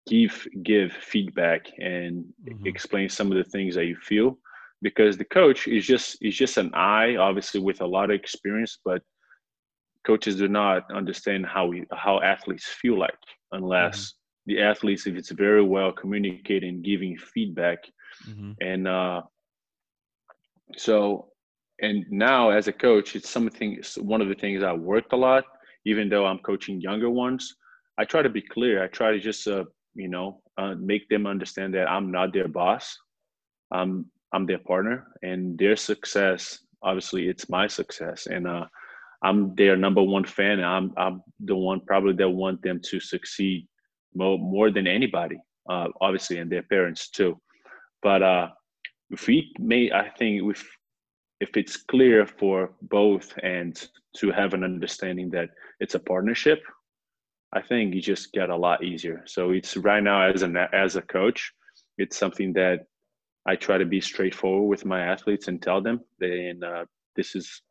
give 0.06 0.46
give 0.62 0.92
feedback 0.92 1.66
and 1.78 2.24
mm-hmm. 2.44 2.66
explain 2.66 3.08
some 3.08 3.30
of 3.30 3.36
the 3.36 3.50
things 3.50 3.74
that 3.74 3.86
you 3.86 3.96
feel 3.96 4.38
because 4.82 5.16
the 5.16 5.24
coach 5.24 5.68
is 5.68 5.86
just 5.86 6.16
is 6.22 6.36
just 6.36 6.56
an 6.56 6.70
eye 6.74 7.16
obviously 7.16 7.60
with 7.60 7.80
a 7.80 7.86
lot 7.86 8.10
of 8.10 8.16
experience 8.16 8.78
but 8.84 9.02
coaches 10.06 10.36
do 10.36 10.48
not 10.48 10.82
understand 10.92 11.46
how 11.46 11.66
we 11.66 11.84
how 11.92 12.20
athletes 12.20 12.66
feel 12.66 12.98
like 12.98 13.18
unless 13.52 13.98
mm-hmm. 13.98 14.54
the 14.54 14.62
athletes 14.62 15.06
if 15.06 15.14
it's 15.14 15.30
very 15.30 15.62
well 15.62 15.92
communicating 15.92 16.82
giving 16.82 17.16
feedback 17.16 17.78
mm-hmm. 18.28 18.52
and 18.60 18.88
uh 18.88 19.20
so 20.76 21.28
and 21.80 22.04
now 22.10 22.50
as 22.50 22.68
a 22.68 22.72
coach 22.72 23.16
it's 23.16 23.28
something 23.28 23.82
one 23.98 24.20
of 24.20 24.28
the 24.28 24.34
things 24.34 24.62
i 24.62 24.72
worked 24.72 25.12
a 25.12 25.16
lot 25.16 25.44
even 25.84 26.08
though 26.08 26.26
i'm 26.26 26.38
coaching 26.38 26.80
younger 26.80 27.10
ones 27.10 27.56
i 27.98 28.04
try 28.04 28.22
to 28.22 28.28
be 28.28 28.42
clear 28.42 28.82
i 28.82 28.86
try 28.86 29.10
to 29.12 29.18
just 29.18 29.46
uh, 29.46 29.64
you 29.94 30.08
know 30.08 30.40
uh, 30.58 30.74
make 30.78 31.08
them 31.08 31.26
understand 31.26 31.74
that 31.74 31.90
i'm 31.90 32.10
not 32.10 32.32
their 32.32 32.48
boss 32.48 32.96
i'm 33.72 34.06
i'm 34.32 34.46
their 34.46 34.58
partner 34.58 35.08
and 35.22 35.58
their 35.58 35.76
success 35.76 36.60
obviously 36.82 37.28
it's 37.28 37.48
my 37.48 37.66
success 37.66 38.26
and 38.26 38.46
uh, 38.46 38.64
i'm 39.22 39.54
their 39.54 39.76
number 39.76 40.02
one 40.02 40.24
fan 40.24 40.62
i'm 40.62 40.92
i'm 40.96 41.22
the 41.40 41.56
one 41.56 41.80
probably 41.86 42.12
that 42.12 42.28
want 42.28 42.60
them 42.62 42.80
to 42.82 42.98
succeed 43.00 43.66
more, 44.14 44.38
more 44.38 44.70
than 44.70 44.86
anybody 44.86 45.38
uh, 45.68 45.88
obviously 46.00 46.38
and 46.38 46.50
their 46.50 46.62
parents 46.64 47.10
too. 47.10 47.40
But 48.02 48.22
uh 48.22 48.48
if 49.10 49.26
we 49.26 49.52
may 49.58 49.90
i 49.92 50.08
think 50.18 50.42
if 50.50 50.68
if 51.40 51.56
it's 51.56 51.76
clear 51.76 52.26
for 52.26 52.72
both 52.82 53.32
and 53.42 53.88
to 54.16 54.30
have 54.30 54.54
an 54.54 54.64
understanding 54.64 55.30
that 55.30 55.50
it's 55.80 55.94
a 55.94 55.98
partnership 55.98 56.60
i 57.52 57.60
think 57.60 57.94
you 57.94 58.00
just 58.00 58.32
get 58.32 58.50
a 58.50 58.56
lot 58.56 58.84
easier. 58.84 59.22
So 59.26 59.50
it's 59.50 59.76
right 59.76 60.02
now 60.02 60.22
as 60.22 60.42
a 60.42 60.68
as 60.72 60.96
a 60.96 61.02
coach 61.02 61.52
it's 61.98 62.16
something 62.16 62.52
that 62.54 62.86
i 63.46 63.56
try 63.56 63.76
to 63.78 63.84
be 63.84 64.00
straightforward 64.00 64.68
with 64.68 64.84
my 64.84 65.00
athletes 65.00 65.48
and 65.48 65.60
tell 65.60 65.80
them 65.82 66.00
that 66.20 66.56
uh, 66.64 66.84
this 67.16 67.34
is 67.34 67.62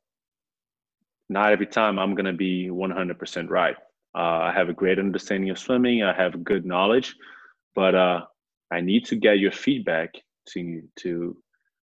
not 1.29 1.51
every 1.51 1.67
time 1.67 1.99
i'm 1.99 2.15
going 2.15 2.25
to 2.25 2.33
be 2.33 2.69
100% 2.69 3.49
right. 3.49 3.75
Uh, 4.15 4.49
i 4.49 4.51
have 4.53 4.69
a 4.69 4.73
great 4.73 4.99
understanding 4.99 5.49
of 5.49 5.59
swimming 5.59 6.03
i 6.03 6.13
have 6.13 6.43
good 6.43 6.65
knowledge 6.65 7.15
but 7.75 7.95
uh, 7.95 8.21
i 8.71 8.81
need 8.81 9.05
to 9.05 9.15
get 9.15 9.39
your 9.39 9.51
feedback 9.51 10.13
to 10.47 10.81
to 10.97 11.37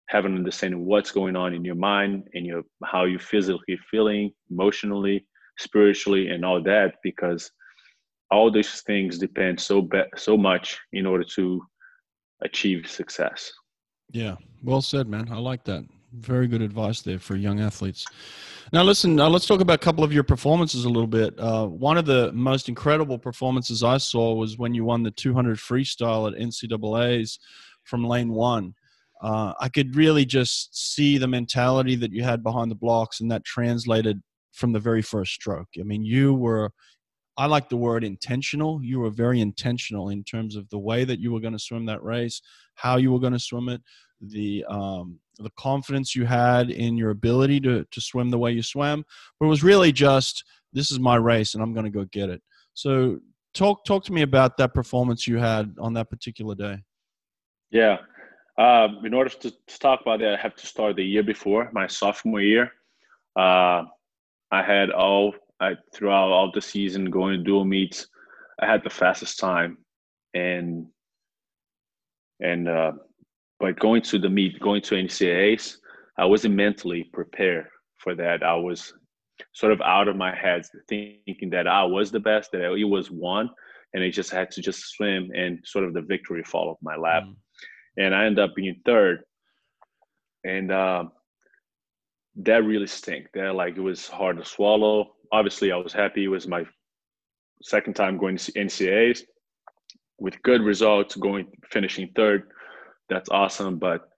have 0.09 0.24
an 0.24 0.35
understanding 0.35 0.81
of 0.81 0.87
what's 0.87 1.12
going 1.12 1.37
on 1.37 1.55
in 1.55 1.64
your 1.64 1.74
mind 1.74 2.24
and 2.35 2.46
your 2.46 2.62
how 2.85 3.05
you 3.05 3.18
physically 3.18 3.79
feeling 3.90 4.33
emotionally 4.51 5.24
spiritually 5.59 6.29
and 6.29 6.44
all 6.44 6.62
that 6.62 6.94
because 7.03 7.51
all 8.31 8.51
these 8.51 8.83
things 8.83 9.18
depend 9.18 9.61
so 9.61 9.83
be- 9.83 10.03
so 10.16 10.37
much 10.37 10.79
in 10.92 11.07
order 11.07 11.24
to 11.24 11.62
achieve 12.42 12.88
success. 12.88 13.53
Yeah. 14.11 14.37
Well 14.62 14.83
said 14.83 15.09
man. 15.09 15.29
I 15.31 15.38
like 15.38 15.64
that. 15.64 15.85
Very 16.12 16.46
good 16.46 16.62
advice 16.62 17.03
there 17.03 17.18
for 17.18 17.37
young 17.37 17.61
athletes 17.61 18.07
now 18.72 18.83
listen 18.83 19.14
now 19.14 19.28
let's 19.28 19.46
talk 19.46 19.61
about 19.61 19.74
a 19.74 19.85
couple 19.85 20.04
of 20.04 20.12
your 20.12 20.22
performances 20.22 20.85
a 20.85 20.88
little 20.88 21.07
bit 21.07 21.38
uh, 21.38 21.66
one 21.66 21.98
of 21.98 22.07
the 22.07 22.33
most 22.33 22.68
incredible 22.68 23.18
performances 23.18 23.83
i 23.83 23.96
saw 23.96 24.35
was 24.35 24.59
when 24.59 24.74
you 24.74 24.85
won 24.85 25.02
the 25.02 25.11
200 25.11 25.57
freestyle 25.57 26.31
at 26.31 26.38
ncaa's 26.38 27.38
from 27.85 28.04
lane 28.04 28.33
one 28.33 28.74
uh, 29.20 29.52
I 29.59 29.68
could 29.68 29.96
really 29.96 30.24
just 30.24 30.94
see 30.94 31.18
the 31.18 31.26
mentality 31.26 31.96
that 31.96 32.12
you 32.12 32.22
had 32.22 32.42
behind 32.42 32.70
the 32.70 32.76
blocks, 32.76 33.20
and 33.20 33.31
that 33.31 33.44
translated 33.44 34.22
from 34.52 34.72
the 34.72 34.81
very 34.81 35.02
first 35.02 35.33
stroke. 35.33 35.68
I 35.78 35.83
mean, 35.83 36.04
you 36.04 36.35
were, 36.35 36.70
I 37.37 37.46
like 37.46 37.68
the 37.68 37.76
word 37.76 38.04
intentional. 38.04 38.83
You 38.83 39.00
were 39.00 39.11
very 39.11 39.40
intentional 39.40 40.11
in 40.11 40.22
terms 40.22 40.57
of 40.57 40.68
the 40.70 40.78
way 40.78 41.04
that 41.04 41.20
you 41.20 41.33
were 41.33 41.40
going 41.40 41.52
to 41.52 41.59
swim 41.59 41.87
that 41.87 42.02
race, 42.02 42.40
how 42.74 42.96
you 42.96 43.12
were 43.12 43.20
going 43.20 43.33
to 43.33 43.38
swim 43.38 43.68
it, 43.68 43.83
the 44.20 44.64
um, 44.68 45.18
the 45.38 45.51
confidence 45.59 46.14
you 46.14 46.24
had 46.24 46.70
in 46.70 46.96
your 46.96 47.11
ability 47.11 47.61
to 47.61 47.85
to 47.90 48.01
swim 48.01 48.31
the 48.31 48.38
way 48.38 48.53
you 48.53 48.62
swam. 48.62 49.05
But 49.38 49.46
it 49.46 49.51
was 49.51 49.62
really 49.62 49.92
just 49.92 50.44
this 50.72 50.90
is 50.90 50.98
my 50.98 51.16
race, 51.16 51.55
and 51.55 51.62
I'm 51.62 51.72
going 51.72 51.85
to 51.85 51.90
go 51.90 52.05
get 52.12 52.29
it. 52.29 52.42
So 52.74 53.18
talk 53.55 53.85
talk 53.85 54.05
to 54.05 54.12
me 54.12 54.22
about 54.22 54.57
that 54.59 54.74
performance 54.74 55.27
you 55.27 55.38
had 55.38 55.74
on 55.81 55.94
that 55.94 56.11
particular 56.11 56.55
day. 56.55 56.79
Yeah. 57.70 57.98
Uh, 58.59 58.88
in 59.05 59.14
order 59.14 59.31
to, 59.31 59.51
to, 59.51 59.79
talk 59.79 60.01
about 60.01 60.18
that, 60.18 60.35
I 60.35 60.42
have 60.42 60.57
to 60.57 60.66
start 60.66 60.96
the 60.96 61.05
year 61.05 61.22
before 61.22 61.70
my 61.72 61.87
sophomore 61.87 62.40
year. 62.40 62.72
Uh, 63.38 63.85
I 64.51 64.62
had 64.62 64.90
all 64.90 65.33
I 65.61 65.77
throughout 65.94 66.31
all 66.31 66.51
the 66.53 66.61
season 66.61 67.11
going 67.11 67.38
to 67.38 67.44
dual 67.44 67.64
meets. 67.64 68.09
I 68.61 68.66
had 68.66 68.83
the 68.83 68.90
fastest 68.90 69.38
time, 69.38 69.79
and 70.35 70.87
and 72.40 72.68
uh, 72.68 72.92
but 73.61 73.79
going 73.79 74.03
to 74.03 74.18
the 74.18 74.29
meet, 74.29 74.61
going 74.61 74.83
to 74.83 74.94
NCAAs, 74.94 75.77
I 76.18 76.25
wasn't 76.25 76.55
mentally 76.55 77.05
prepared 77.12 77.66
for 77.99 78.14
that. 78.14 78.42
I 78.42 78.55
was 78.55 78.92
sort 79.53 79.73
of 79.73 79.81
out 79.81 80.09
of 80.09 80.16
my 80.16 80.35
head, 80.35 80.66
thinking 80.88 81.51
that 81.51 81.68
I 81.68 81.85
was 81.85 82.11
the 82.11 82.21
best, 82.21 82.53
that 82.53 82.73
it 82.73 82.85
was 82.85 83.11
one, 83.11 83.51
and 83.94 84.03
I 84.03 84.11
just 84.11 84.31
had 84.31 84.51
to 84.53 84.62
just 84.62 84.94
swim, 84.94 85.31
and 85.35 85.61
sort 85.64 85.85
of 85.85 85.94
the 85.94 86.03
victory 86.03 86.42
fall 86.42 86.64
followed 86.64 86.79
my 86.83 86.97
lap. 86.97 87.25
Mm 87.25 87.35
and 87.99 88.14
I 88.14 88.25
ended 88.25 88.44
up 88.44 88.55
being 88.55 88.81
third. 88.87 89.23
And 90.44 90.71
uh, 90.71 91.05
that 92.37 92.64
really 92.64 92.87
stank. 92.87 93.27
That 93.35 93.55
like 93.55 93.77
it 93.77 93.81
was 93.81 94.07
hard 94.07 94.38
to 94.38 94.44
swallow. 94.44 95.14
Obviously, 95.33 95.73
I 95.73 95.77
was 95.77 95.92
happy. 95.92 96.25
It 96.25 96.29
was 96.29 96.47
my 96.47 96.64
second 97.62 97.94
time 97.94 98.16
going 98.16 98.37
to 98.38 98.53
NCAAs 98.53 99.23
with 100.18 100.40
good 100.42 100.62
results, 100.62 101.16
going 101.16 101.49
finishing 101.71 102.11
third. 102.14 102.51
That's 103.09 103.29
awesome. 103.31 103.79
But 103.79 104.09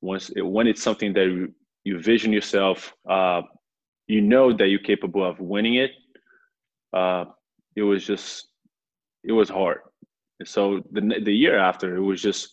once 0.00 0.30
it, 0.30 0.42
when 0.42 0.66
it's 0.66 0.82
something 0.82 1.12
that 1.14 1.26
you, 1.26 1.54
you 1.84 2.00
vision 2.00 2.32
yourself, 2.32 2.92
uh, 3.08 3.42
you 4.06 4.20
know 4.20 4.52
that 4.52 4.68
you're 4.68 4.80
capable 4.80 5.24
of 5.24 5.38
winning 5.40 5.74
it. 5.74 5.92
Uh, 6.92 7.24
it 7.76 7.82
was 7.82 8.04
just 8.06 8.48
it 9.24 9.32
was 9.32 9.48
hard. 9.48 9.78
So 10.44 10.82
the 10.92 11.20
the 11.24 11.34
year 11.34 11.58
after, 11.58 11.96
it 11.96 12.00
was 12.02 12.22
just 12.22 12.48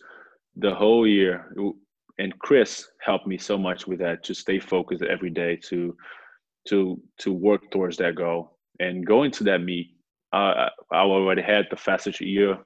the 0.56 0.74
whole 0.74 1.08
year 1.08 1.54
and 2.20 2.38
chris 2.40 2.88
helped 3.02 3.28
me 3.28 3.38
so 3.38 3.58
much 3.58 3.88
with 3.88 4.00
that 4.00 4.24
to 4.24 4.34
stay 4.34 4.60
focused 4.60 5.04
every 5.04 5.30
day 5.30 5.56
to 5.56 5.96
to 6.68 7.00
to 7.20 7.32
work 7.34 7.70
towards 7.72 7.98
that 7.98 8.16
goal 8.16 8.58
and 8.80 9.06
going 9.06 9.32
to 9.32 9.44
that 9.44 9.62
meet 9.62 9.96
uh, 10.34 10.68
i 10.92 10.98
already 10.98 11.42
had 11.42 11.66
the 11.70 11.76
fastest 11.76 12.20
year 12.22 12.58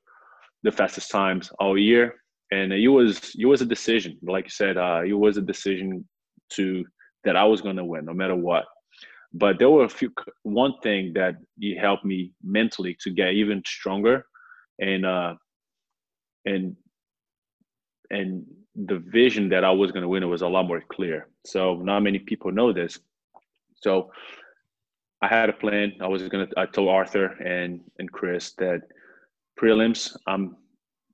the 0.63 0.72
fastest 0.72 1.12
times 1.12 1.52
all 1.60 1.78
year 1.78 2.15
and 2.51 2.73
it 2.73 2.87
was 2.87 3.35
it 3.37 3.45
was 3.45 3.61
a 3.61 3.65
decision 3.65 4.17
like 4.23 4.45
you 4.45 4.49
said 4.49 4.77
uh, 4.77 5.01
it 5.05 5.13
was 5.13 5.37
a 5.37 5.41
decision 5.41 6.07
to 6.49 6.85
that 7.23 7.35
i 7.35 7.43
was 7.43 7.61
going 7.61 7.75
to 7.75 7.85
win 7.85 8.05
no 8.05 8.13
matter 8.13 8.35
what 8.35 8.65
but 9.33 9.57
there 9.59 9.69
were 9.69 9.85
a 9.85 9.89
few 9.89 10.11
one 10.43 10.73
thing 10.83 11.13
that 11.13 11.35
he 11.59 11.75
helped 11.75 12.03
me 12.03 12.31
mentally 12.43 12.97
to 13.01 13.09
get 13.09 13.33
even 13.33 13.61
stronger 13.65 14.25
and 14.79 15.05
uh 15.05 15.33
and 16.45 16.75
and 18.09 18.45
the 18.75 18.99
vision 18.99 19.49
that 19.49 19.63
I 19.63 19.71
was 19.71 19.91
going 19.91 20.03
to 20.03 20.07
win 20.07 20.23
it 20.23 20.27
was 20.27 20.41
a 20.41 20.47
lot 20.47 20.67
more 20.67 20.81
clear. 20.91 21.27
So 21.45 21.75
not 21.75 22.01
many 22.01 22.19
people 22.19 22.51
know 22.51 22.71
this. 22.71 22.99
So 23.75 24.11
I 25.21 25.27
had 25.27 25.49
a 25.49 25.53
plan. 25.53 25.93
I 26.01 26.07
was 26.07 26.21
to. 26.23 26.47
I 26.57 26.65
told 26.65 26.89
Arthur 26.89 27.27
and 27.43 27.81
and 27.99 28.11
Chris 28.11 28.53
that 28.57 28.81
prelims. 29.59 30.15
I'm. 30.27 30.55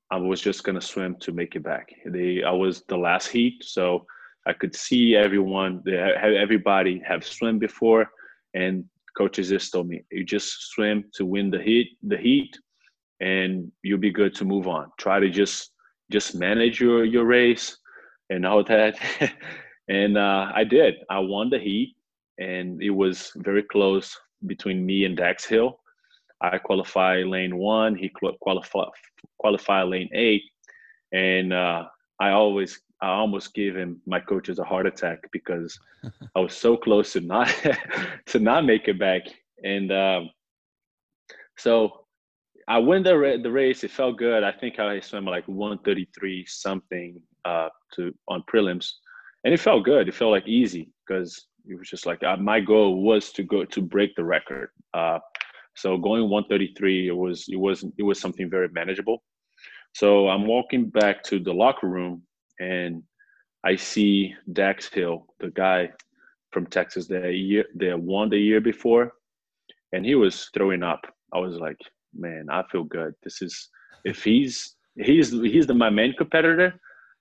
I 0.10 0.18
was 0.18 0.42
just 0.42 0.64
to 0.64 0.82
swim 0.82 1.16
to 1.20 1.32
make 1.32 1.56
it 1.56 1.64
back. 1.64 1.90
They. 2.06 2.44
I 2.44 2.52
was 2.52 2.84
the 2.88 2.98
last 2.98 3.28
heat, 3.28 3.64
so 3.64 4.06
I 4.46 4.54
could 4.54 4.76
see 4.76 5.16
everyone. 5.16 5.84
Everybody 5.88 7.02
have 7.06 7.26
swim 7.26 7.60
before, 7.60 8.10
and 8.54 8.86
coaches 9.18 9.50
just 9.50 9.74
told 9.74 9.90
me, 9.90 10.04
"You 10.12 10.24
just 10.24 10.72
swim 10.72 11.06
to 11.16 11.26
win 11.26 11.52
the 11.52 11.62
heat. 11.62 11.98
The 12.04 12.18
heat." 12.18 12.58
and 13.20 13.72
you'll 13.84 13.98
be 13.98 14.12
good 14.12 14.36
to 14.36 14.46
move 14.46 14.68
on. 14.68 14.92
Try 14.98 15.20
to 15.20 15.30
just 15.30 15.72
just 16.12 16.36
manage 16.36 16.80
your 16.80 17.04
your 17.04 17.26
race 17.26 17.78
and 18.30 18.46
all 18.46 18.64
that. 18.64 18.98
and 19.90 20.18
uh, 20.18 20.52
I 20.54 20.64
did. 20.64 20.96
I 21.10 21.20
won 21.20 21.50
the 21.50 21.60
heat, 21.60 21.96
and 22.38 22.82
it 22.82 22.92
was 22.92 23.32
very 23.38 23.64
close 23.64 24.16
between 24.46 24.86
me 24.86 25.06
and 25.06 25.18
Dax 25.18 25.46
Hill. 25.46 25.80
I 26.42 26.58
qualify 26.58 27.24
lane 27.24 27.58
one. 27.58 27.96
He 27.96 28.10
qualified 28.10 28.90
qualified 29.38 29.88
lane 29.88 30.10
eight, 30.14 30.44
and 31.12 31.54
uh, 31.54 31.86
I 32.20 32.32
always 32.32 32.80
I 33.02 33.10
almost 33.10 33.54
gave 33.54 33.76
him 33.76 34.02
my 34.06 34.20
coaches 34.20 34.60
a 34.60 34.64
heart 34.64 34.88
attack 34.88 35.20
because 35.32 35.80
I 36.36 36.40
was 36.40 36.56
so 36.56 36.78
close 36.78 37.14
to 37.14 37.22
not 37.22 37.54
to 38.28 38.40
not 38.40 38.66
make 38.66 38.88
it 38.88 39.00
back. 39.00 39.24
And 39.64 39.92
um, 39.92 40.30
so 41.58 42.06
I 42.68 42.80
win 42.80 43.04
the 43.04 43.40
the 43.42 43.52
race. 43.52 43.84
It 43.84 43.92
felt 43.92 44.18
good. 44.18 44.44
I 44.44 44.52
think 44.52 44.80
I 44.80 45.00
swam 45.00 45.26
like 45.26 45.48
133 45.48 46.46
something 46.48 47.22
uh, 47.46 47.70
to 47.96 48.14
on 48.28 48.44
prelims, 48.52 48.92
and 49.44 49.54
it 49.54 49.60
felt 49.60 49.86
good. 49.86 50.08
It 50.08 50.14
felt 50.14 50.32
like 50.32 50.48
easy 50.48 50.90
because 51.08 51.48
it 51.68 51.78
was 51.78 51.90
just 51.90 52.06
like 52.06 52.24
uh, 52.24 52.38
my 52.38 52.60
goal 52.60 53.02
was 53.04 53.32
to 53.34 53.44
go 53.44 53.66
to 53.66 53.82
break 53.82 54.16
the 54.16 54.24
record. 54.24 54.70
Uh, 54.94 55.20
So 55.78 55.96
going 55.96 56.24
133, 56.24 57.08
it 57.08 57.16
was 57.16 57.46
it 57.50 57.56
was 57.56 57.86
it 57.98 58.04
was 58.04 58.20
something 58.20 58.50
very 58.50 58.68
manageable. 58.70 59.24
So 59.94 60.28
I'm 60.28 60.48
walking 60.48 60.90
back 60.90 61.24
to 61.26 61.40
the 61.40 61.54
locker 61.54 61.88
room 61.88 62.24
and 62.60 63.04
I 63.64 63.76
see 63.76 64.34
Dax 64.54 64.90
Hill, 64.90 65.28
the 65.40 65.50
guy 65.52 65.92
from 66.52 66.66
Texas 66.66 67.08
that 67.08 67.32
year 67.34 67.66
that 67.76 68.00
won 68.00 68.30
the 68.30 68.40
year 68.40 68.60
before, 68.60 69.14
and 69.94 70.04
he 70.04 70.16
was 70.16 70.50
throwing 70.54 70.82
up. 70.82 71.06
I 71.32 71.40
was 71.40 71.58
like, 71.58 71.78
man, 72.16 72.48
I 72.50 72.64
feel 72.72 72.84
good. 72.84 73.14
This 73.24 73.42
is 73.44 73.70
if 74.04 74.24
he's 74.24 74.76
he's 74.96 75.32
he's 75.32 75.68
the 75.68 75.76
my 75.76 75.92
main 75.92 76.14
competitor, 76.14 76.74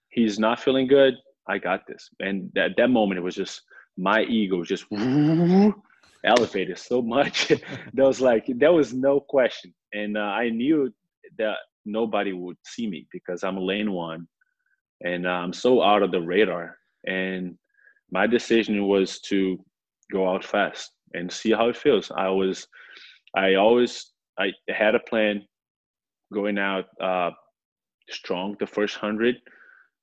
he's 0.08 0.38
not 0.38 0.60
feeling 0.60 0.86
good. 0.86 1.14
I 1.46 1.58
got 1.58 1.86
this. 1.86 2.08
And 2.20 2.50
at 2.56 2.76
that 2.78 2.88
moment, 2.88 3.18
it 3.18 3.22
was 3.22 3.34
just 3.34 3.62
my 3.98 4.22
ego 4.22 4.64
just 4.64 4.84
elevated 6.26 6.78
so 6.78 7.00
much. 7.00 7.48
there 7.94 8.06
was 8.06 8.20
like 8.20 8.46
there 8.48 8.72
was 8.72 8.92
no 8.92 9.20
question, 9.20 9.72
and 9.92 10.18
uh, 10.18 10.20
I 10.20 10.50
knew 10.50 10.92
that 11.38 11.56
nobody 11.84 12.32
would 12.32 12.56
see 12.64 12.86
me 12.86 13.06
because 13.12 13.44
I'm 13.44 13.56
a 13.56 13.60
lane 13.60 13.92
one, 13.92 14.26
and 15.02 15.26
uh, 15.26 15.30
I'm 15.30 15.52
so 15.52 15.82
out 15.82 16.02
of 16.02 16.10
the 16.10 16.20
radar. 16.20 16.76
And 17.06 17.56
my 18.10 18.26
decision 18.26 18.86
was 18.86 19.20
to 19.20 19.58
go 20.12 20.28
out 20.28 20.44
fast 20.44 20.90
and 21.14 21.30
see 21.30 21.52
how 21.52 21.68
it 21.68 21.76
feels. 21.76 22.10
I 22.10 22.28
was, 22.28 22.66
I 23.34 23.54
always, 23.54 24.12
I 24.38 24.52
had 24.68 24.94
a 24.94 25.00
plan 25.00 25.42
going 26.32 26.58
out 26.58 26.86
uh, 27.00 27.30
strong 28.10 28.56
the 28.58 28.66
first 28.66 28.96
hundred, 28.96 29.36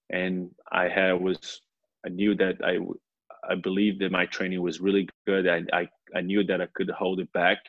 and 0.10 0.50
I 0.72 0.88
had 0.88 1.14
was, 1.14 1.62
I 2.06 2.10
knew 2.10 2.36
that 2.36 2.56
I, 2.64 2.78
I 3.50 3.56
believe 3.56 4.00
that 4.00 4.12
my 4.12 4.26
training 4.28 4.62
was 4.62 4.80
really 4.80 5.08
good. 5.28 5.48
I, 5.48 5.64
I, 5.74 5.88
I 6.16 6.22
knew 6.22 6.44
that 6.46 6.62
I 6.62 6.68
could 6.74 6.90
hold 6.90 7.20
it 7.20 7.32
back 7.34 7.60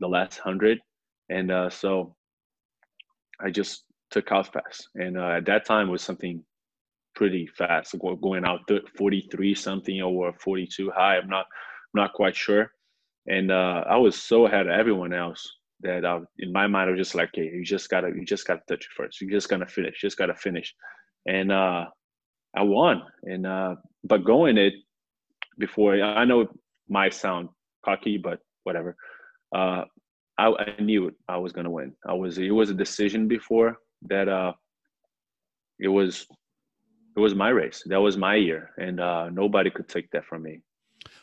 the 0.00 0.08
last 0.08 0.38
hundred, 0.38 0.80
and 1.30 1.50
uh, 1.50 1.70
so 1.70 2.14
I 3.40 3.50
just 3.50 3.84
took 4.10 4.30
out 4.32 4.52
fast. 4.52 4.88
And 4.94 5.18
uh, 5.18 5.28
at 5.38 5.46
that 5.46 5.64
time 5.64 5.88
was 5.90 6.02
something 6.02 6.42
pretty 7.14 7.46
fast, 7.46 7.94
going 8.20 8.44
out 8.44 8.60
43 8.96 9.54
something 9.54 10.02
or 10.02 10.34
42 10.40 10.90
high. 10.90 11.16
I'm 11.16 11.28
not, 11.28 11.46
I'm 11.46 12.02
not 12.02 12.12
quite 12.12 12.36
sure. 12.36 12.70
And 13.26 13.50
uh, 13.50 13.84
I 13.88 13.96
was 13.96 14.20
so 14.20 14.46
ahead 14.46 14.66
of 14.66 14.72
everyone 14.72 15.14
else 15.14 15.48
that 15.80 16.04
I, 16.04 16.20
in 16.38 16.52
my 16.52 16.66
mind, 16.66 16.88
I 16.88 16.92
was 16.92 17.00
just 17.00 17.14
like, 17.14 17.30
"Hey, 17.34 17.50
you 17.54 17.64
just 17.64 17.88
gotta, 17.88 18.08
you 18.08 18.24
just 18.24 18.46
gotta 18.46 18.60
touch 18.68 18.84
it 18.84 18.92
first. 18.96 19.20
You 19.20 19.30
just 19.30 19.48
gotta 19.48 19.66
finish. 19.66 20.00
Just 20.00 20.18
gotta 20.18 20.34
finish." 20.34 20.74
And 21.26 21.50
uh, 21.50 21.86
I 22.54 22.62
won. 22.62 23.02
And 23.22 23.46
uh, 23.46 23.76
but 24.04 24.24
going 24.24 24.58
it 24.58 24.74
before, 25.58 26.00
I 26.00 26.24
know 26.24 26.40
it 26.42 26.48
might 26.88 27.14
sound 27.14 27.48
cocky, 27.84 28.18
but 28.18 28.40
whatever. 28.64 28.96
Uh, 29.54 29.84
I, 30.38 30.46
I 30.48 30.82
knew 30.82 31.14
I 31.28 31.36
was 31.36 31.52
gonna 31.52 31.70
win. 31.70 31.92
I 32.06 32.14
was. 32.14 32.38
It 32.38 32.50
was 32.50 32.70
a 32.70 32.74
decision 32.74 33.28
before 33.28 33.78
that. 34.08 34.28
Uh, 34.28 34.52
it 35.78 35.88
was 35.88 36.26
it 37.16 37.20
was 37.20 37.34
my 37.34 37.50
race. 37.50 37.82
That 37.86 38.00
was 38.00 38.16
my 38.16 38.34
year, 38.34 38.70
and 38.76 39.00
uh, 39.00 39.30
nobody 39.30 39.70
could 39.70 39.88
take 39.88 40.10
that 40.10 40.24
from 40.24 40.42
me. 40.42 40.60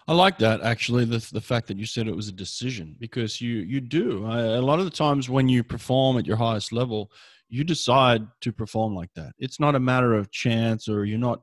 I 0.08 0.14
like 0.14 0.38
that 0.40 0.62
actually. 0.62 1.06
The 1.06 1.26
the 1.32 1.42
fact 1.42 1.68
that 1.68 1.78
you 1.78 1.86
said 1.86 2.08
it 2.08 2.16
was 2.16 2.30
a 2.30 2.34
decision 2.34 2.96
because 3.00 3.42
you 3.42 3.58
you 3.58 3.82
do 3.82 4.26
I, 4.26 4.40
a 4.42 4.62
lot 4.62 4.80
of 4.80 4.86
the 4.86 4.92
times 4.92 5.30
when 5.30 5.50
you 5.50 5.64
perform 5.64 6.18
at 6.18 6.26
your 6.26 6.38
highest 6.38 6.72
level, 6.72 7.12
you 7.50 7.64
decide 7.64 8.26
to 8.42 8.52
perform 8.52 8.96
like 8.96 9.14
that. 9.16 9.34
It's 9.38 9.60
not 9.60 9.76
a 9.76 9.80
matter 9.80 10.14
of 10.14 10.32
chance 10.32 10.88
or 10.88 11.06
you're 11.06 11.20
not 11.20 11.42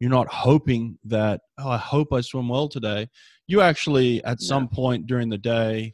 you're 0.00 0.10
not 0.10 0.28
hoping 0.28 0.98
that 1.04 1.40
oh 1.58 1.70
I 1.70 1.78
hope 1.78 2.12
I 2.12 2.20
swim 2.20 2.48
well 2.48 2.68
today. 2.68 3.08
You 3.46 3.60
actually 3.60 4.22
at 4.24 4.38
yeah. 4.40 4.46
some 4.46 4.68
point 4.68 5.06
during 5.06 5.28
the 5.28 5.38
day 5.38 5.92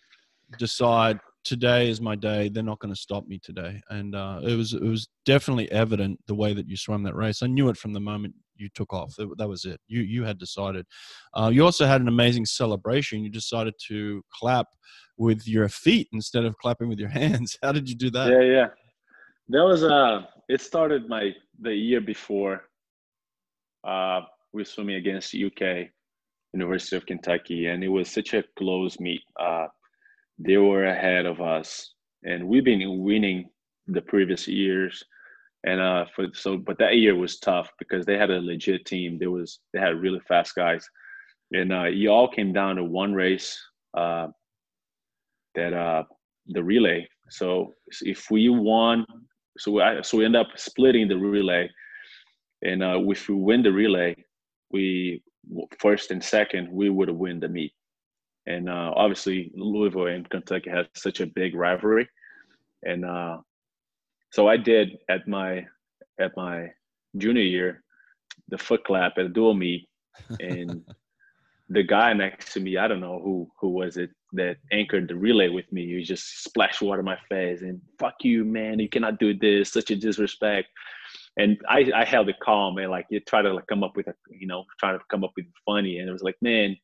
decide 0.58 1.18
today 1.44 1.88
is 1.88 2.00
my 2.00 2.14
day. 2.14 2.48
They're 2.48 2.62
not 2.62 2.78
going 2.78 2.94
to 2.94 3.00
stop 3.00 3.26
me 3.26 3.38
today. 3.42 3.80
And 3.90 4.14
uh, 4.14 4.40
it 4.42 4.54
was 4.54 4.74
it 4.74 4.82
was 4.82 5.08
definitely 5.24 5.70
evident 5.72 6.20
the 6.26 6.34
way 6.34 6.54
that 6.54 6.68
you 6.68 6.76
swam 6.76 7.02
that 7.04 7.16
race. 7.16 7.42
I 7.42 7.46
knew 7.46 7.68
it 7.68 7.76
from 7.76 7.92
the 7.92 8.00
moment 8.00 8.34
you 8.56 8.68
took 8.74 8.92
off. 8.92 9.14
That, 9.16 9.48
was 9.48 9.64
it. 9.64 9.80
You 9.88 10.02
you 10.02 10.24
had 10.24 10.38
decided. 10.38 10.86
Uh, 11.34 11.50
you 11.52 11.64
also 11.64 11.86
had 11.86 12.00
an 12.00 12.08
amazing 12.08 12.46
celebration. 12.46 13.24
You 13.24 13.30
decided 13.30 13.74
to 13.88 14.22
clap 14.32 14.66
with 15.18 15.46
your 15.46 15.68
feet 15.68 16.08
instead 16.12 16.44
of 16.44 16.56
clapping 16.58 16.88
with 16.88 16.98
your 16.98 17.08
hands. 17.20 17.56
How 17.62 17.72
did 17.72 17.88
you 17.88 17.96
do 17.96 18.10
that? 18.10 18.30
Yeah, 18.30 18.42
yeah. 18.42 18.66
That 19.48 19.64
was 19.64 19.84
uh. 19.84 20.22
It 20.48 20.60
started 20.60 21.08
my 21.08 21.30
the 21.60 21.74
year 21.74 22.00
before. 22.00 22.64
Uh, 23.84 24.22
we 24.52 24.60
were 24.60 24.64
swimming 24.64 24.96
against 24.96 25.34
UK, 25.34 25.88
University 26.52 26.96
of 26.96 27.06
Kentucky, 27.06 27.66
and 27.66 27.82
it 27.82 27.88
was 27.88 28.10
such 28.10 28.34
a 28.34 28.44
close 28.58 29.00
meet. 29.00 29.22
Uh, 29.40 29.66
they 30.38 30.56
were 30.56 30.84
ahead 30.84 31.26
of 31.26 31.40
us, 31.40 31.94
and 32.24 32.46
we've 32.46 32.64
been 32.64 33.02
winning 33.02 33.48
the 33.86 34.02
previous 34.02 34.46
years. 34.46 35.02
And 35.64 35.80
uh, 35.80 36.06
for 36.14 36.26
so, 36.34 36.56
but 36.56 36.78
that 36.78 36.96
year 36.96 37.14
was 37.14 37.38
tough 37.38 37.70
because 37.78 38.04
they 38.04 38.18
had 38.18 38.30
a 38.30 38.40
legit 38.40 38.84
team. 38.84 39.18
There 39.18 39.30
was 39.30 39.60
they 39.72 39.78
had 39.78 40.00
really 40.00 40.20
fast 40.26 40.54
guys, 40.56 40.84
and 41.52 41.72
uh, 41.72 41.84
you 41.84 42.10
all 42.10 42.28
came 42.28 42.52
down 42.52 42.76
to 42.76 42.84
one 42.84 43.14
race. 43.14 43.58
Uh, 43.96 44.28
that 45.54 45.72
uh, 45.72 46.04
the 46.48 46.62
relay. 46.62 47.06
So 47.30 47.74
if 48.02 48.30
we 48.30 48.48
won, 48.48 49.04
so 49.58 49.80
I, 49.80 50.02
so 50.02 50.18
we 50.18 50.24
end 50.24 50.36
up 50.36 50.48
splitting 50.56 51.08
the 51.08 51.16
relay, 51.16 51.70
and 52.62 52.82
uh, 52.82 52.98
if 53.06 53.28
we 53.28 53.34
win 53.34 53.62
the 53.62 53.72
relay, 53.72 54.16
we 54.70 55.22
first 55.78 56.10
and 56.10 56.22
second 56.22 56.70
we 56.70 56.88
would 56.88 57.10
win 57.10 57.40
the 57.40 57.48
meet. 57.48 57.72
And 58.46 58.68
uh, 58.68 58.92
obviously 58.96 59.52
Louisville 59.54 60.06
and 60.06 60.28
Kentucky 60.28 60.70
has 60.70 60.86
such 60.94 61.20
a 61.20 61.26
big 61.26 61.54
rivalry, 61.54 62.08
and 62.82 63.04
uh, 63.04 63.38
so 64.30 64.48
I 64.48 64.56
did 64.56 64.98
at 65.08 65.28
my 65.28 65.66
at 66.18 66.36
my 66.36 66.70
junior 67.18 67.42
year 67.42 67.82
the 68.48 68.58
foot 68.58 68.84
clap 68.84 69.18
at 69.18 69.26
a 69.26 69.28
dual 69.28 69.54
meet, 69.54 69.88
and 70.40 70.82
the 71.68 71.82
guy 71.82 72.12
next 72.12 72.52
to 72.52 72.60
me, 72.60 72.76
I 72.76 72.88
don't 72.88 73.00
know 73.00 73.20
who 73.22 73.50
who 73.60 73.70
was 73.70 73.96
it 73.96 74.10
that 74.32 74.56
anchored 74.72 75.08
the 75.08 75.14
relay 75.14 75.48
with 75.48 75.70
me. 75.72 75.86
He 75.86 76.02
just 76.02 76.44
splashed 76.44 76.82
water 76.82 77.00
in 77.00 77.06
my 77.06 77.18
face 77.28 77.62
and 77.62 77.80
fuck 77.98 78.14
you, 78.22 78.44
man, 78.44 78.78
you 78.78 78.88
cannot 78.88 79.18
do 79.18 79.34
this, 79.34 79.72
such 79.72 79.90
a 79.90 79.96
disrespect. 79.96 80.68
And 81.38 81.58
I, 81.68 81.90
I 81.94 82.04
held 82.04 82.28
it 82.28 82.36
calm 82.42 82.76
and 82.78 82.90
like 82.90 83.06
you 83.08 83.20
try 83.20 83.40
to 83.42 83.54
like 83.54 83.66
come 83.66 83.82
up 83.82 83.96
with 83.96 84.06
a 84.08 84.14
you 84.30 84.46
know 84.46 84.64
trying 84.78 84.98
to 84.98 85.04
come 85.10 85.24
up 85.24 85.32
with 85.36 85.46
funny. 85.64 85.98
And 85.98 86.08
it 86.08 86.12
was 86.12 86.22
like 86.22 86.36
man 86.42 86.76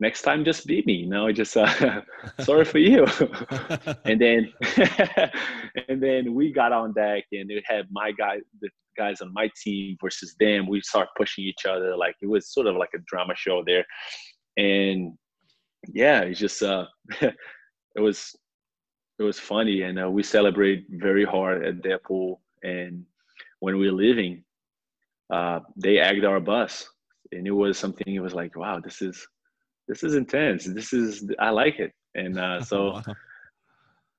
next 0.00 0.22
time 0.22 0.44
just 0.44 0.66
beat 0.66 0.86
me 0.86 0.94
you 0.94 1.08
know? 1.08 1.26
I 1.26 1.32
just 1.32 1.56
uh, 1.56 2.02
sorry 2.40 2.64
for 2.64 2.78
you. 2.78 3.06
And 4.04 4.20
then 4.20 4.52
and 5.88 6.02
then 6.02 6.34
we 6.34 6.52
got 6.52 6.72
on 6.72 6.92
deck 6.92 7.24
and 7.32 7.50
it 7.50 7.64
had 7.66 7.86
my 7.90 8.12
guy 8.12 8.38
the 8.60 8.68
guys 8.96 9.20
on 9.20 9.32
my 9.32 9.50
team 9.60 9.96
versus 10.00 10.36
them. 10.38 10.68
We 10.68 10.80
start 10.82 11.08
pushing 11.16 11.44
each 11.44 11.66
other. 11.68 11.96
Like 11.96 12.14
it 12.22 12.26
was 12.26 12.52
sort 12.52 12.68
of 12.68 12.76
like 12.76 12.90
a 12.94 12.98
drama 13.06 13.34
show 13.36 13.64
there. 13.66 13.84
And 14.56 15.14
yeah 15.92 16.20
it's 16.20 16.40
just 16.40 16.62
uh 16.62 16.86
it 17.20 18.00
was 18.00 18.34
it 19.18 19.22
was 19.22 19.38
funny. 19.38 19.82
And 19.82 20.00
uh, 20.00 20.10
we 20.10 20.22
celebrate 20.22 20.86
very 20.90 21.24
hard 21.24 21.64
at 21.64 21.82
their 21.82 21.98
pool 21.98 22.40
and 22.62 23.04
when 23.64 23.76
we 23.78 23.86
were 23.90 23.98
leaving 24.04 24.34
uh 25.36 25.58
they 25.84 25.98
egged 25.98 26.24
our 26.24 26.40
bus 26.40 26.72
and 27.32 27.46
it 27.46 27.56
was 27.62 27.78
something 27.78 28.10
it 28.14 28.26
was 28.26 28.34
like 28.40 28.52
wow 28.62 28.78
this 28.86 28.98
is 29.08 29.16
this 29.88 30.02
is 30.02 30.14
intense. 30.14 30.64
This 30.64 30.92
is 30.92 31.30
I 31.38 31.50
like 31.50 31.78
it, 31.78 31.92
and 32.14 32.38
uh, 32.38 32.62
so 32.70 33.00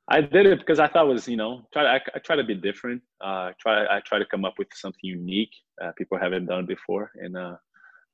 I 0.08 0.22
did 0.22 0.46
it 0.46 0.60
because 0.60 0.80
I 0.80 0.88
thought 0.88 1.08
it 1.08 1.14
was 1.14 1.28
you 1.28 1.38
know 1.38 1.68
try 1.74 1.96
I, 1.96 2.00
I 2.14 2.20
try 2.20 2.36
to 2.36 2.44
be 2.44 2.56
different. 2.56 3.02
Uh, 3.24 3.52
try 3.60 3.86
I 3.86 4.00
try 4.02 4.20
to 4.20 4.26
come 4.26 4.46
up 4.46 4.56
with 4.58 4.68
something 4.74 5.00
unique 5.04 5.54
uh, 5.84 5.92
people 5.98 6.18
haven't 6.18 6.46
done 6.46 6.66
before, 6.66 7.12
and 7.16 7.36
uh, 7.38 7.56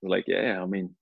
like 0.01 0.25
yeah, 0.27 0.61
I 0.61 0.65
mean 0.65 0.95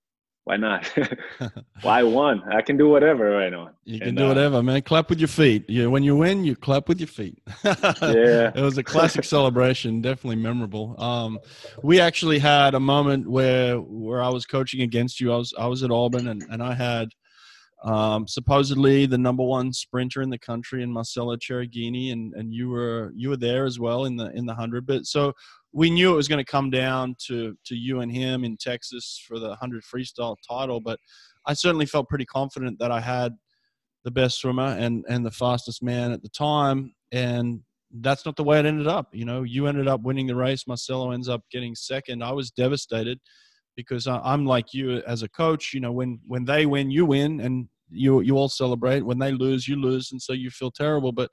why 0.50 0.56
not? 0.56 0.92
why 1.82 2.02
one? 2.02 2.42
I 2.52 2.60
can 2.60 2.76
do 2.76 2.88
whatever 2.88 3.30
right 3.30 3.52
now. 3.52 3.70
You 3.84 4.00
can 4.00 4.08
and, 4.08 4.18
do 4.18 4.26
whatever, 4.26 4.56
uh, 4.56 4.62
man. 4.62 4.82
Clap 4.82 5.08
with 5.08 5.20
your 5.20 5.28
feet. 5.28 5.70
You, 5.70 5.88
when 5.88 6.02
you 6.02 6.16
win, 6.16 6.44
you 6.44 6.56
clap 6.56 6.88
with 6.88 6.98
your 6.98 7.06
feet. 7.06 7.40
yeah, 7.64 8.50
it 8.52 8.60
was 8.60 8.76
a 8.76 8.82
classic 8.82 9.22
celebration. 9.22 10.02
Definitely 10.02 10.42
memorable. 10.42 11.00
Um, 11.00 11.38
we 11.84 12.00
actually 12.00 12.40
had 12.40 12.74
a 12.74 12.80
moment 12.80 13.30
where 13.30 13.76
where 13.76 14.20
I 14.20 14.28
was 14.28 14.44
coaching 14.44 14.82
against 14.82 15.20
you. 15.20 15.32
I 15.32 15.36
was 15.36 15.54
I 15.56 15.66
was 15.66 15.84
at 15.84 15.92
Auburn, 15.92 16.26
and 16.26 16.44
and 16.50 16.60
I 16.64 16.74
had 16.74 17.10
um, 17.82 18.28
supposedly 18.28 19.06
the 19.06 19.16
number 19.16 19.42
one 19.42 19.72
sprinter 19.72 20.20
in 20.20 20.30
the 20.30 20.38
country 20.38 20.82
in 20.82 20.92
Marcelo 20.92 21.36
Chierighini, 21.36 22.12
and 22.12 22.34
and 22.34 22.52
you 22.52 22.68
were 22.68 23.12
you 23.14 23.30
were 23.30 23.36
there 23.36 23.64
as 23.64 23.80
well 23.80 24.04
in 24.04 24.16
the 24.16 24.30
in 24.32 24.44
the 24.46 24.54
hundred. 24.54 24.86
But 24.86 25.06
so 25.06 25.32
we 25.72 25.88
knew 25.88 26.12
it 26.12 26.16
was 26.16 26.28
going 26.28 26.44
to 26.44 26.50
come 26.50 26.70
down 26.70 27.16
to 27.26 27.56
to 27.66 27.74
you 27.74 28.00
and 28.00 28.12
him 28.12 28.44
in 28.44 28.56
Texas 28.58 29.22
for 29.26 29.38
the 29.38 29.54
hundred 29.56 29.82
freestyle 29.82 30.36
title. 30.46 30.80
But 30.80 30.98
I 31.46 31.54
certainly 31.54 31.86
felt 31.86 32.08
pretty 32.08 32.26
confident 32.26 32.78
that 32.80 32.90
I 32.90 33.00
had 33.00 33.34
the 34.04 34.10
best 34.10 34.40
swimmer 34.40 34.76
and 34.78 35.04
and 35.08 35.24
the 35.24 35.30
fastest 35.30 35.82
man 35.82 36.12
at 36.12 36.22
the 36.22 36.28
time, 36.28 36.94
and 37.12 37.60
that's 38.00 38.26
not 38.26 38.36
the 38.36 38.44
way 38.44 38.58
it 38.58 38.66
ended 38.66 38.88
up. 38.88 39.08
You 39.12 39.24
know, 39.24 39.42
you 39.42 39.66
ended 39.66 39.88
up 39.88 40.02
winning 40.02 40.26
the 40.26 40.36
race. 40.36 40.66
Marcelo 40.66 41.12
ends 41.12 41.30
up 41.30 41.42
getting 41.50 41.74
second. 41.74 42.22
I 42.22 42.32
was 42.32 42.50
devastated 42.50 43.20
because 43.80 44.06
I'm 44.06 44.46
like 44.46 44.72
you 44.72 45.02
as 45.06 45.22
a 45.22 45.28
coach. 45.28 45.72
You 45.72 45.80
know, 45.80 45.92
when 45.92 46.20
when 46.26 46.44
they 46.44 46.66
win, 46.66 46.90
you 46.90 47.06
win, 47.06 47.40
and 47.40 47.68
you 47.90 48.20
you 48.20 48.36
all 48.36 48.48
celebrate. 48.48 49.02
When 49.02 49.18
they 49.18 49.32
lose, 49.32 49.68
you 49.68 49.76
lose, 49.76 50.12
and 50.12 50.20
so 50.20 50.32
you 50.32 50.50
feel 50.50 50.70
terrible. 50.70 51.12
But 51.12 51.30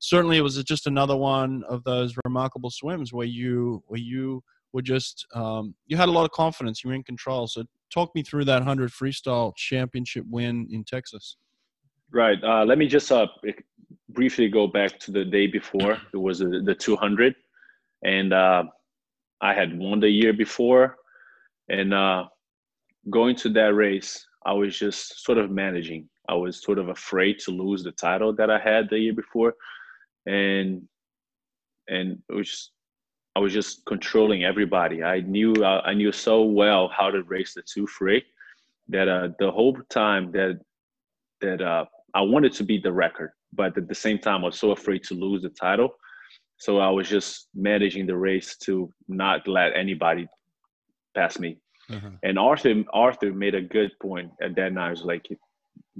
certainly, 0.00 0.36
it 0.36 0.42
was 0.42 0.62
just 0.64 0.86
another 0.86 1.16
one 1.16 1.62
of 1.68 1.84
those 1.84 2.14
remarkable 2.24 2.70
swims 2.70 3.12
where 3.12 3.26
you 3.26 3.82
where 3.86 4.00
you 4.00 4.42
were 4.72 4.82
just 4.82 5.26
um, 5.34 5.74
you 5.86 5.96
had 5.96 6.08
a 6.08 6.12
lot 6.12 6.24
of 6.24 6.30
confidence. 6.30 6.82
You 6.82 6.88
were 6.90 6.96
in 6.96 7.02
control. 7.02 7.46
So 7.46 7.64
talk 7.92 8.14
me 8.14 8.22
through 8.22 8.44
that 8.46 8.62
hundred 8.62 8.90
freestyle 8.90 9.54
championship 9.56 10.24
win 10.28 10.68
in 10.70 10.84
Texas. 10.84 11.36
Right. 12.12 12.42
Uh, 12.42 12.64
let 12.64 12.78
me 12.78 12.88
just 12.88 13.12
uh, 13.12 13.28
briefly 14.08 14.48
go 14.48 14.66
back 14.66 14.98
to 15.00 15.12
the 15.12 15.24
day 15.24 15.46
before. 15.46 15.98
It 16.12 16.16
was 16.16 16.40
the, 16.40 16.60
the 16.64 16.74
200, 16.74 17.34
and 18.04 18.32
uh, 18.32 18.64
I 19.40 19.54
had 19.54 19.78
won 19.78 20.00
the 20.00 20.08
year 20.08 20.32
before, 20.32 20.96
and 21.70 21.94
uh, 21.94 22.24
going 23.08 23.36
to 23.36 23.48
that 23.50 23.74
race, 23.74 24.26
I 24.44 24.52
was 24.52 24.76
just 24.78 25.24
sort 25.24 25.38
of 25.38 25.50
managing. 25.50 26.08
I 26.28 26.34
was 26.34 26.62
sort 26.62 26.78
of 26.78 26.88
afraid 26.88 27.38
to 27.40 27.52
lose 27.52 27.82
the 27.82 27.92
title 27.92 28.34
that 28.34 28.50
I 28.50 28.58
had 28.58 28.90
the 28.90 28.98
year 28.98 29.14
before, 29.14 29.54
and 30.26 30.82
and 31.88 32.18
it 32.28 32.34
was 32.34 32.50
just, 32.50 32.72
I 33.36 33.40
was 33.40 33.52
just 33.52 33.84
controlling 33.86 34.44
everybody. 34.44 35.02
I 35.02 35.20
knew 35.20 35.52
uh, 35.54 35.82
I 35.84 35.94
knew 35.94 36.12
so 36.12 36.42
well 36.42 36.88
how 36.88 37.10
to 37.10 37.22
race 37.22 37.54
the 37.54 37.62
two 37.62 37.86
free 37.86 38.24
that 38.88 39.08
uh, 39.08 39.28
the 39.38 39.50
whole 39.50 39.76
time 39.88 40.32
that 40.32 40.60
that 41.40 41.62
uh, 41.62 41.84
I 42.14 42.22
wanted 42.22 42.52
to 42.54 42.64
beat 42.64 42.82
the 42.82 42.92
record, 42.92 43.30
but 43.52 43.78
at 43.78 43.88
the 43.88 43.94
same 43.94 44.18
time 44.18 44.42
I 44.42 44.46
was 44.46 44.58
so 44.58 44.72
afraid 44.72 45.04
to 45.04 45.14
lose 45.14 45.42
the 45.42 45.50
title. 45.50 45.90
So 46.58 46.78
I 46.78 46.90
was 46.90 47.08
just 47.08 47.48
managing 47.54 48.06
the 48.06 48.16
race 48.16 48.56
to 48.64 48.92
not 49.08 49.48
let 49.48 49.74
anybody 49.74 50.28
pass 51.20 51.38
me. 51.38 51.58
Mm-hmm. 51.90 52.14
And 52.22 52.38
Arthur 52.38 52.74
Arthur 52.92 53.32
made 53.32 53.54
a 53.54 53.68
good 53.76 53.92
point 54.00 54.30
at 54.42 54.54
that 54.56 54.72
night. 54.72 54.88
I 54.88 54.90
was 54.90 55.04
like, 55.12 55.26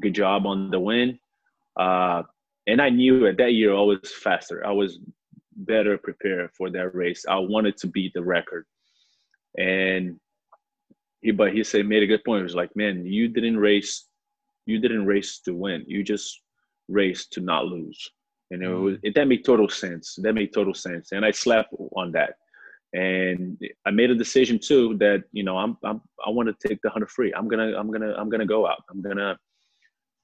good 0.01 0.15
job 0.15 0.47
on 0.47 0.71
the 0.71 0.81
win. 0.81 1.19
Uh, 1.79 2.23
and 2.67 2.81
I 2.81 2.91
knew 2.91 3.27
at 3.27 3.39
that 3.39 3.55
year 3.55 3.75
I 3.75 3.81
was 3.93 4.13
faster. 4.27 4.67
I 4.67 4.73
was 4.73 4.99
better 5.57 5.99
prepared 5.99 6.51
for 6.57 6.71
that 6.71 6.95
race. 6.95 7.25
I 7.29 7.39
wanted 7.39 7.77
to 7.79 7.87
beat 7.89 8.13
the 8.15 8.23
record. 8.23 8.65
And 9.59 10.19
he 11.23 11.33
but 11.33 11.53
he 11.53 11.65
said 11.65 11.87
made 11.87 12.03
a 12.03 12.07
good 12.13 12.25
point. 12.25 12.41
He 12.41 12.51
was 12.51 12.61
like, 12.63 12.75
man, 12.77 13.05
you 13.05 13.29
didn't 13.29 13.59
race 13.59 13.95
you 14.67 14.79
didn't 14.79 15.07
race 15.07 15.41
to 15.41 15.53
win. 15.55 15.85
You 15.87 16.03
just 16.05 16.43
raced 16.89 17.33
to 17.35 17.41
not 17.41 17.67
lose. 17.67 18.01
And 18.51 18.63
it 18.63 18.69
was, 18.69 18.95
mm-hmm. 18.97 19.07
it, 19.07 19.15
that 19.15 19.29
made 19.29 19.45
total 19.45 19.69
sense. 19.69 20.17
That 20.23 20.35
made 20.35 20.53
total 20.53 20.75
sense. 20.75 21.13
And 21.13 21.25
I 21.25 21.31
slept 21.31 21.73
on 21.97 22.13
that 22.13 22.35
and 22.93 23.59
I 23.87 23.91
made 23.91 24.11
a 24.11 24.15
decision 24.15 24.59
too 24.59 24.97
that 24.99 25.25
you 25.33 25.45
know 25.45 25.57
I'm, 25.57 25.77
I'm 25.85 26.01
I 26.27 26.31
want 26.31 26.49
to 26.49 26.69
take 26.69 26.81
the 26.83 26.91
hundred 26.91 27.11
free. 27.11 27.33
I'm 27.35 27.49
gonna 27.49 27.77
I'm 27.79 27.91
gonna 27.91 28.15
I'm 28.15 28.29
gonna 28.29 28.47
go 28.47 28.67
out. 28.67 28.83
I'm 28.91 29.01
gonna 29.01 29.37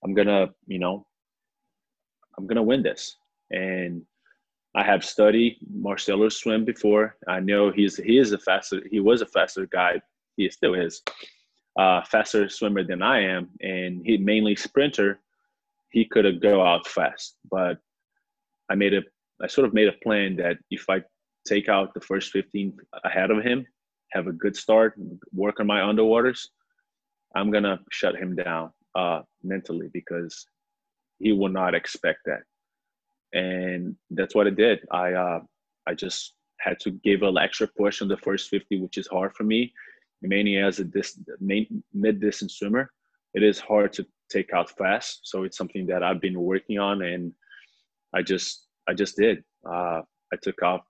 I'm 0.04 0.14
gonna 0.14 0.48
you 0.66 0.78
know 0.78 1.06
I'm 2.36 2.46
gonna 2.46 2.62
win 2.62 2.82
this. 2.82 3.16
And 3.50 4.02
I 4.74 4.82
have 4.82 5.04
studied 5.04 5.58
Marcelo 5.72 6.28
swim 6.28 6.64
before. 6.64 7.16
I 7.28 7.40
know 7.40 7.70
he's 7.70 7.96
he 7.96 8.18
is 8.18 8.32
a 8.32 8.38
faster 8.38 8.82
he 8.90 9.00
was 9.00 9.22
a 9.22 9.26
faster 9.26 9.66
guy. 9.66 10.00
He 10.36 10.50
still 10.50 10.74
is 10.74 11.02
uh, 11.78 12.02
faster 12.04 12.48
swimmer 12.48 12.82
than 12.82 13.02
I 13.02 13.20
am, 13.20 13.48
and 13.60 14.04
he 14.04 14.16
mainly 14.16 14.56
sprinter. 14.56 15.20
He 15.90 16.04
could 16.04 16.24
have 16.24 16.40
go 16.40 16.62
out 16.62 16.86
fast, 16.86 17.36
but 17.50 17.78
I 18.68 18.74
made 18.74 18.92
a 18.92 19.02
I 19.42 19.46
sort 19.46 19.68
of 19.68 19.74
made 19.74 19.88
a 19.88 19.92
plan 20.02 20.36
that 20.36 20.56
if 20.70 20.90
I 20.90 21.02
take 21.46 21.68
out 21.68 21.94
the 21.94 22.00
first 22.00 22.30
15 22.32 22.76
ahead 23.04 23.30
of 23.30 23.42
him, 23.42 23.66
have 24.12 24.26
a 24.26 24.32
good 24.32 24.56
start, 24.56 24.94
work 25.32 25.60
on 25.60 25.66
my 25.66 25.80
underwaters, 25.80 26.48
I'm 27.36 27.50
gonna 27.50 27.80
shut 27.90 28.16
him 28.16 28.34
down 28.34 28.70
uh, 28.94 29.20
mentally 29.42 29.88
because 29.92 30.46
he 31.18 31.32
will 31.32 31.50
not 31.50 31.74
expect 31.74 32.20
that, 32.24 32.42
and 33.38 33.94
that's 34.10 34.34
what 34.34 34.46
I 34.46 34.50
did. 34.50 34.80
I 34.90 35.12
uh, 35.12 35.40
I 35.86 35.94
just 35.94 36.32
had 36.58 36.80
to 36.80 36.90
give 36.90 37.22
an 37.22 37.36
extra 37.36 37.68
push 37.76 38.00
on 38.00 38.08
the 38.08 38.16
first 38.16 38.48
50, 38.48 38.80
which 38.80 38.96
is 38.96 39.06
hard 39.06 39.34
for 39.34 39.44
me, 39.44 39.72
mainly 40.22 40.56
as 40.56 40.78
a 40.80 40.84
dis- 40.84 41.20
mid 41.40 42.20
distance 42.20 42.54
swimmer. 42.58 42.90
It 43.34 43.42
is 43.42 43.60
hard 43.60 43.92
to 43.94 44.06
take 44.30 44.54
out 44.54 44.70
fast, 44.70 45.20
so 45.24 45.44
it's 45.44 45.58
something 45.58 45.86
that 45.88 46.02
I've 46.02 46.22
been 46.22 46.40
working 46.40 46.78
on, 46.78 47.02
and 47.02 47.32
I 48.14 48.22
just 48.22 48.66
I 48.88 48.94
just 48.94 49.16
did. 49.16 49.44
Uh, 49.68 50.00
I 50.32 50.36
took 50.42 50.62
off 50.62 50.82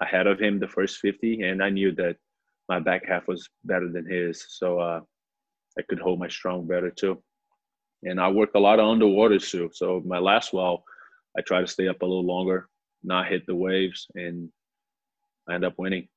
ahead 0.00 0.26
of 0.26 0.40
him 0.40 0.58
the 0.58 0.68
first 0.68 0.98
50, 0.98 1.42
and 1.42 1.62
I 1.62 1.70
knew 1.70 1.92
that 1.92 2.16
my 2.68 2.78
back 2.78 3.06
half 3.06 3.26
was 3.26 3.48
better 3.64 3.90
than 3.90 4.06
his, 4.06 4.44
so 4.48 4.78
uh, 4.78 5.00
I 5.78 5.82
could 5.88 5.98
hold 5.98 6.18
my 6.18 6.28
strong 6.28 6.66
better 6.66 6.90
too. 6.90 7.22
And 8.04 8.20
I 8.20 8.28
work 8.28 8.50
a 8.54 8.60
lot 8.60 8.78
of 8.78 8.88
underwater 8.88 9.38
too. 9.38 9.70
So 9.72 10.02
my 10.06 10.18
last 10.18 10.52
well, 10.52 10.84
I 11.36 11.40
try 11.40 11.60
to 11.60 11.66
stay 11.66 11.88
up 11.88 12.02
a 12.02 12.06
little 12.06 12.26
longer, 12.26 12.68
not 13.02 13.28
hit 13.28 13.46
the 13.46 13.54
waves, 13.54 14.06
and 14.14 14.50
I 15.48 15.54
end 15.54 15.64
up 15.64 15.74
winning. 15.78 16.08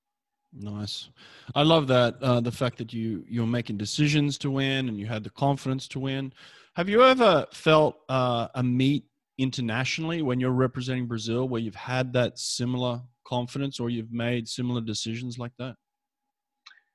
Nice. 0.54 1.10
I 1.56 1.64
love 1.64 1.88
that 1.88 2.18
uh, 2.22 2.42
the 2.42 2.52
fact 2.52 2.78
that 2.80 2.92
you 2.92 3.24
you're 3.28 3.48
making 3.48 3.78
decisions 3.78 4.38
to 4.40 4.52
win 4.52 4.90
and 4.90 5.00
you 5.00 5.06
had 5.06 5.24
the 5.24 5.30
confidence 5.30 5.88
to 5.90 6.00
win. 6.00 6.34
Have 6.76 6.90
you 6.90 7.04
ever 7.04 7.46
felt 7.52 8.00
uh, 8.10 8.50
a 8.56 8.62
meet 8.62 9.06
internationally 9.38 10.22
when 10.22 10.40
you're 10.40 10.52
representing 10.52 11.08
Brazil 11.08 11.48
where 11.48 11.62
you've 11.62 11.76
had 11.76 12.14
that 12.14 12.38
similar 12.38 13.02
confidence 13.32 13.80
or 13.80 13.90
you've 13.90 14.12
made 14.12 14.48
similar 14.48 14.82
decisions 14.82 15.38
like 15.38 15.54
that? 15.58 15.76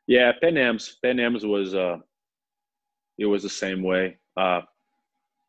Yeah, 0.07 0.33
Pan 0.41 0.59
Am's 0.59 0.97
Pan 1.03 1.19
Am's 1.19 1.45
was 1.45 1.75
uh 1.75 1.97
it 3.19 3.27
was 3.27 3.43
the 3.43 3.57
same 3.65 3.83
way. 3.83 4.19
Uh 4.37 4.61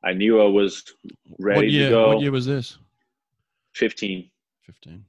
I 0.04 0.14
knew 0.14 0.42
I 0.42 0.48
was 0.48 0.84
ready 1.40 1.68
year, 1.68 1.90
to 1.90 1.96
go. 1.96 2.08
What 2.08 2.22
year 2.22 2.32
was 2.32 2.46
this? 2.46 2.78
15. 3.76 4.30
15. 4.66 5.06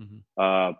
Mm-hmm. 0.00 0.18
Uh 0.38 0.72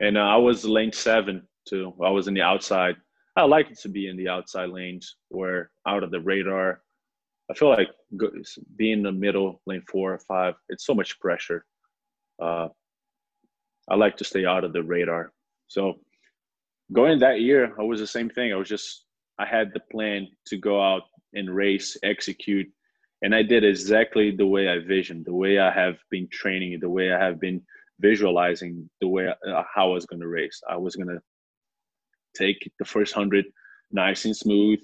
and 0.00 0.16
uh, 0.16 0.20
I 0.20 0.36
was 0.36 0.64
lane 0.64 0.92
7 0.92 1.42
too. 1.68 1.92
I 2.02 2.10
was 2.10 2.28
in 2.28 2.34
the 2.34 2.42
outside. 2.42 2.96
I 3.36 3.44
like 3.44 3.72
to 3.82 3.88
be 3.88 4.08
in 4.08 4.16
the 4.16 4.28
outside 4.28 4.70
lanes 4.70 5.16
where 5.28 5.70
out 5.86 6.02
of 6.02 6.10
the 6.10 6.20
radar. 6.20 6.80
I 7.50 7.54
feel 7.54 7.70
like 7.70 7.88
being 8.76 8.98
in 8.98 9.02
the 9.02 9.12
middle, 9.12 9.62
lane 9.66 9.82
four 9.90 10.12
or 10.12 10.18
five, 10.18 10.54
it's 10.68 10.84
so 10.84 10.94
much 10.94 11.18
pressure. 11.18 11.64
Uh, 12.40 12.68
I 13.88 13.94
like 13.96 14.16
to 14.18 14.24
stay 14.24 14.44
out 14.44 14.64
of 14.64 14.72
the 14.72 14.82
radar. 14.82 15.32
So 15.66 16.00
going 16.92 17.18
that 17.20 17.40
year, 17.40 17.74
I 17.78 17.82
was 17.82 18.00
the 18.00 18.06
same 18.06 18.30
thing. 18.30 18.52
I 18.52 18.56
was 18.56 18.68
just 18.68 19.04
I 19.38 19.46
had 19.46 19.72
the 19.72 19.80
plan 19.92 20.28
to 20.46 20.56
go 20.56 20.82
out 20.82 21.02
and 21.34 21.54
race, 21.54 21.96
execute, 22.02 22.66
and 23.22 23.34
I 23.34 23.42
did 23.42 23.64
exactly 23.64 24.30
the 24.30 24.46
way 24.46 24.68
I 24.68 24.78
visioned, 24.78 25.24
the 25.24 25.34
way 25.34 25.58
I 25.58 25.70
have 25.70 25.96
been 26.10 26.28
training, 26.28 26.78
the 26.80 26.88
way 26.88 27.12
I 27.12 27.24
have 27.24 27.40
been 27.40 27.62
visualizing, 28.00 28.88
the 29.00 29.08
way 29.08 29.28
uh, 29.28 29.62
how 29.74 29.90
I 29.90 29.94
was 29.94 30.06
going 30.06 30.20
to 30.20 30.28
race. 30.28 30.60
I 30.68 30.76
was 30.76 30.96
going 30.96 31.08
to 31.08 31.20
take 32.36 32.70
the 32.78 32.84
first 32.84 33.14
hundred 33.14 33.46
nice 33.90 34.24
and 34.24 34.36
smooth 34.36 34.78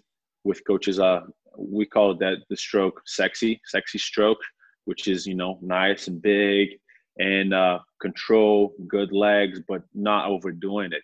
with 0.44 0.66
coaches. 0.66 0.98
Uh, 0.98 1.20
we 1.56 1.86
call 1.86 2.16
that 2.16 2.38
the 2.50 2.56
stroke 2.56 3.00
sexy, 3.06 3.60
sexy 3.66 3.98
stroke, 3.98 4.40
which 4.86 5.08
is 5.08 5.26
you 5.26 5.34
know 5.34 5.58
nice 5.62 6.08
and 6.08 6.20
big 6.20 6.70
and 7.18 7.55
uh, 7.55 7.79
control 8.00 8.74
good 8.88 9.12
legs, 9.12 9.61
but 9.68 9.83
not 9.94 10.29
overdoing 10.29 10.92
it. 10.92 11.03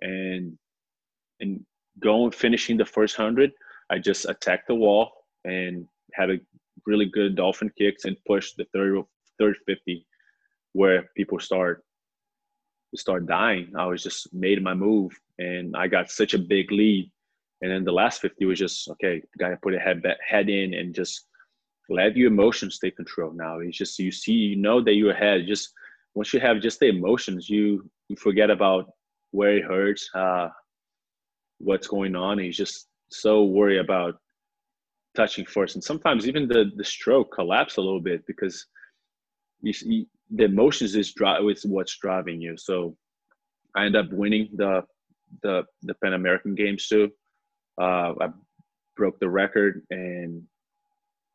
And 0.00 0.58
and 1.40 1.64
going 2.00 2.32
finishing 2.32 2.76
the 2.76 2.84
first 2.84 3.16
hundred, 3.16 3.52
I 3.90 3.98
just 3.98 4.26
attacked 4.28 4.68
the 4.68 4.74
wall 4.74 5.12
and 5.44 5.86
had 6.12 6.30
a 6.30 6.38
really 6.86 7.06
good 7.06 7.36
dolphin 7.36 7.70
kicks 7.76 8.04
and 8.04 8.16
pushed 8.26 8.56
the 8.56 8.66
third 8.72 9.02
third 9.38 9.56
fifty, 9.66 10.06
where 10.72 11.10
people 11.16 11.38
start 11.38 11.84
start 12.96 13.26
dying. 13.26 13.72
I 13.76 13.86
was 13.86 14.02
just 14.02 14.32
made 14.32 14.62
my 14.62 14.74
move, 14.74 15.12
and 15.38 15.76
I 15.76 15.88
got 15.88 16.10
such 16.10 16.34
a 16.34 16.38
big 16.38 16.70
lead. 16.70 17.10
And 17.60 17.70
then 17.70 17.84
the 17.84 17.92
last 17.92 18.20
fifty 18.20 18.44
was 18.44 18.58
just 18.58 18.88
okay. 18.90 19.22
Got 19.38 19.50
to 19.50 19.56
put 19.56 19.74
a 19.74 19.78
head 19.78 20.02
head 20.26 20.48
in 20.48 20.74
and 20.74 20.94
just 20.94 21.26
let 21.88 22.16
your 22.16 22.28
emotions 22.28 22.78
take 22.78 22.96
control 22.96 23.32
now. 23.32 23.58
It's 23.58 23.76
just 23.76 23.98
you 23.98 24.10
see 24.10 24.32
you 24.32 24.56
know 24.56 24.82
that 24.82 24.94
you're 24.94 25.12
ahead. 25.12 25.46
Just 25.46 25.72
once 26.14 26.32
you 26.32 26.40
have 26.40 26.60
just 26.60 26.80
the 26.80 26.86
emotions 26.86 27.48
you 27.48 27.88
you 28.08 28.16
forget 28.16 28.50
about 28.50 28.90
where 29.32 29.56
it 29.56 29.64
hurts 29.64 30.08
uh 30.14 30.48
what's 31.58 31.86
going 31.86 32.16
on. 32.16 32.38
And 32.38 32.46
you 32.46 32.52
just 32.52 32.88
so 33.08 33.44
worry 33.44 33.78
about 33.78 34.16
touching 35.14 35.44
first 35.44 35.76
and 35.76 35.84
sometimes 35.84 36.26
even 36.26 36.48
the 36.48 36.70
the 36.76 36.84
stroke 36.84 37.32
collapse 37.32 37.76
a 37.76 37.80
little 37.80 38.00
bit 38.00 38.26
because 38.26 38.66
you 39.60 39.72
see 39.72 40.06
the 40.30 40.44
emotions 40.44 40.96
is 40.96 41.12
drive 41.12 41.44
with 41.44 41.62
what's 41.64 41.96
driving 41.98 42.40
you. 42.40 42.56
So 42.56 42.96
i 43.76 43.84
end 43.84 43.96
up 43.96 44.10
winning 44.10 44.48
the 44.56 44.82
the 45.42 45.64
the 45.82 45.94
pan 45.94 46.14
american 46.14 46.54
games 46.54 46.88
too. 46.88 47.10
Uh 47.80 48.14
i 48.20 48.28
broke 48.96 49.18
the 49.18 49.28
record 49.28 49.82
and 49.90 50.42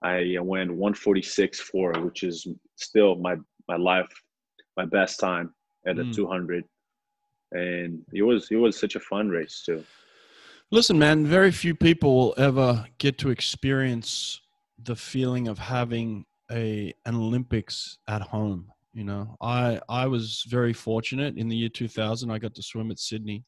I 0.02 0.38
went 0.42 0.72
146.4, 0.72 2.04
which 2.06 2.24
is 2.24 2.48
still 2.76 3.16
my 3.16 3.36
my 3.68 3.76
life, 3.76 4.10
my 4.78 4.86
best 4.86 5.20
time 5.20 5.54
at 5.86 5.98
mm. 5.98 6.10
a 6.10 6.14
200, 6.14 6.64
and 7.52 8.02
it 8.14 8.24
was 8.24 8.48
it 8.52 8.56
was 8.56 8.80
such 8.80 8.96
a 8.96 9.00
fun 9.00 9.30
race 9.30 9.64
too. 9.66 9.84
Listen, 10.72 11.00
man, 11.00 11.26
very 11.26 11.52
few 11.52 11.74
people 11.74 12.16
will 12.16 12.34
ever 12.38 12.86
get 13.00 13.18
to 13.20 13.30
experience 13.30 14.40
the 14.84 14.96
feeling 14.96 15.48
of 15.48 15.58
having 15.58 16.26
a 16.52 16.94
an 17.06 17.16
Olympics 17.16 17.98
at 18.08 18.22
home. 18.22 18.72
You 18.94 19.04
know, 19.04 19.36
I 19.42 19.80
I 19.90 20.08
was 20.08 20.46
very 20.48 20.74
fortunate 20.74 21.38
in 21.38 21.48
the 21.48 21.56
year 21.56 21.70
2000. 21.70 22.32
I 22.32 22.40
got 22.40 22.56
to 22.56 22.64
swim 22.64 22.92
at 22.92 23.00
Sydney, 23.00 23.46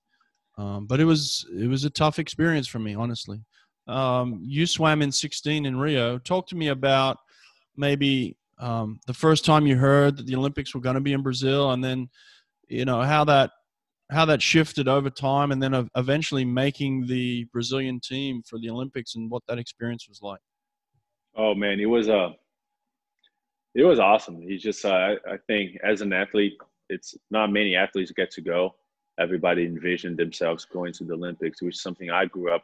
um, 0.57 0.85
but 0.85 0.99
it 0.99 1.05
was 1.05 1.45
it 1.55 1.67
was 1.67 1.85
a 1.85 1.89
tough 1.89 2.19
experience 2.19 2.67
for 2.67 2.79
me, 2.79 2.95
honestly. 2.95 3.41
Um, 3.87 4.41
you 4.43 4.65
swam 4.65 5.01
in 5.01 5.11
16 5.11 5.65
in 5.65 5.77
Rio. 5.77 6.17
Talk 6.19 6.47
to 6.47 6.55
me 6.55 6.67
about 6.67 7.17
maybe 7.75 8.37
um, 8.59 8.99
the 9.07 9.13
first 9.13 9.43
time 9.43 9.65
you 9.65 9.75
heard 9.75 10.17
that 10.17 10.27
the 10.27 10.35
Olympics 10.35 10.73
were 10.73 10.81
going 10.81 10.95
to 10.95 11.01
be 11.01 11.13
in 11.13 11.23
Brazil, 11.23 11.71
and 11.71 11.83
then 11.83 12.09
you 12.67 12.85
know 12.85 13.01
how 13.01 13.23
that 13.25 13.51
how 14.11 14.25
that 14.25 14.41
shifted 14.41 14.87
over 14.87 15.09
time, 15.09 15.51
and 15.51 15.61
then 15.61 15.89
eventually 15.95 16.45
making 16.45 17.07
the 17.07 17.45
Brazilian 17.45 17.99
team 17.99 18.43
for 18.43 18.59
the 18.59 18.69
Olympics, 18.69 19.15
and 19.15 19.31
what 19.31 19.43
that 19.47 19.57
experience 19.57 20.07
was 20.07 20.21
like. 20.21 20.41
Oh 21.35 21.55
man, 21.55 21.79
it 21.79 21.85
was 21.85 22.07
a 22.07 22.17
uh, 22.17 22.33
it 23.73 23.83
was 23.83 23.99
awesome. 23.99 24.41
He's 24.41 24.61
just 24.61 24.85
uh, 24.85 25.15
I 25.27 25.37
think 25.47 25.77
as 25.83 26.01
an 26.01 26.13
athlete, 26.13 26.57
it's 26.89 27.15
not 27.31 27.51
many 27.51 27.75
athletes 27.75 28.11
get 28.11 28.31
to 28.31 28.41
go. 28.41 28.75
Everybody 29.19 29.65
envisioned 29.65 30.17
themselves 30.17 30.65
going 30.65 30.93
to 30.93 31.03
the 31.03 31.13
Olympics, 31.13 31.61
which 31.61 31.75
is 31.75 31.81
something 31.81 32.11
I 32.11 32.25
grew 32.25 32.53
up, 32.53 32.63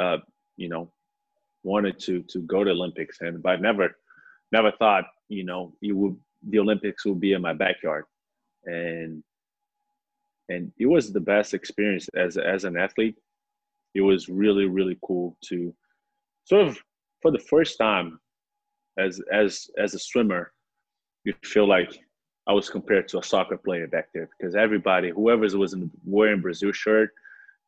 uh, 0.00 0.18
you 0.56 0.68
know, 0.68 0.90
wanted 1.62 1.98
to 2.00 2.22
to 2.28 2.40
go 2.42 2.64
to 2.64 2.70
Olympics, 2.70 3.18
and 3.20 3.42
but 3.42 3.50
I 3.50 3.56
never 3.56 3.96
never 4.52 4.72
thought 4.72 5.04
you 5.28 5.44
know 5.44 5.72
you 5.80 5.96
would 5.96 6.16
the 6.48 6.58
Olympics 6.58 7.04
would 7.04 7.20
be 7.20 7.32
in 7.32 7.42
my 7.42 7.52
backyard, 7.52 8.04
and 8.64 9.22
and 10.48 10.72
it 10.78 10.86
was 10.86 11.12
the 11.12 11.20
best 11.20 11.54
experience 11.54 12.08
as 12.16 12.36
as 12.36 12.64
an 12.64 12.76
athlete. 12.76 13.16
It 13.94 14.02
was 14.02 14.28
really 14.28 14.66
really 14.66 14.98
cool 15.06 15.36
to 15.48 15.74
sort 16.44 16.66
of 16.68 16.78
for 17.22 17.30
the 17.30 17.38
first 17.38 17.78
time 17.78 18.18
as 18.98 19.20
as 19.32 19.68
as 19.78 19.94
a 19.94 19.98
swimmer, 19.98 20.52
you 21.24 21.34
feel 21.42 21.66
like 21.66 21.90
I 22.46 22.52
was 22.52 22.68
compared 22.68 23.08
to 23.08 23.18
a 23.18 23.22
soccer 23.22 23.56
player 23.56 23.86
back 23.86 24.08
there 24.12 24.28
because 24.38 24.54
everybody, 24.54 25.10
whoever 25.10 25.42
was 25.56 25.72
in, 25.72 25.90
wearing 26.04 26.42
Brazil 26.42 26.72
shirt, 26.72 27.10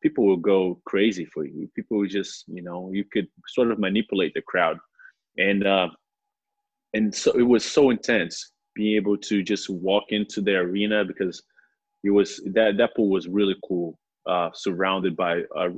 people 0.07 0.25
will 0.25 0.37
go 0.37 0.79
crazy 0.85 1.25
for 1.33 1.45
you. 1.45 1.69
People 1.75 1.97
would 1.97 2.09
just, 2.09 2.45
you 2.47 2.61
know, 2.61 2.89
you 2.93 3.03
could 3.03 3.27
sort 3.47 3.71
of 3.71 3.77
manipulate 3.77 4.33
the 4.33 4.41
crowd, 4.41 4.77
and 5.37 5.67
uh, 5.67 5.89
and 6.93 7.13
so 7.13 7.31
it 7.31 7.43
was 7.43 7.65
so 7.65 7.89
intense 7.89 8.51
being 8.73 8.95
able 8.95 9.17
to 9.17 9.43
just 9.43 9.69
walk 9.69 10.05
into 10.09 10.39
the 10.41 10.55
arena 10.55 11.03
because 11.03 11.43
it 12.03 12.11
was 12.11 12.41
that 12.53 12.77
that 12.77 12.95
pool 12.95 13.09
was 13.09 13.27
really 13.27 13.57
cool, 13.67 13.99
uh, 14.29 14.49
surrounded 14.53 15.17
by 15.17 15.41
uh, 15.57 15.69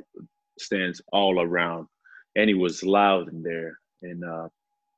stands 0.59 1.01
all 1.11 1.41
around, 1.41 1.87
and 2.35 2.49
it 2.49 2.59
was 2.65 2.83
loud 2.83 3.29
in 3.33 3.41
there, 3.41 3.79
and 4.03 4.23
uh, 4.23 4.47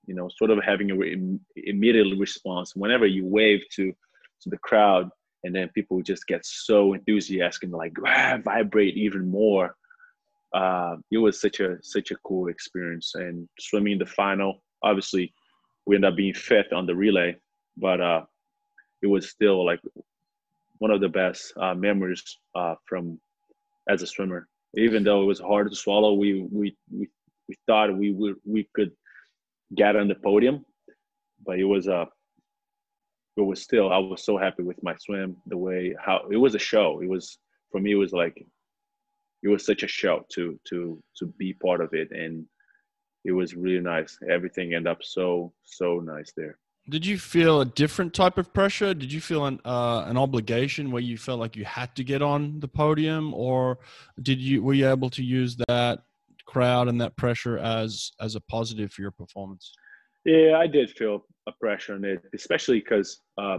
you 0.07 0.13
know, 0.13 0.29
sort 0.35 0.51
of 0.51 0.59
having 0.61 0.91
a 0.91 0.95
re- 0.95 1.39
immediate 1.55 2.17
response 2.17 2.75
whenever 2.75 3.05
you 3.05 3.25
wave 3.25 3.61
to 3.75 3.93
to 4.41 4.49
the 4.49 4.57
crowd, 4.57 5.09
and 5.43 5.55
then 5.55 5.69
people 5.69 6.01
just 6.01 6.27
get 6.27 6.45
so 6.45 6.93
enthusiastic 6.93 7.63
and 7.63 7.73
like 7.73 7.93
ah, 8.05 8.37
vibrate 8.43 8.97
even 8.97 9.29
more. 9.29 9.75
Uh, 10.53 10.97
it 11.11 11.17
was 11.17 11.39
such 11.39 11.59
a 11.59 11.77
such 11.81 12.11
a 12.11 12.15
cool 12.23 12.47
experience, 12.47 13.13
and 13.15 13.47
swimming 13.59 13.97
the 13.97 14.05
final. 14.05 14.61
Obviously, 14.83 15.33
we 15.85 15.95
ended 15.95 16.11
up 16.11 16.17
being 16.17 16.33
fifth 16.33 16.73
on 16.73 16.85
the 16.85 16.95
relay, 16.95 17.35
but 17.77 18.01
uh, 18.01 18.23
it 19.01 19.07
was 19.07 19.29
still 19.29 19.65
like 19.65 19.79
one 20.79 20.91
of 20.91 21.01
the 21.01 21.09
best 21.09 21.53
uh, 21.57 21.73
memories 21.73 22.39
uh, 22.55 22.75
from 22.85 23.19
as 23.89 24.01
a 24.01 24.07
swimmer. 24.07 24.47
Even 24.75 25.03
though 25.03 25.21
it 25.21 25.25
was 25.25 25.39
hard 25.39 25.69
to 25.69 25.75
swallow, 25.75 26.13
we 26.13 26.47
we 26.51 26.75
we, 26.91 27.07
we 27.47 27.55
thought 27.65 27.95
we 27.95 28.11
would 28.11 28.35
we 28.45 28.67
could 28.73 28.91
get 29.75 29.95
on 29.95 30.07
the 30.07 30.15
podium, 30.15 30.65
but 31.45 31.59
it 31.59 31.65
was 31.65 31.87
a 31.87 32.07
it 33.37 33.41
was 33.41 33.61
still 33.61 33.91
I 33.91 33.97
was 33.97 34.23
so 34.23 34.37
happy 34.37 34.63
with 34.63 34.81
my 34.83 34.95
swim 34.99 35.37
the 35.45 35.57
way 35.57 35.95
how 35.99 36.21
it 36.31 36.37
was 36.37 36.55
a 36.55 36.59
show. 36.59 37.01
It 37.01 37.09
was 37.09 37.37
for 37.71 37.79
me 37.79 37.93
it 37.93 37.95
was 37.95 38.11
like 38.11 38.45
it 39.43 39.47
was 39.47 39.65
such 39.65 39.83
a 39.83 39.87
show 39.87 40.25
to 40.33 40.59
to 40.69 41.01
to 41.17 41.25
be 41.37 41.53
part 41.53 41.81
of 41.81 41.93
it 41.93 42.11
and 42.11 42.45
it 43.23 43.31
was 43.31 43.55
really 43.55 43.81
nice. 43.81 44.17
Everything 44.29 44.73
ended 44.73 44.91
up 44.91 45.03
so 45.03 45.53
so 45.63 45.99
nice 45.99 46.31
there. 46.35 46.57
Did 46.89 47.05
you 47.05 47.19
feel 47.19 47.61
a 47.61 47.65
different 47.65 48.13
type 48.13 48.37
of 48.39 48.51
pressure? 48.53 48.93
Did 48.93 49.13
you 49.13 49.21
feel 49.21 49.45
an 49.45 49.59
uh, 49.63 50.03
an 50.07 50.17
obligation 50.17 50.91
where 50.91 51.01
you 51.01 51.17
felt 51.17 51.39
like 51.39 51.55
you 51.55 51.63
had 51.63 51.95
to 51.95 52.03
get 52.03 52.21
on 52.21 52.59
the 52.59 52.67
podium, 52.67 53.33
or 53.33 53.79
did 54.21 54.39
you 54.39 54.63
were 54.63 54.73
you 54.73 54.89
able 54.89 55.09
to 55.11 55.23
use 55.23 55.55
that 55.67 56.03
crowd 56.45 56.87
and 56.87 56.99
that 56.99 57.15
pressure 57.15 57.57
as 57.59 58.11
as 58.19 58.35
a 58.35 58.41
positive 58.41 58.91
for 58.91 59.03
your 59.03 59.11
performance? 59.11 59.73
Yeah, 60.25 60.57
I 60.57 60.67
did 60.67 60.91
feel 60.91 61.25
a 61.47 61.51
pressure 61.51 61.95
on 61.95 62.05
it, 62.05 62.23
especially 62.33 62.79
because 62.79 63.21
uh, 63.37 63.57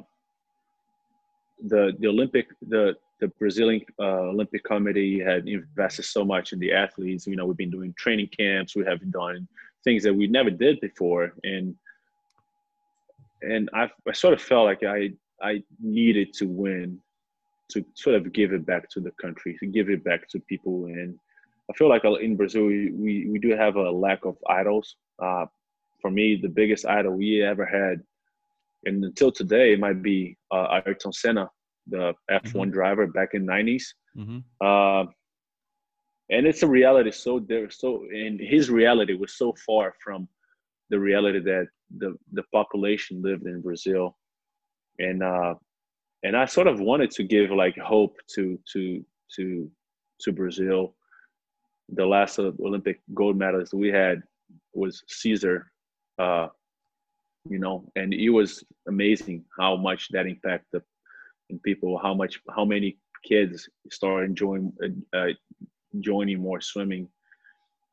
the 1.64 1.92
the 1.98 2.06
Olympic 2.06 2.48
the 2.68 2.94
the 3.20 3.28
Brazilian 3.28 3.82
uh, 4.00 4.30
Olympic 4.30 4.64
Committee 4.64 5.20
had 5.20 5.48
invested 5.48 6.04
so 6.04 6.24
much 6.24 6.52
in 6.52 6.58
the 6.58 6.72
athletes. 6.72 7.26
You 7.26 7.36
know, 7.36 7.46
we've 7.46 7.56
been 7.56 7.70
doing 7.70 7.94
training 7.96 8.28
camps, 8.36 8.76
we 8.76 8.84
have 8.84 9.00
done 9.10 9.46
things 9.84 10.02
that 10.04 10.14
we 10.14 10.26
never 10.26 10.50
did 10.50 10.80
before, 10.80 11.32
and 11.42 11.74
and 13.42 13.68
I, 13.74 13.90
I 14.08 14.12
sort 14.12 14.34
of 14.34 14.40
felt 14.40 14.66
like 14.66 14.84
I 14.84 15.12
I 15.42 15.62
needed 15.80 16.32
to 16.34 16.46
win 16.46 17.00
to 17.70 17.84
sort 17.94 18.14
of 18.16 18.32
give 18.32 18.52
it 18.52 18.66
back 18.66 18.88
to 18.90 19.00
the 19.00 19.12
country, 19.12 19.56
to 19.58 19.66
give 19.66 19.88
it 19.88 20.04
back 20.04 20.28
to 20.28 20.40
people, 20.40 20.86
and 20.86 21.18
I 21.68 21.76
feel 21.76 21.88
like 21.88 22.04
in 22.04 22.36
Brazil 22.36 22.66
we 22.66 23.26
we 23.28 23.38
do 23.40 23.50
have 23.56 23.74
a 23.74 23.90
lack 23.90 24.24
of 24.24 24.36
idols. 24.48 24.94
Uh, 25.18 25.46
for 26.03 26.11
me, 26.11 26.36
the 26.36 26.48
biggest 26.48 26.84
idol 26.84 27.14
we 27.14 27.42
ever 27.42 27.64
had, 27.64 28.03
and 28.84 29.05
until 29.05 29.32
today, 29.32 29.72
it 29.72 29.80
might 29.80 30.03
be 30.03 30.36
uh, 30.50 30.80
Ayrton 30.84 31.12
Senna, 31.12 31.48
the 31.86 32.12
F1 32.30 32.42
mm-hmm. 32.42 32.70
driver 32.70 33.07
back 33.07 33.30
in 33.32 33.46
'90s. 33.46 33.84
Mm-hmm. 34.16 34.38
Uh, 34.61 35.11
and 36.30 36.46
it's 36.46 36.62
a 36.62 36.66
reality 36.66 37.11
so 37.11 37.38
there 37.40 37.70
so 37.70 38.05
and 38.11 38.40
his 38.40 38.70
reality 38.70 39.14
was 39.14 39.34
so 39.34 39.55
far 39.66 39.94
from 40.03 40.28
the 40.90 40.98
reality 40.98 41.40
that 41.40 41.66
the 41.98 42.14
the 42.32 42.42
population 42.53 43.22
lived 43.22 43.46
in 43.46 43.62
Brazil, 43.62 44.18
and 44.98 45.22
uh, 45.22 45.55
and 46.24 46.36
I 46.36 46.46
sort 46.46 46.66
of 46.66 46.80
wanted 46.80 47.11
to 47.12 47.22
give 47.22 47.50
like 47.50 47.76
hope 47.78 48.16
to 48.34 48.59
to 48.72 49.05
to 49.36 49.70
to 50.20 50.32
Brazil 50.32 50.94
the 51.94 52.07
last 52.07 52.38
Olympic 52.38 53.00
gold 53.14 53.36
medalist 53.36 53.74
we 53.74 53.88
had 53.88 54.22
was 54.74 55.03
César, 55.09 55.64
uh, 56.18 56.48
you 57.48 57.58
know, 57.58 57.84
and 57.96 58.14
it 58.14 58.30
was 58.30 58.62
amazing 58.88 59.44
how 59.58 59.76
much 59.76 60.08
that 60.10 60.26
impacted 60.26 60.82
in 61.50 61.58
people, 61.60 61.98
how 61.98 62.14
much, 62.14 62.40
how 62.54 62.64
many 62.64 62.98
kids 63.24 63.68
started 63.90 64.30
enjoying, 64.30 64.72
uh, 65.12 65.28
joining 66.00 66.40
more 66.40 66.60
swimming. 66.60 67.08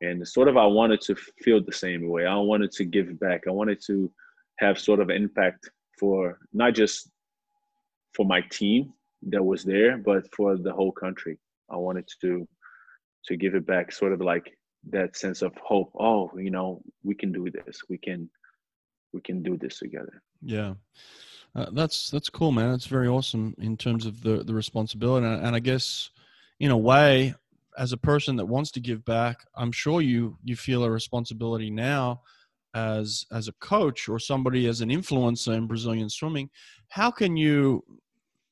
And 0.01 0.25
sort 0.27 0.47
of, 0.47 0.55
I 0.55 0.65
wanted 0.65 1.01
to 1.01 1.15
feel 1.43 1.61
the 1.61 1.73
same 1.73 2.07
way. 2.07 2.25
I 2.25 2.35
wanted 2.35 2.71
to 2.73 2.85
give 2.85 3.19
back. 3.19 3.43
I 3.47 3.51
wanted 3.51 3.81
to 3.87 4.11
have 4.59 4.79
sort 4.79 4.99
of 4.99 5.09
impact 5.09 5.69
for 5.99 6.39
not 6.53 6.73
just 6.73 7.09
for 8.13 8.25
my 8.25 8.41
team 8.49 8.93
that 9.23 9.43
was 9.43 9.63
there, 9.63 9.97
but 9.97 10.33
for 10.33 10.57
the 10.57 10.71
whole 10.71 10.91
country. 10.91 11.37
I 11.69 11.75
wanted 11.75 12.07
to 12.21 12.47
to 13.25 13.35
give 13.35 13.53
it 13.53 13.67
back 13.67 13.91
sort 13.91 14.13
of 14.13 14.21
like 14.21 14.57
that 14.89 15.15
sense 15.17 15.41
of 15.41 15.53
hope 15.61 15.91
oh 15.99 16.31
you 16.37 16.49
know 16.49 16.81
we 17.03 17.15
can 17.15 17.31
do 17.31 17.49
this. 17.49 17.81
We 17.89 17.97
can 17.97 18.29
we 19.13 19.21
can 19.21 19.41
do 19.41 19.57
this 19.57 19.79
together. 19.79 20.21
Yeah. 20.41 20.75
Uh, 21.55 21.67
that's 21.73 22.09
that's 22.09 22.29
cool 22.29 22.51
man. 22.51 22.73
It's 22.73 22.85
very 22.85 23.07
awesome 23.07 23.55
in 23.59 23.77
terms 23.77 24.05
of 24.05 24.21
the 24.21 24.43
the 24.43 24.53
responsibility. 24.53 25.25
And, 25.25 25.45
and 25.45 25.55
i 25.55 25.59
guess 25.59 26.11
in 26.59 26.71
a 26.71 26.77
way 26.77 27.33
as 27.77 27.93
a 27.93 27.97
person 27.97 28.35
that 28.35 28.45
wants 28.45 28.71
to 28.71 28.79
give 28.79 29.05
back 29.05 29.45
i'm 29.55 29.71
sure 29.71 30.01
you 30.01 30.37
you 30.43 30.55
feel 30.55 30.83
a 30.83 30.91
responsibility 30.91 31.69
now 31.69 32.21
as 32.73 33.25
as 33.31 33.47
a 33.47 33.53
coach 33.53 34.09
or 34.09 34.19
somebody 34.19 34.67
as 34.67 34.81
an 34.81 34.89
influencer 34.89 35.55
in 35.55 35.67
brazilian 35.67 36.09
swimming. 36.09 36.49
How 36.89 37.09
can 37.11 37.37
you 37.37 37.83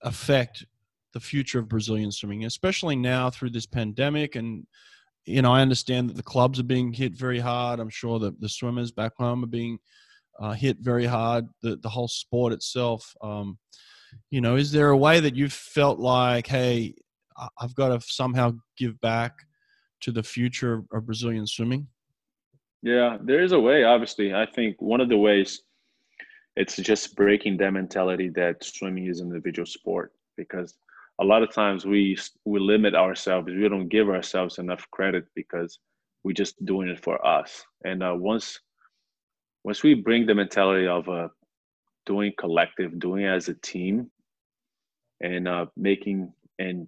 affect 0.01 0.65
the 1.13 1.19
future 1.19 1.59
of 1.59 1.67
Brazilian 1.67 2.11
swimming, 2.11 2.45
especially 2.45 2.95
now 2.95 3.29
through 3.29 3.49
this 3.49 3.65
pandemic. 3.65 4.35
And, 4.35 4.67
you 5.27 5.41
know, 5.41 5.51
I 5.51 5.61
understand 5.61 6.09
that 6.09 6.15
the 6.15 6.23
clubs 6.23 6.59
are 6.59 6.63
being 6.63 6.93
hit 6.93 7.13
very 7.13 7.39
hard. 7.39 7.79
I'm 7.79 7.89
sure 7.89 8.17
that 8.19 8.39
the 8.39 8.47
swimmers 8.49 8.91
back 8.91 9.11
home 9.17 9.43
are 9.43 9.47
being 9.47 9.77
uh, 10.39 10.53
hit 10.53 10.77
very 10.79 11.05
hard, 11.05 11.47
the, 11.61 11.75
the 11.75 11.89
whole 11.89 12.07
sport 12.07 12.53
itself. 12.53 13.13
Um, 13.21 13.57
you 14.31 14.39
know, 14.39 14.55
is 14.55 14.71
there 14.71 14.89
a 14.89 14.97
way 14.97 15.19
that 15.19 15.35
you've 15.35 15.53
felt 15.53 15.99
like, 15.99 16.47
hey, 16.47 16.95
I've 17.59 17.75
got 17.75 17.89
to 17.89 17.99
somehow 18.07 18.53
give 18.77 18.99
back 19.01 19.33
to 20.01 20.11
the 20.11 20.23
future 20.23 20.83
of 20.93 21.05
Brazilian 21.05 21.45
swimming? 21.45 21.87
Yeah, 22.81 23.17
there 23.21 23.43
is 23.43 23.51
a 23.51 23.59
way, 23.59 23.83
obviously. 23.83 24.33
I 24.33 24.45
think 24.45 24.81
one 24.81 25.01
of 25.01 25.09
the 25.09 25.17
ways 25.17 25.61
it's 26.55 26.77
just 26.77 27.15
breaking 27.15 27.57
that 27.57 27.73
mentality 27.73 28.29
that 28.29 28.63
swimming 28.63 29.07
is 29.07 29.19
an 29.19 29.27
individual 29.27 29.65
sport 29.65 30.13
because 30.37 30.75
a 31.19 31.25
lot 31.25 31.43
of 31.43 31.53
times 31.53 31.85
we 31.85 32.17
we 32.45 32.59
limit 32.59 32.95
ourselves. 32.95 33.47
We 33.47 33.67
don't 33.69 33.89
give 33.89 34.09
ourselves 34.09 34.59
enough 34.59 34.85
credit 34.91 35.25
because 35.35 35.79
we're 36.23 36.33
just 36.33 36.63
doing 36.65 36.89
it 36.89 37.03
for 37.03 37.25
us. 37.25 37.63
And 37.85 38.03
uh, 38.03 38.13
once 38.15 38.59
once 39.63 39.83
we 39.83 39.95
bring 39.95 40.25
the 40.25 40.35
mentality 40.35 40.87
of 40.87 41.09
uh, 41.09 41.29
doing 42.05 42.33
collective, 42.37 42.99
doing 42.99 43.25
as 43.25 43.49
a 43.49 43.55
team, 43.55 44.09
and 45.21 45.47
uh, 45.47 45.65
making 45.75 46.31
and 46.59 46.87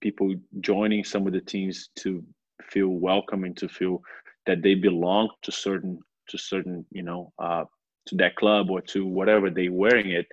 people 0.00 0.34
joining 0.60 1.04
some 1.04 1.26
of 1.26 1.32
the 1.32 1.40
teams 1.40 1.90
to 1.96 2.22
feel 2.70 2.88
welcome 2.88 3.44
and 3.44 3.56
to 3.56 3.68
feel 3.68 4.02
that 4.46 4.62
they 4.62 4.74
belong 4.74 5.28
to 5.42 5.52
certain 5.52 5.98
to 6.28 6.38
certain 6.38 6.84
you 6.90 7.02
know 7.02 7.32
uh, 7.38 7.64
to 8.06 8.14
that 8.16 8.36
club 8.36 8.70
or 8.70 8.80
to 8.80 9.04
whatever 9.06 9.50
they 9.50 9.68
wearing 9.68 10.10
it 10.10 10.26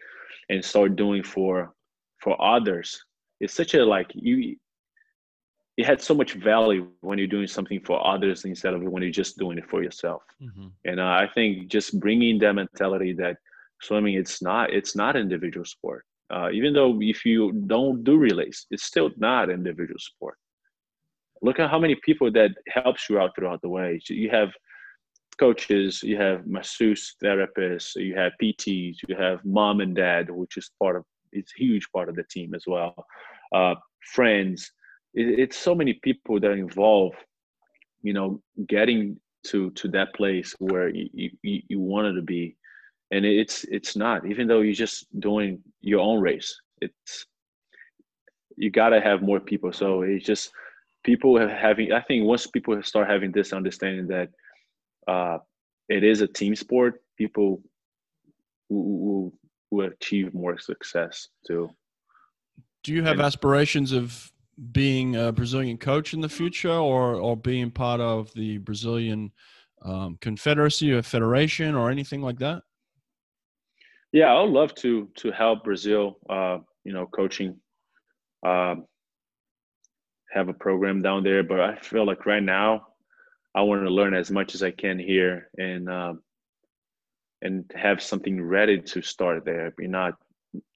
and 0.50 0.64
start 0.64 0.96
doing 0.96 1.24
for 1.24 1.74
for 2.20 2.42
others 2.42 3.04
it's 3.44 3.54
such 3.54 3.74
a 3.74 3.84
like 3.86 4.10
you 4.14 4.56
it 5.76 5.86
had 5.86 6.00
so 6.02 6.14
much 6.14 6.34
value 6.34 6.88
when 7.02 7.18
you're 7.18 7.36
doing 7.36 7.48
something 7.48 7.80
for 7.80 8.06
others 8.06 8.46
instead 8.46 8.76
of 8.76 8.84
when 8.84 9.02
you're 9.02 9.12
just 9.12 9.38
doing 9.40 9.58
it 9.58 9.68
for 9.68 9.82
yourself. 9.84 10.22
Mm-hmm. 10.42 10.68
and 10.86 11.00
uh, 11.00 11.16
i 11.24 11.28
think 11.36 11.68
just 11.68 12.00
bringing 12.00 12.40
that 12.40 12.54
mentality 12.54 13.14
that 13.14 13.38
swimming 13.82 14.16
it's 14.16 14.42
not 14.42 14.72
it's 14.78 14.96
not 14.96 15.16
individual 15.16 15.66
sport. 15.66 16.04
Uh, 16.34 16.50
even 16.52 16.74
though 16.74 16.92
if 17.02 17.26
you 17.26 17.52
don't 17.74 18.04
do 18.04 18.16
relays 18.18 18.66
it's 18.72 18.86
still 18.92 19.10
not 19.18 19.50
individual 19.50 20.00
sport. 20.00 20.38
Look 21.46 21.60
at 21.60 21.70
how 21.70 21.80
many 21.86 21.96
people 22.08 22.32
that 22.32 22.52
helps 22.78 23.10
you 23.10 23.20
out 23.20 23.32
throughout 23.36 23.62
the 23.62 23.74
way. 23.78 24.00
You 24.08 24.30
have 24.40 24.52
coaches 25.38 26.02
you 26.04 26.16
have 26.16 26.46
masseuse 26.46 27.16
therapists 27.24 27.96
you 27.96 28.16
have 28.16 28.32
pts 28.42 28.98
you 29.08 29.16
have 29.16 29.44
mom 29.44 29.82
and 29.82 29.96
dad 29.96 30.30
which 30.30 30.58
is 30.58 30.70
part 30.80 30.96
of 30.96 31.04
it's 31.34 31.52
huge 31.52 31.90
part 31.92 32.10
of 32.10 32.16
the 32.16 32.24
team 32.24 32.54
as 32.54 32.64
well. 32.68 33.06
Uh, 33.54 33.76
friends 34.14 34.72
it, 35.14 35.40
it's 35.40 35.58
so 35.58 35.76
many 35.76 35.94
people 36.04 36.40
that 36.40 36.52
are 36.52 36.56
involved 36.68 37.18
you 38.02 38.14
know 38.14 38.42
getting 38.68 39.18
to 39.46 39.72
to 39.72 39.88
that 39.90 40.14
place 40.16 40.56
where 40.60 40.90
you, 40.90 41.30
you, 41.42 41.62
you 41.68 41.80
wanted 41.80 42.14
to 42.14 42.22
be. 42.22 42.56
And 43.12 43.26
it's 43.26 43.64
it's 43.66 43.96
not 43.96 44.26
even 44.26 44.48
though 44.48 44.62
you're 44.62 44.74
just 44.74 45.06
doing 45.20 45.60
your 45.82 46.00
own 46.00 46.20
race 46.20 46.56
it's 46.82 47.26
you 48.56 48.70
got 48.70 48.90
to 48.90 49.02
have 49.02 49.22
more 49.22 49.40
people. 49.40 49.74
So 49.74 50.04
it's 50.04 50.26
just 50.26 50.52
people 51.04 51.38
having 51.38 51.92
i 51.92 52.02
think 52.02 52.26
once 52.26 52.48
people 52.48 52.82
start 52.82 53.10
having 53.10 53.32
this 53.32 53.54
understanding 53.54 54.08
that 54.08 54.30
uh, 55.08 55.38
it 55.90 56.04
is 56.04 56.22
a 56.22 56.28
team 56.28 56.56
sport 56.56 57.02
people 57.18 57.62
will, 58.70 59.34
will 59.74 59.88
achieve 59.88 60.34
more 60.34 60.58
success 60.58 61.30
too 61.46 61.70
do 62.84 62.94
you 62.94 63.04
have 63.04 63.14
and, 63.14 63.22
aspirations 63.22 63.92
of 63.92 64.32
being 64.72 65.16
a 65.16 65.32
brazilian 65.32 65.78
coach 65.78 66.14
in 66.14 66.22
the 66.22 66.30
future 66.30 66.72
or 66.72 67.16
or 67.16 67.36
being 67.36 67.72
part 67.72 68.00
of 68.00 68.34
the 68.34 68.58
brazilian 68.60 69.32
um, 69.84 70.18
confederacy 70.22 70.94
or 70.94 71.02
federation 71.02 71.76
or 71.76 71.90
anything 71.90 72.22
like 72.22 72.40
that 72.40 72.64
yeah, 74.14 74.28
I 74.28 74.42
would 74.42 74.52
love 74.52 74.76
to 74.76 75.10
to 75.16 75.32
help 75.32 75.64
Brazil. 75.64 76.20
Uh, 76.30 76.60
you 76.86 76.94
know, 76.94 77.08
coaching, 77.08 77.60
um, 78.46 78.86
have 80.32 80.50
a 80.50 80.54
program 80.54 81.02
down 81.02 81.24
there. 81.24 81.44
But 81.44 81.60
I 81.60 81.76
feel 81.78 82.06
like 82.06 82.28
right 82.28 82.44
now, 82.44 82.88
I 83.56 83.64
want 83.64 83.84
to 83.84 83.90
learn 83.90 84.14
as 84.14 84.30
much 84.30 84.54
as 84.54 84.62
I 84.62 84.70
can 84.70 85.00
here 85.00 85.50
and 85.58 85.90
um, 85.90 86.22
and 87.44 87.70
have 87.76 88.02
something 88.02 88.42
ready 88.42 88.82
to 88.82 89.02
start 89.02 89.44
there. 89.46 89.72
Be 89.78 89.88
not, 89.88 90.14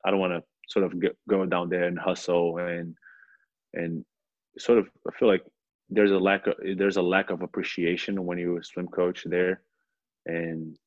I 0.05 0.11
don't 0.11 0.19
want 0.19 0.33
to 0.33 0.43
sort 0.67 0.85
of 0.85 0.93
go 1.27 1.45
down 1.45 1.69
there 1.69 1.85
and 1.85 1.97
hustle 1.97 2.57
and 2.57 2.95
and 3.73 4.05
sort 4.59 4.77
of. 4.77 4.89
I 5.07 5.17
feel 5.17 5.29
like 5.29 5.43
there's 5.89 6.11
a 6.11 6.19
lack 6.19 6.45
of 6.45 6.55
there's 6.75 6.97
a 6.97 7.01
lack 7.01 7.29
of 7.29 7.41
appreciation 7.41 8.25
when 8.25 8.37
you're 8.37 8.59
a 8.59 8.63
swim 8.63 8.87
coach 8.87 9.23
there, 9.25 9.61
and 10.25 10.77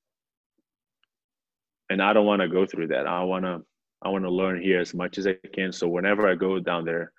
and 1.88 2.02
I 2.02 2.12
don't 2.12 2.26
want 2.26 2.42
to 2.42 2.48
go 2.48 2.66
through 2.66 2.88
that. 2.88 3.06
I 3.06 3.24
want 3.24 3.46
to 3.46 3.62
I 4.02 4.10
want 4.10 4.24
to 4.24 4.30
learn 4.30 4.60
here 4.60 4.80
as 4.80 4.94
much 4.94 5.16
as 5.16 5.26
I 5.26 5.36
can. 5.54 5.72
So 5.72 5.88
whenever 5.88 6.28
I 6.28 6.34
go 6.34 6.60
down 6.60 6.84
there, 6.84 7.12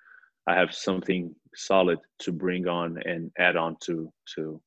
I 0.46 0.54
have 0.54 0.72
something 0.72 1.34
solid 1.54 1.98
to 2.20 2.32
bring 2.32 2.68
on 2.68 2.98
and 3.04 3.32
add 3.38 3.56
on 3.56 3.76
to 3.84 4.12
to 4.36 4.60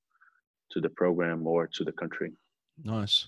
to 0.72 0.82
the 0.82 0.90
program 0.90 1.48
or 1.48 1.68
to 1.76 1.86
the 1.86 1.94
country. 1.94 2.34
Nice. 2.84 3.28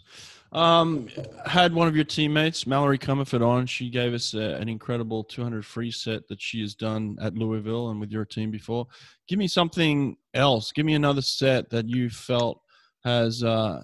Um, 0.51 1.07
had 1.45 1.73
one 1.73 1.87
of 1.87 1.95
your 1.95 2.05
teammates, 2.05 2.67
Mallory 2.67 2.97
Comerford, 2.97 3.45
on. 3.45 3.65
She 3.65 3.89
gave 3.89 4.13
us 4.13 4.33
a, 4.33 4.55
an 4.55 4.69
incredible 4.69 5.23
200 5.23 5.65
free 5.65 5.91
set 5.91 6.27
that 6.27 6.41
she 6.41 6.61
has 6.61 6.75
done 6.75 7.17
at 7.21 7.35
Louisville 7.35 7.89
and 7.89 7.99
with 7.99 8.11
your 8.11 8.25
team 8.25 8.51
before. 8.51 8.87
Give 9.27 9.39
me 9.39 9.47
something 9.47 10.17
else. 10.33 10.71
Give 10.71 10.85
me 10.85 10.95
another 10.95 11.21
set 11.21 11.69
that 11.69 11.87
you 11.87 12.09
felt 12.09 12.61
has 13.03 13.43
uh, 13.43 13.81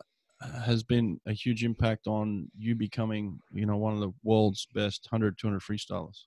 has 0.66 0.84
been 0.84 1.20
a 1.28 1.34
huge 1.34 1.64
impact 1.64 2.08
on 2.08 2.50
you 2.58 2.76
becoming, 2.76 3.40
you 3.54 3.66
know, 3.66 3.78
one 3.78 3.94
of 3.94 4.00
the 4.00 4.14
world's 4.24 4.68
best 4.74 5.08
100, 5.10 5.38
200 5.38 5.62
freestylers? 5.62 6.24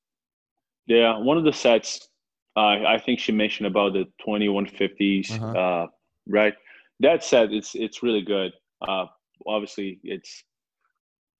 Yeah, 0.87 1.19
one 1.19 1.37
of 1.37 1.45
the 1.45 1.53
sets, 1.53 2.09
uh, 2.57 2.85
I 2.87 2.99
think 3.05 3.19
she 3.19 3.33
mentioned 3.33 3.67
about 3.67 3.93
the 3.93 4.07
2150s, 4.27 5.33
uh-huh. 5.33 5.59
uh, 5.59 5.87
right? 6.27 6.55
That 7.01 7.23
set, 7.23 7.53
it's 7.53 7.75
it's 7.75 8.03
really 8.03 8.23
good. 8.23 8.53
Uh, 8.81 9.07
obviously, 9.47 10.01
it's 10.03 10.45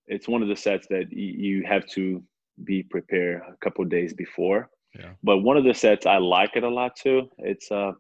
it's 0.07 0.29
one 0.29 0.43
of 0.43 0.49
the 0.49 0.57
sets 0.57 0.87
that 0.89 1.13
you 1.13 1.65
have 1.67 1.87
to 1.89 2.23
be 2.65 2.83
prepared 2.83 3.43
a 3.49 3.57
couple 3.65 3.85
days 3.85 4.15
before. 4.15 4.71
Yeah. 4.95 5.11
But 5.23 5.39
one 5.39 5.57
of 5.57 5.65
the 5.65 5.75
sets 5.75 6.07
I 6.07 6.19
like 6.19 6.53
it 6.55 6.63
a 6.63 6.69
lot 6.69 6.97
too. 6.97 7.29
It's 7.39 7.71
uh, 7.71 7.93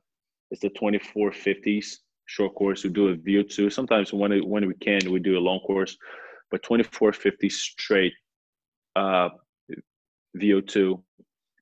it's 0.50 0.62
the 0.62 0.70
2450s 0.70 1.96
short 2.26 2.54
course. 2.54 2.84
We 2.84 2.90
do 2.90 3.08
a 3.08 3.16
VO2. 3.16 3.72
Sometimes 3.72 4.12
when 4.12 4.32
it, 4.32 4.46
when 4.46 4.66
we 4.66 4.74
can, 4.74 5.10
we 5.10 5.20
do 5.20 5.38
a 5.38 5.40
long 5.40 5.60
course, 5.60 5.96
but 6.50 6.62
2450 6.62 7.48
straight 7.48 8.12
uh, 8.94 9.30
VO2, 10.36 11.02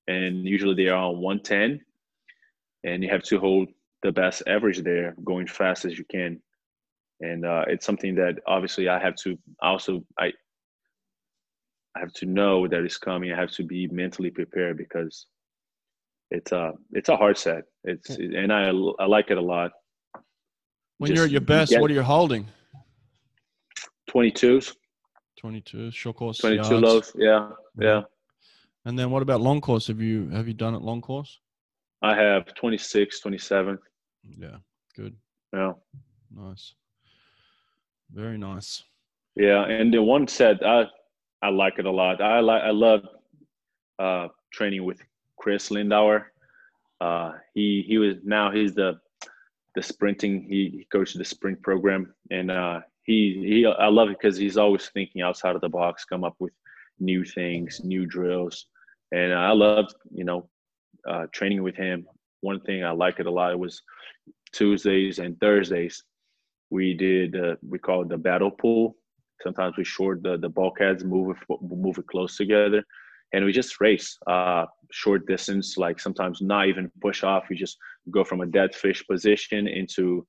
and 0.08 0.46
usually 0.46 0.74
they 0.74 0.88
are 0.88 1.04
on 1.04 1.20
110, 1.20 1.80
and 2.84 3.02
you 3.02 3.10
have 3.10 3.22
to 3.24 3.38
hold 3.38 3.68
the 4.02 4.12
best 4.12 4.42
average 4.46 4.82
there, 4.82 5.14
going 5.24 5.46
fast 5.46 5.84
as 5.84 5.96
you 5.98 6.04
can. 6.10 6.40
And 7.20 7.46
uh, 7.46 7.64
it's 7.68 7.86
something 7.86 8.14
that 8.16 8.38
obviously 8.46 8.88
I 8.88 8.98
have 8.98 9.14
to 9.16 9.38
also 9.62 10.04
I 10.18 10.32
I 11.96 12.00
have 12.00 12.12
to 12.14 12.26
know 12.26 12.66
that 12.66 12.80
it's 12.80 12.98
coming. 12.98 13.32
I 13.32 13.36
have 13.38 13.52
to 13.52 13.62
be 13.62 13.86
mentally 13.88 14.30
prepared 14.30 14.76
because 14.76 15.26
it's 16.30 16.52
a 16.52 16.72
it's 16.92 17.08
a 17.08 17.16
hard 17.16 17.38
set. 17.38 17.64
It's 17.84 18.10
and 18.10 18.52
I 18.52 18.70
I 18.98 19.06
like 19.06 19.30
it 19.30 19.38
a 19.38 19.42
lot. 19.42 19.72
When 20.98 21.14
you're 21.14 21.24
at 21.24 21.30
your 21.30 21.40
best, 21.40 21.70
get, 21.70 21.80
what 21.80 21.90
are 21.90 21.94
you 21.94 22.02
holding? 22.02 22.46
22s. 24.10 24.74
22 25.44 25.90
short 25.90 26.16
course 26.16 26.38
22 26.38 26.56
yards. 26.56 26.82
lows 26.82 27.12
yeah 27.16 27.50
yeah 27.78 28.00
and 28.86 28.98
then 28.98 29.10
what 29.10 29.20
about 29.20 29.42
long 29.42 29.60
course 29.60 29.88
have 29.88 30.00
you 30.00 30.28
have 30.30 30.48
you 30.48 30.54
done 30.54 30.74
it 30.74 30.80
long 30.80 31.02
course 31.02 31.38
i 32.00 32.14
have 32.14 32.46
26 32.54 33.20
27 33.20 33.78
yeah 34.38 34.56
good 34.96 35.14
yeah 35.52 35.72
nice 36.34 36.74
very 38.14 38.38
nice 38.38 38.82
yeah 39.36 39.64
and 39.64 39.92
the 39.92 40.02
one 40.02 40.26
set 40.26 40.64
i 40.64 40.84
i 41.42 41.48
like 41.48 41.78
it 41.78 41.86
a 41.86 41.90
lot 41.90 42.20
i 42.20 42.40
like 42.40 42.62
i 42.62 42.70
love 42.70 43.00
uh 43.98 44.28
training 44.52 44.84
with 44.84 45.00
chris 45.36 45.70
lindauer 45.70 46.24
uh 47.00 47.32
he 47.54 47.84
he 47.86 47.98
was 47.98 48.16
now 48.24 48.50
he's 48.50 48.74
the 48.74 48.98
the 49.74 49.82
sprinting. 49.82 50.46
He, 50.48 50.70
he 50.70 50.86
coached 50.90 51.18
the 51.18 51.24
sprint 51.24 51.60
program, 51.62 52.14
and 52.30 52.50
uh, 52.50 52.80
he 53.02 53.42
he 53.44 53.66
I 53.66 53.88
love 53.88 54.08
it 54.08 54.18
because 54.20 54.36
he's 54.36 54.56
always 54.56 54.88
thinking 54.88 55.22
outside 55.22 55.54
of 55.54 55.60
the 55.60 55.68
box, 55.68 56.04
come 56.04 56.24
up 56.24 56.36
with 56.38 56.52
new 57.00 57.24
things, 57.24 57.80
new 57.84 58.06
drills, 58.06 58.66
and 59.12 59.32
I 59.34 59.50
loved 59.50 59.94
you 60.12 60.24
know 60.24 60.48
uh, 61.08 61.26
training 61.32 61.62
with 61.62 61.76
him. 61.76 62.06
One 62.40 62.60
thing 62.60 62.84
I 62.84 62.90
like 62.90 63.20
it 63.20 63.26
a 63.26 63.30
lot 63.30 63.58
was 63.58 63.82
Tuesdays 64.52 65.18
and 65.18 65.38
Thursdays. 65.40 66.02
We 66.74 66.86
did 66.92 67.30
uh, 67.44 67.54
we 67.72 67.78
call 67.78 68.02
it 68.02 68.08
the 68.08 68.18
battle 68.28 68.50
pool. 68.50 68.96
Sometimes 69.44 69.74
we 69.76 69.84
short 69.84 70.24
the 70.24 70.34
the 70.44 70.48
bulkheads, 70.48 71.04
move 71.04 71.26
it 71.30 71.38
move 71.60 71.98
it 71.98 72.08
close 72.08 72.36
together, 72.36 72.82
and 73.32 73.44
we 73.44 73.52
just 73.52 73.80
race 73.80 74.08
uh, 74.26 74.64
short 74.90 75.22
distance, 75.26 75.76
like 75.84 76.00
sometimes 76.00 76.40
not 76.40 76.66
even 76.66 76.90
push 77.00 77.22
off. 77.22 77.44
We 77.48 77.56
just 77.56 77.76
go 78.10 78.24
from 78.24 78.40
a 78.40 78.52
dead 78.58 78.74
fish 78.74 79.00
position 79.06 79.68
into 79.68 80.26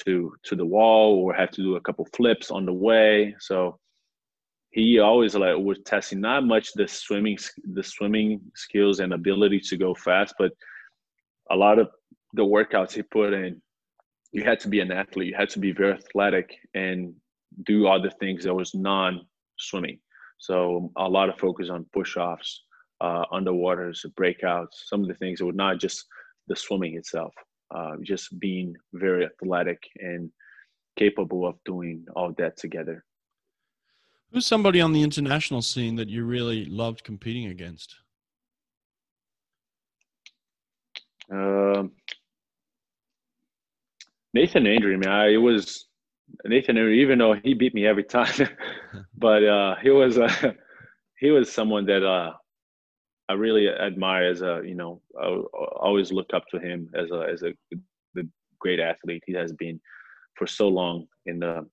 to 0.00 0.14
to 0.46 0.56
the 0.56 0.70
wall, 0.74 1.08
or 1.18 1.32
have 1.32 1.52
to 1.52 1.62
do 1.62 1.76
a 1.76 1.84
couple 1.86 2.06
flips 2.16 2.50
on 2.50 2.66
the 2.66 2.78
way. 2.88 3.34
So 3.48 3.78
he 4.72 4.98
always 4.98 5.34
like 5.34 5.56
was 5.56 5.78
testing 5.86 6.20
not 6.20 6.44
much 6.44 6.66
the 6.74 6.86
swimming 6.86 7.38
the 7.78 7.82
swimming 7.82 8.40
skills 8.54 9.00
and 9.00 9.14
ability 9.14 9.60
to 9.68 9.76
go 9.78 9.94
fast, 9.94 10.34
but 10.38 10.52
a 11.50 11.56
lot 11.56 11.78
of 11.78 11.88
the 12.34 12.44
workouts 12.44 12.92
he 12.92 13.02
put 13.02 13.32
in. 13.32 13.62
You 14.32 14.44
had 14.44 14.60
to 14.60 14.68
be 14.68 14.80
an 14.80 14.90
athlete. 14.90 15.28
You 15.28 15.36
had 15.36 15.50
to 15.50 15.58
be 15.58 15.72
very 15.72 15.92
athletic 15.92 16.56
and 16.74 17.14
do 17.64 17.86
other 17.86 18.10
things 18.10 18.44
that 18.44 18.54
was 18.54 18.74
non 18.74 19.26
swimming. 19.58 19.98
So 20.38 20.90
a 20.96 21.08
lot 21.08 21.28
of 21.28 21.38
focus 21.38 21.68
on 21.70 21.86
push 21.92 22.16
offs, 22.16 22.62
uh, 23.00 23.24
underwaters, 23.32 24.04
breakouts, 24.18 24.86
some 24.86 25.02
of 25.02 25.08
the 25.08 25.14
things 25.14 25.38
that 25.38 25.46
were 25.46 25.52
not 25.52 25.78
just 25.78 26.06
the 26.48 26.56
swimming 26.56 26.96
itself, 26.96 27.34
uh, 27.74 27.96
just 28.02 28.38
being 28.40 28.74
very 28.92 29.24
athletic 29.24 29.82
and 30.00 30.30
capable 30.96 31.46
of 31.46 31.56
doing 31.64 32.04
all 32.16 32.32
that 32.38 32.56
together. 32.56 33.04
Who's 34.32 34.46
somebody 34.46 34.80
on 34.80 34.92
the 34.92 35.02
international 35.02 35.62
scene 35.62 35.96
that 35.96 36.08
you 36.08 36.24
really 36.24 36.64
loved 36.64 37.04
competing 37.04 37.46
against? 37.46 37.96
Um, 41.30 41.92
Nathan 44.34 44.66
Adrian, 44.66 45.00
man, 45.00 45.28
it 45.28 45.36
was 45.36 45.86
Nathan 46.44 46.78
Adrian, 46.78 47.00
even 47.00 47.18
though 47.18 47.34
he 47.34 47.54
beat 47.54 47.74
me 47.74 47.86
every 47.86 48.04
time, 48.04 48.48
but 49.16 49.44
uh, 49.44 49.76
he 49.82 49.90
was 49.90 50.18
uh, 50.18 50.52
he 51.18 51.30
was 51.30 51.52
someone 51.52 51.86
that 51.86 52.04
uh, 52.04 52.32
I 53.28 53.34
really 53.34 53.68
admire 53.68 54.24
as 54.30 54.42
a 54.42 54.62
you 54.64 54.74
know 54.74 55.00
I 55.20 55.26
always 55.80 56.12
looked 56.12 56.34
up 56.34 56.44
to 56.50 56.58
him 56.58 56.88
as 56.94 57.10
a 57.10 57.26
as 57.32 57.42
a 57.42 57.52
the 58.14 58.28
great 58.58 58.80
athlete 58.80 59.22
he 59.26 59.32
has 59.34 59.52
been 59.52 59.80
for 60.36 60.46
so 60.46 60.68
long 60.68 61.06
in 61.26 61.38
the 61.40 61.66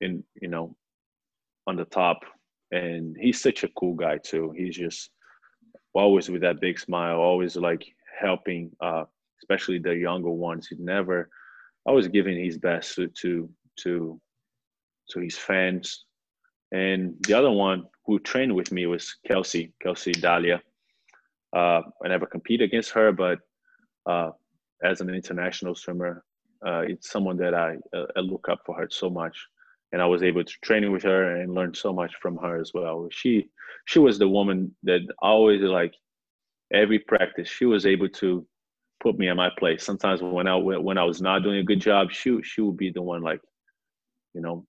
in 0.00 0.24
you 0.40 0.48
know 0.48 0.76
on 1.66 1.76
the 1.76 1.84
top. 1.84 2.20
And 2.70 3.16
he's 3.18 3.40
such 3.40 3.64
a 3.64 3.68
cool 3.78 3.94
guy 3.94 4.18
too. 4.18 4.52
He's 4.56 4.76
just 4.76 5.10
always 5.94 6.28
with 6.28 6.42
that 6.42 6.60
big 6.60 6.78
smile 6.78 7.16
always 7.16 7.56
like 7.56 7.84
helping 8.20 8.70
uh 8.80 9.04
especially 9.42 9.78
the 9.78 9.94
younger 9.94 10.30
ones 10.30 10.68
he 10.68 10.76
never 10.78 11.28
always 11.86 12.08
giving 12.08 12.42
his 12.42 12.58
best 12.58 12.94
to 12.94 13.08
to 13.08 13.48
to 13.76 14.20
to 15.10 15.20
his 15.20 15.36
fans 15.36 16.04
and 16.72 17.14
the 17.26 17.34
other 17.34 17.50
one 17.50 17.84
who 18.06 18.18
trained 18.18 18.54
with 18.54 18.72
me 18.72 18.86
was 18.86 19.16
Kelsi, 19.28 19.72
Kelsi 19.84 20.12
Dahlia. 20.20 20.62
Uh, 21.54 21.82
I 22.04 22.08
never 22.08 22.26
compete 22.26 22.60
against 22.60 22.90
her, 22.90 23.12
but 23.12 23.38
uh, 24.06 24.30
as 24.82 25.00
an 25.00 25.10
international 25.10 25.74
swimmer, 25.74 26.24
uh, 26.66 26.80
it's 26.80 27.10
someone 27.10 27.36
that 27.38 27.54
I, 27.54 27.76
uh, 27.96 28.06
I, 28.16 28.20
look 28.20 28.48
up 28.50 28.60
for 28.66 28.76
her 28.76 28.88
so 28.90 29.08
much. 29.08 29.36
And 29.92 30.02
I 30.02 30.06
was 30.06 30.22
able 30.22 30.44
to 30.44 30.54
train 30.62 30.90
with 30.92 31.02
her 31.04 31.36
and 31.36 31.54
learn 31.54 31.72
so 31.72 31.92
much 31.92 32.12
from 32.20 32.36
her 32.38 32.60
as 32.60 32.72
well. 32.74 33.08
She 33.10 33.48
she 33.86 33.98
was 33.98 34.18
the 34.18 34.28
woman 34.28 34.74
that 34.82 35.00
always 35.22 35.62
like 35.62 35.94
every 36.74 36.98
practice 36.98 37.48
she 37.48 37.64
was 37.64 37.86
able 37.86 38.10
to 38.10 38.46
put 39.00 39.18
me 39.18 39.28
in 39.28 39.36
my 39.36 39.50
place. 39.58 39.84
Sometimes 39.84 40.22
when 40.22 40.46
I 40.46 40.54
when 40.56 40.98
I 40.98 41.04
was 41.04 41.20
not 41.20 41.42
doing 41.42 41.58
a 41.58 41.64
good 41.64 41.80
job, 41.80 42.10
she 42.10 42.40
she 42.42 42.60
would 42.60 42.76
be 42.76 42.90
the 42.90 43.02
one 43.02 43.22
like, 43.22 43.40
you 44.34 44.40
know, 44.40 44.66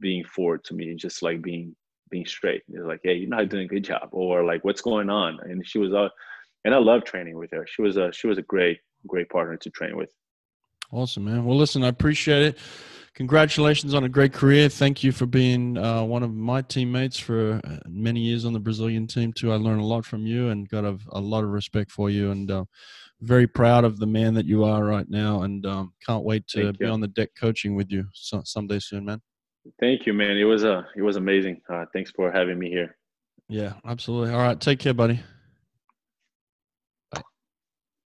being 0.00 0.24
forward 0.24 0.64
to 0.64 0.74
me, 0.74 0.90
and 0.90 0.98
just 0.98 1.22
like 1.22 1.42
being 1.42 1.74
being 2.10 2.26
straight. 2.26 2.62
It's 2.68 2.84
like, 2.84 3.00
hey, 3.02 3.14
you're 3.14 3.28
not 3.28 3.48
doing 3.48 3.64
a 3.64 3.68
good 3.68 3.84
job, 3.84 4.08
or 4.12 4.44
like, 4.44 4.64
what's 4.64 4.80
going 4.80 5.10
on? 5.10 5.38
And 5.42 5.66
she 5.66 5.78
was, 5.78 5.92
uh, 5.92 6.08
and 6.64 6.74
I 6.74 6.78
love 6.78 7.04
training 7.04 7.36
with 7.36 7.50
her. 7.52 7.66
She 7.66 7.82
was 7.82 7.96
a 7.96 8.12
she 8.12 8.26
was 8.26 8.38
a 8.38 8.42
great 8.42 8.78
great 9.06 9.28
partner 9.28 9.56
to 9.56 9.70
train 9.70 9.96
with. 9.96 10.10
Awesome, 10.92 11.24
man. 11.24 11.44
Well, 11.44 11.56
listen, 11.56 11.82
I 11.82 11.88
appreciate 11.88 12.42
it. 12.42 12.58
Congratulations 13.14 13.94
on 13.94 14.04
a 14.04 14.10
great 14.10 14.34
career. 14.34 14.68
Thank 14.68 15.02
you 15.02 15.10
for 15.10 15.24
being 15.24 15.78
uh, 15.78 16.02
one 16.02 16.22
of 16.22 16.34
my 16.34 16.60
teammates 16.60 17.18
for 17.18 17.60
uh, 17.64 17.78
many 17.88 18.20
years 18.20 18.44
on 18.44 18.52
the 18.52 18.60
Brazilian 18.60 19.06
team 19.06 19.32
too. 19.32 19.52
I 19.52 19.56
learned 19.56 19.80
a 19.80 19.84
lot 19.84 20.04
from 20.04 20.26
you 20.26 20.50
and 20.50 20.68
got 20.68 20.84
a, 20.84 20.98
a 21.12 21.20
lot 21.20 21.42
of 21.42 21.50
respect 21.50 21.90
for 21.90 22.10
you, 22.10 22.30
and 22.30 22.50
uh, 22.50 22.64
very 23.20 23.46
proud 23.46 23.84
of 23.84 23.98
the 23.98 24.06
man 24.06 24.34
that 24.34 24.46
you 24.46 24.64
are 24.64 24.84
right 24.84 25.08
now. 25.08 25.42
And 25.42 25.64
um, 25.66 25.92
can't 26.04 26.24
wait 26.24 26.46
to 26.48 26.72
be 26.72 26.86
on 26.86 27.00
the 27.00 27.08
deck 27.08 27.30
coaching 27.38 27.74
with 27.74 27.90
you 27.90 28.06
so, 28.12 28.42
someday 28.44 28.78
soon, 28.78 29.04
man. 29.04 29.20
Thank 29.80 30.06
you, 30.06 30.12
man. 30.12 30.36
It 30.36 30.44
was 30.44 30.64
a 30.64 30.78
uh, 30.78 30.82
it 30.96 31.02
was 31.02 31.16
amazing. 31.16 31.60
Uh, 31.68 31.86
thanks 31.92 32.10
for 32.12 32.30
having 32.30 32.58
me 32.58 32.70
here. 32.70 32.96
Yeah, 33.48 33.74
absolutely. 33.84 34.32
All 34.32 34.40
right, 34.40 34.60
take 34.60 34.78
care, 34.78 34.94
buddy. 34.94 35.20